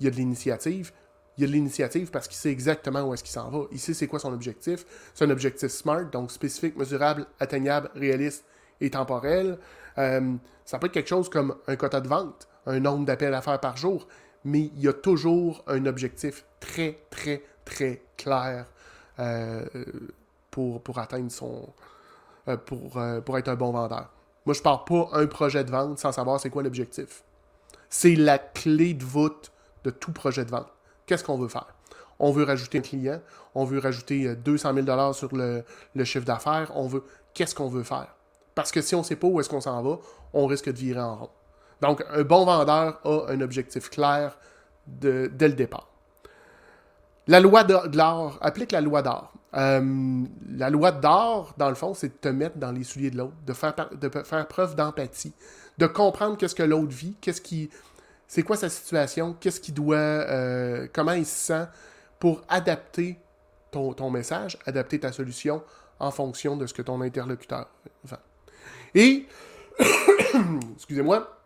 Il 0.01 0.05
y 0.05 0.07
a 0.07 0.11
de 0.11 0.15
l'initiative. 0.15 0.91
Il 1.37 1.41
y 1.41 1.43
a 1.43 1.47
de 1.47 1.53
l'initiative 1.53 2.09
parce 2.09 2.27
qu'il 2.27 2.35
sait 2.35 2.49
exactement 2.49 3.03
où 3.03 3.13
est-ce 3.13 3.23
qu'il 3.23 3.31
s'en 3.31 3.51
va. 3.51 3.65
Il 3.71 3.79
sait 3.79 3.93
c'est 3.93 4.07
quoi 4.07 4.17
son 4.17 4.33
objectif. 4.33 4.83
C'est 5.13 5.25
un 5.25 5.29
objectif 5.29 5.69
SMART, 5.69 6.05
donc 6.05 6.31
spécifique, 6.31 6.75
mesurable, 6.75 7.27
atteignable, 7.39 7.91
réaliste 7.93 8.43
et 8.81 8.89
temporel. 8.89 9.59
Euh, 9.99 10.33
ça 10.65 10.79
peut 10.79 10.87
être 10.87 10.93
quelque 10.93 11.07
chose 11.07 11.29
comme 11.29 11.55
un 11.67 11.75
quota 11.75 12.01
de 12.01 12.07
vente, 12.07 12.47
un 12.65 12.79
nombre 12.79 13.05
d'appels 13.05 13.35
à 13.35 13.41
faire 13.43 13.59
par 13.59 13.77
jour, 13.77 14.07
mais 14.43 14.71
il 14.75 14.81
y 14.81 14.87
a 14.87 14.93
toujours 14.93 15.63
un 15.67 15.85
objectif 15.85 16.45
très, 16.59 16.97
très, 17.11 17.43
très 17.63 18.01
clair 18.17 18.65
euh, 19.19 19.63
pour, 20.49 20.81
pour 20.81 20.97
atteindre 20.97 21.31
son, 21.31 21.69
euh, 22.47 22.57
pour, 22.57 22.99
pour 23.23 23.37
être 23.37 23.49
un 23.49 23.55
bon 23.55 23.71
vendeur. 23.71 24.09
Moi, 24.47 24.55
je 24.55 24.61
pars 24.63 24.83
pas 24.83 25.09
un 25.13 25.27
projet 25.27 25.63
de 25.63 25.69
vente 25.69 25.99
sans 25.99 26.11
savoir 26.11 26.39
c'est 26.39 26.49
quoi 26.49 26.63
l'objectif. 26.63 27.23
C'est 27.87 28.15
la 28.15 28.39
clé 28.39 28.95
de 28.95 29.05
voûte 29.05 29.51
de 29.83 29.89
tout 29.89 30.11
projet 30.11 30.45
de 30.45 30.51
vente. 30.51 30.67
Qu'est-ce 31.05 31.23
qu'on 31.23 31.37
veut 31.37 31.47
faire? 31.47 31.67
On 32.19 32.31
veut 32.31 32.43
rajouter 32.43 32.77
un 32.77 32.81
client, 32.81 33.19
on 33.55 33.65
veut 33.65 33.79
rajouter 33.79 34.35
200 34.35 34.77
euh, 34.77 34.83
000 34.83 35.13
sur 35.13 35.29
le, 35.35 35.63
chiffre 36.03 36.25
d'affaires, 36.25 36.71
on 36.75 36.87
veut... 36.87 37.03
Qu'est-ce 37.33 37.55
qu'on 37.55 37.67
veut 37.67 37.83
faire? 37.83 38.15
Parce 38.53 38.71
que 38.71 38.81
si 38.81 38.93
on 38.93 38.99
ne 38.99 39.03
sait 39.03 39.15
pas 39.15 39.27
où 39.27 39.39
est-ce 39.39 39.49
qu'on 39.49 39.61
s'en 39.61 39.81
va, 39.81 39.97
on 40.33 40.45
risque 40.45 40.67
de 40.67 40.77
virer 40.77 41.01
en 41.01 41.15
rond. 41.15 41.29
Donc, 41.81 42.03
un 42.11 42.23
bon 42.23 42.45
vendeur 42.45 42.99
a 43.03 43.31
un 43.31 43.41
objectif 43.41 43.89
clair 43.89 44.37
dès 44.85 45.29
le 45.29 45.53
départ. 45.53 45.87
La 47.27 47.39
loi 47.39 47.63
de 47.63 47.95
l'or, 47.95 48.37
applique 48.41 48.71
la 48.71 48.81
loi 48.81 49.01
d'or. 49.01 49.33
Euh, 49.55 50.23
la 50.55 50.69
loi 50.69 50.91
d'or, 50.91 51.53
dans 51.57 51.69
le 51.69 51.75
fond, 51.75 51.93
c'est 51.93 52.09
de 52.09 52.13
te 52.13 52.29
mettre 52.29 52.57
dans 52.57 52.71
les 52.71 52.83
souliers 52.83 53.11
de 53.11 53.17
l'autre, 53.17 53.33
de 53.45 53.53
faire, 53.53 53.73
de 53.99 54.09
faire 54.09 54.47
preuve 54.47 54.75
d'empathie, 54.75 55.33
de 55.77 55.87
comprendre 55.87 56.37
qu'est-ce 56.37 56.55
que 56.55 56.63
l'autre 56.63 56.91
vit, 56.91 57.15
qu'est-ce 57.21 57.41
qui, 57.41 57.69
c'est 58.31 58.43
quoi 58.43 58.55
sa 58.55 58.69
situation, 58.69 59.35
qu'est-ce 59.37 59.59
qu'il 59.59 59.73
doit, 59.73 59.97
euh, 59.97 60.87
comment 60.93 61.11
il 61.11 61.25
se 61.25 61.47
sent 61.47 61.65
pour 62.17 62.41
adapter 62.47 63.19
ton, 63.71 64.09
message, 64.09 64.57
adapter 64.65 65.01
ta 65.01 65.11
solution 65.11 65.61
en 65.99 66.11
fonction 66.11 66.55
de 66.55 66.65
ce 66.65 66.73
que 66.73 66.81
ton 66.81 67.01
interlocuteur 67.01 67.67
vend? 68.05 68.15
Et, 68.95 69.27
excusez-moi, 70.77 71.41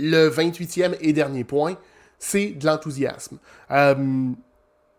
le 0.00 0.28
28e 0.28 0.96
et 1.00 1.12
dernier 1.12 1.44
point, 1.44 1.76
c'est 2.18 2.48
de 2.48 2.66
l'enthousiasme. 2.66 3.38
Euh, 3.70 4.32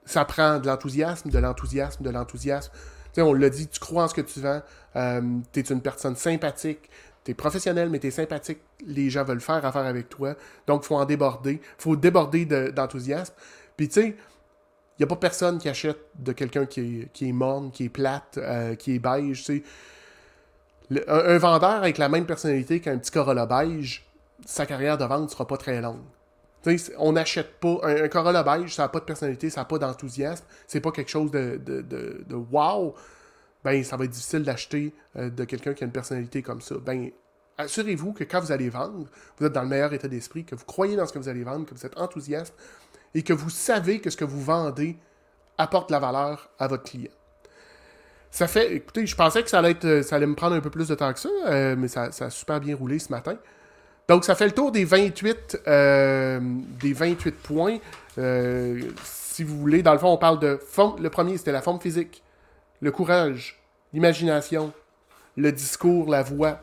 ça 0.05 0.23
prend 0.23 0.59
de 0.59 0.67
l'enthousiasme, 0.67 1.29
de 1.29 1.39
l'enthousiasme, 1.39 2.01
de 2.01 2.11
l'enthousiasme. 2.11 2.71
On 3.17 3.33
l'a 3.33 3.49
dit, 3.49 3.67
tu 3.67 3.81
crois 3.81 4.05
en 4.05 4.07
ce 4.07 4.13
que 4.13 4.21
tu 4.21 4.39
vends, 4.39 4.61
euh, 4.95 5.21
tu 5.51 5.59
es 5.59 5.63
une 5.63 5.81
personne 5.81 6.15
sympathique, 6.15 6.89
tu 7.23 7.31
es 7.31 7.33
professionnel, 7.33 7.89
mais 7.89 7.99
tu 7.99 8.07
es 8.07 8.11
sympathique, 8.11 8.59
les 8.85 9.09
gens 9.09 9.23
veulent 9.23 9.41
faire 9.41 9.65
affaire 9.65 9.85
avec 9.85 10.09
toi, 10.09 10.35
donc 10.67 10.83
faut 10.83 10.95
en 10.95 11.05
déborder, 11.05 11.61
faut 11.77 11.95
déborder 11.95 12.45
d'enthousiasme. 12.45 13.33
Puis 13.77 13.87
tu 13.87 14.01
sais, 14.01 14.07
il 14.07 15.01
n'y 15.01 15.03
a 15.03 15.07
pas 15.07 15.15
personne 15.15 15.57
qui 15.57 15.69
achète 15.69 15.99
de 16.19 16.31
quelqu'un 16.31 16.65
qui 16.65 17.01
est, 17.01 17.11
qui 17.13 17.29
est 17.29 17.33
morne, 17.33 17.71
qui 17.71 17.85
est 17.85 17.89
plate, 17.89 18.37
euh, 18.37 18.75
qui 18.75 18.95
est 18.95 18.99
beige, 18.99 19.43
sais. 19.43 19.63
un, 21.07 21.37
vendeur 21.37 21.71
avec 21.71 21.97
la 21.97 22.09
même 22.09 22.25
personnalité 22.25 22.79
qu'un 22.79 22.97
petit 22.97 23.11
Corolla 23.11 23.45
beige, 23.45 24.05
sa 24.45 24.65
carrière 24.65 24.97
de 24.97 25.05
vente 25.05 25.23
ne 25.23 25.27
sera 25.29 25.47
pas 25.47 25.57
très 25.57 25.81
longue 25.81 26.01
on 26.97 27.13
n'achète 27.13 27.59
pas. 27.59 27.79
Un, 27.83 28.07
Corolla 28.07 28.43
beige, 28.43 28.75
ça 28.75 28.83
n'a 28.83 28.89
pas 28.89 28.99
de 28.99 29.05
personnalité, 29.05 29.49
ça 29.49 29.61
n'a 29.61 29.65
pas 29.65 29.77
d'enthousiasme, 29.77 30.45
c'est 30.67 30.81
pas 30.81 30.91
quelque 30.91 31.11
chose 31.11 31.31
de, 31.31 31.59
de, 31.63 31.81
de, 31.81 32.35
wow. 32.35 32.95
Ben, 33.63 33.83
ça 33.83 33.97
va 33.97 34.05
être 34.05 34.11
difficile 34.11 34.43
d'acheter 34.43 34.93
euh, 35.15 35.29
de 35.29 35.43
quelqu'un 35.45 35.73
qui 35.73 35.83
a 35.83 35.87
une 35.87 35.93
personnalité 35.93 36.41
comme 36.41 36.61
ça. 36.61 36.75
Ben, 36.83 37.11
assurez-vous 37.57 38.13
que 38.13 38.23
quand 38.23 38.39
vous 38.41 38.51
allez 38.51 38.69
vendre, 38.69 39.07
vous 39.37 39.45
êtes 39.45 39.53
dans 39.53 39.61
le 39.61 39.69
meilleur 39.69 39.93
état 39.93 40.07
d'esprit, 40.07 40.43
que 40.43 40.55
vous 40.55 40.65
croyez 40.65 40.95
dans 40.95 41.05
ce 41.05 41.13
que 41.13 41.19
vous 41.19 41.29
allez 41.29 41.43
vendre, 41.43 41.65
que 41.65 41.73
vous 41.73 41.85
êtes 41.85 41.97
enthousiaste 41.97 42.53
et 43.15 43.23
que 43.23 43.33
vous 43.33 43.49
savez 43.49 43.99
que 43.99 44.09
ce 44.09 44.17
que 44.17 44.25
vous 44.25 44.41
vendez 44.41 44.97
apporte 45.57 45.89
de 45.89 45.93
la 45.93 45.99
valeur 45.99 46.49
à 46.59 46.67
votre 46.67 46.83
client. 46.83 47.11
Ça 48.31 48.47
fait, 48.47 48.73
écoutez, 48.73 49.05
je 49.05 49.15
pensais 49.15 49.43
que 49.43 49.49
ça 49.49 49.59
allait, 49.59 49.71
être, 49.71 50.01
ça 50.01 50.15
allait 50.15 50.25
me 50.25 50.33
prendre 50.33 50.55
un 50.55 50.61
peu 50.61 50.71
plus 50.71 50.87
de 50.87 50.95
temps 50.95 51.13
que 51.13 51.19
ça, 51.19 51.29
euh, 51.47 51.75
mais 51.77 51.87
ça, 51.87 52.11
ça, 52.11 52.25
a 52.25 52.29
super 52.31 52.59
bien 52.59 52.75
roulé 52.75 52.97
ce 52.97 53.11
matin. 53.11 53.37
Donc, 54.07 54.25
ça 54.25 54.35
fait 54.35 54.47
le 54.47 54.51
tour 54.51 54.71
des 54.71 54.85
28, 54.85 55.61
euh, 55.67 56.39
des 56.81 56.93
28 56.93 57.31
points. 57.31 57.77
Euh, 58.17 58.81
si 59.03 59.43
vous 59.43 59.57
voulez, 59.57 59.83
dans 59.83 59.93
le 59.93 59.99
fond, 59.99 60.09
on 60.09 60.17
parle 60.17 60.39
de 60.39 60.57
forme. 60.57 61.01
Le 61.01 61.09
premier, 61.09 61.37
c'était 61.37 61.51
la 61.51 61.61
forme 61.61 61.79
physique, 61.79 62.23
le 62.83 62.91
courage, 62.91 63.63
l'imagination, 63.93 64.73
le 65.37 65.53
discours, 65.53 66.09
la 66.09 66.21
voix. 66.21 66.59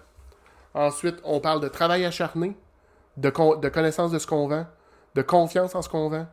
Ensuite, 0.74 1.16
on 1.24 1.40
parle 1.40 1.62
de 1.62 1.68
travail 1.68 2.04
acharné, 2.04 2.54
de, 3.16 3.30
connaissance 3.30 4.10
de 4.10 4.18
ce 4.18 4.26
qu'on 4.26 4.46
vend, 4.46 4.66
de 5.14 5.22
confiance 5.22 5.74
en 5.74 5.80
ce 5.80 5.88
qu'on 5.88 6.10
vend, 6.10 6.26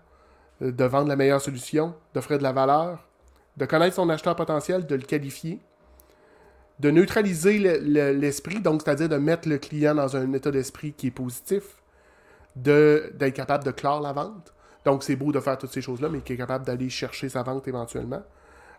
euh, 0.61 0.73
de 0.73 0.83
vendre 0.83 1.07
la 1.07 1.15
meilleure 1.15 1.39
solution, 1.39 1.95
d'offrir 2.13 2.38
de 2.38 2.43
la 2.43 2.51
valeur, 2.51 3.07
de 3.55 3.65
connaître 3.65 3.95
son 3.95 4.09
acheteur 4.09 4.35
potentiel, 4.35 4.85
de 4.85 4.95
le 4.95 5.03
qualifier, 5.03 5.61
de 6.79 6.91
neutraliser 6.91 7.57
l'esprit, 7.57 8.59
donc 8.59 8.81
c'est-à-dire 8.83 9.07
de 9.07 9.15
mettre 9.15 9.47
le 9.47 9.57
client 9.57 9.95
dans 9.95 10.17
un 10.17 10.33
état 10.33 10.51
d'esprit 10.51 10.91
qui 10.91 11.07
est 11.07 11.11
positif, 11.11 11.81
d'être 12.57 13.33
capable 13.33 13.63
de 13.63 13.71
clore 13.71 14.01
la 14.01 14.11
vente. 14.11 14.53
Donc 14.83 15.03
c'est 15.03 15.15
beau 15.15 15.31
de 15.31 15.39
faire 15.39 15.57
toutes 15.57 15.71
ces 15.71 15.81
choses-là, 15.81 16.09
mais 16.09 16.19
qui 16.19 16.33
est 16.33 16.38
capable 16.38 16.65
d'aller 16.65 16.89
chercher 16.89 17.29
sa 17.29 17.41
vente 17.41 17.69
éventuellement. 17.69 18.21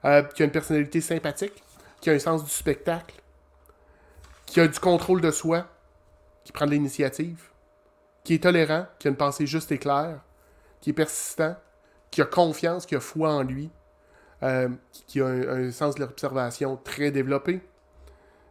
Euh, 0.05 0.23
qui 0.23 0.43
a 0.43 0.45
une 0.45 0.53
personnalité 0.53 1.01
sympathique, 1.01 1.63
qui 2.01 2.11
a 2.11 2.13
un 2.13 2.19
sens 2.21 2.45
du 2.45 2.51
spectacle, 2.51 3.17
qui 4.47 4.61
a 4.61 4.69
du 4.69 4.79
contrôle 4.79 5.21
de 5.21 5.33
soi, 5.33 5.67
qui 6.45 6.53
prend 6.53 6.67
de 6.67 6.71
l'initiative, 6.71 7.43
qui 8.23 8.35
est 8.35 8.43
tolérant, 8.43 8.87
qui 9.01 9.09
a 9.09 9.11
une 9.11 9.17
pensée 9.17 9.47
juste 9.47 9.73
et 9.73 9.79
claire, 9.79 10.21
qui 10.81 10.91
est 10.91 10.93
persistant, 10.93 11.57
qui 12.13 12.23
a 12.23 12.25
confiance, 12.25 12.87
qui 12.87 12.95
a 12.95 13.01
foi 13.01 13.33
en 13.33 13.43
lui, 13.43 13.71
euh, 14.45 14.69
qui 15.09 15.21
a 15.21 15.27
un 15.27 15.73
sens 15.73 15.97
de 15.97 16.01
l'observation 16.01 16.77
très 16.77 17.11
développé, 17.11 17.61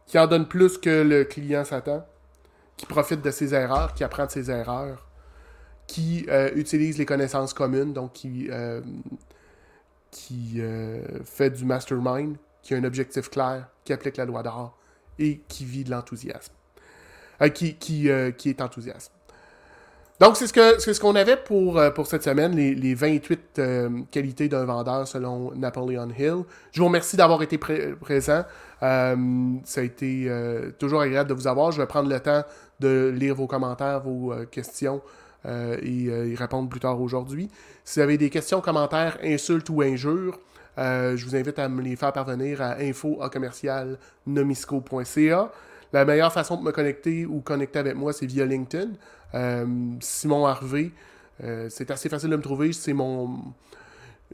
qui 0.06 0.18
en 0.18 0.26
donne 0.26 0.46
plus 0.46 0.76
que 0.76 1.02
le 1.02 1.24
client 1.24 1.64
s'attend, 1.64 2.06
qui 2.76 2.84
profite 2.84 3.22
de 3.22 3.30
ses 3.30 3.54
erreurs, 3.54 3.94
qui 3.94 4.04
apprend 4.04 4.26
de 4.26 4.30
ses 4.30 4.50
erreurs, 4.50 5.06
qui 5.86 6.26
euh, 6.28 6.50
utilise 6.54 6.98
les 6.98 7.06
connaissances 7.06 7.54
communes, 7.54 7.94
donc 7.94 8.12
qui, 8.12 8.50
qui 10.10 10.54
euh, 10.58 11.02
fait 11.24 11.50
du 11.50 11.64
mastermind, 11.64 12.36
qui 12.62 12.74
a 12.74 12.76
un 12.78 12.84
objectif 12.84 13.30
clair, 13.30 13.68
qui 13.84 13.92
applique 13.92 14.16
la 14.16 14.24
loi 14.24 14.42
d'or 14.42 14.78
et 15.18 15.40
qui 15.48 15.64
vit 15.64 15.84
de 15.84 15.90
l'enthousiasme. 15.90 16.52
qui, 17.54 17.74
qui, 17.76 18.08
qui 18.36 18.48
est 18.50 18.60
enthousiaste. 18.60 19.12
Donc, 20.20 20.36
c'est 20.36 20.48
ce 20.48 20.52
que 20.52 20.80
ce 20.80 20.98
qu'on 20.98 21.14
avait 21.14 21.36
pour, 21.36 21.78
euh, 21.78 21.90
pour 21.90 22.08
cette 22.08 22.24
semaine, 22.24 22.56
les, 22.56 22.94
28 22.94 23.40
euh, 23.58 23.88
qualités 24.10 24.48
d'un 24.48 24.64
vendeur 24.64 25.06
selon 25.06 25.52
Napoleon 25.54 26.08
Hill. 26.08 26.42
Je 26.72 26.80
vous 26.80 26.86
remercie 26.86 27.16
d'avoir 27.16 27.40
été 27.42 27.56
présent. 27.56 28.44
Euh, 28.82 29.16
ça 29.64 29.80
a 29.80 29.84
été 29.84 30.28
toujours 30.78 31.02
agréable 31.02 31.28
de 31.28 31.34
vous 31.34 31.46
avoir. 31.46 31.70
Je 31.70 31.80
vais 31.80 31.86
prendre 31.86 32.08
le 32.08 32.18
temps 32.18 32.42
de 32.80 33.12
lire 33.14 33.36
vos 33.36 33.46
commentaires, 33.46 34.00
vos 34.00 34.34
questions 34.50 35.00
et 35.44 35.90
y 35.90 36.36
répondre 36.36 36.68
plus 36.68 36.80
tard 36.80 37.00
aujourd'hui. 37.00 37.48
Si 37.84 37.98
vous 37.98 38.04
avez 38.04 38.18
des 38.18 38.30
questions, 38.30 38.60
commentaires, 38.60 39.18
insultes 39.22 39.70
ou 39.70 39.82
injures, 39.82 40.38
je 40.76 41.24
vous 41.24 41.36
invite 41.36 41.58
à 41.58 41.68
me 41.68 41.82
les 41.82 41.96
faire 41.96 42.12
parvenir 42.12 42.60
à 42.60 42.76
info.commercial.nomisco.ca. 42.78 45.50
La 45.92 46.04
meilleure 46.04 46.32
façon 46.32 46.56
de 46.56 46.62
me 46.62 46.72
connecter 46.72 47.24
ou 47.24 47.40
connecter 47.40 47.78
avec 47.78 47.94
moi, 47.94 48.12
c'est 48.12 48.26
via 48.26 48.44
LinkedIn. 48.44 48.90
Euh, 49.34 49.66
Simon 50.00 50.46
Harvey, 50.46 50.90
euh, 51.42 51.68
c'est 51.70 51.90
assez 51.90 52.08
facile 52.08 52.30
de 52.30 52.36
me 52.36 52.42
trouver. 52.42 52.72
C'est 52.72 52.92
mon 52.92 53.54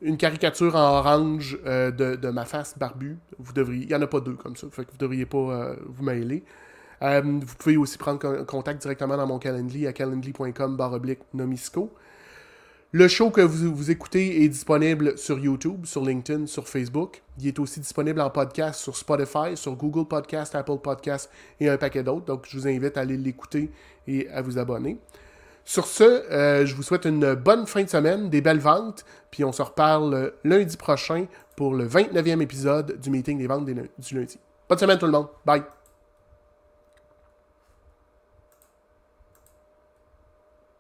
une 0.03 0.17
caricature 0.17 0.75
en 0.75 0.99
orange 0.99 1.57
euh, 1.67 1.93
de, 1.93 2.31
ma 2.31 2.45
face 2.45 2.77
barbue. 2.77 3.17
Vous 3.39 3.53
devriez, 3.53 3.85
il 3.85 3.89
n'y 3.89 3.95
en 3.95 4.03
a 4.03 4.09
pas 4.09 4.21
deux 4.21 4.35
comme 4.35 4.57
ça, 4.57 4.67
fait 4.71 4.83
vous 4.83 4.95
ne 4.95 4.99
devriez 4.99 5.27
pas 5.27 5.77
vous 5.87 6.03
mêler. 6.03 6.43
Vous 7.23 7.55
pouvez 7.59 7.77
aussi 7.77 7.99
prendre 7.99 8.45
contact 8.45 8.83
directement 8.83 9.17
dans 9.17 9.27
mon 9.27 9.39
Calendly 9.39 9.87
à 9.87 9.93
calendly.com 9.93 10.79
nomisco. 11.35 11.93
Le 12.93 13.09
show 13.09 13.31
que 13.31 13.41
vous, 13.41 13.75
vous, 13.75 13.91
écoutez 13.91 14.45
est 14.45 14.49
disponible 14.49 15.19
sur 15.19 15.37
YouTube, 15.37 15.85
sur 15.85 16.05
LinkedIn, 16.05 16.47
sur 16.47 16.69
Facebook. 16.69 17.23
Il 17.41 17.49
est 17.49 17.59
aussi 17.59 17.81
disponible 17.81 18.21
en 18.21 18.31
podcast 18.31 18.79
sur 18.79 18.97
Spotify, 18.97 19.57
sur 19.57 19.75
Google 19.75 20.07
Podcast, 20.07 20.55
Apple 20.55 20.79
Podcast 20.81 21.29
et 21.59 21.69
un 21.69 21.77
paquet 21.77 22.05
d'autres. 22.05 22.27
Donc, 22.27 22.47
je 22.49 22.57
vous 22.57 22.69
invite 22.69 22.97
à 22.97 23.01
aller 23.01 23.17
l'écouter 23.17 23.73
et 24.07 24.29
à 24.29 24.43
vous 24.43 24.59
abonner. 24.59 24.97
Sur 25.65 25.87
ce, 25.87 26.05
euh, 26.05 26.67
je 26.67 26.75
vous 26.77 26.85
souhaite 26.85 27.05
une 27.05 27.35
bonne 27.35 27.67
fin 27.67 27.83
de 27.83 27.89
semaine, 27.89 28.31
des 28.31 28.41
belles 28.41 28.61
ventes, 28.61 29.05
puis 29.33 29.43
on 29.43 29.51
se 29.51 29.63
reparle 29.63 30.33
lundi 30.45 30.77
prochain 30.77 31.27
pour 31.57 31.75
le 31.75 31.89
29e 31.89 32.43
épisode 32.43 33.01
du 33.01 33.11
meeting 33.11 33.39
des 33.39 33.49
ventes 33.49 33.65
du 33.65 34.15
lundi. 34.15 34.39
Bonne 34.69 34.79
semaine 34.79 34.99
tout 34.99 35.07
le 35.07 35.13
monde. 35.13 35.27
Bye! 35.45 35.65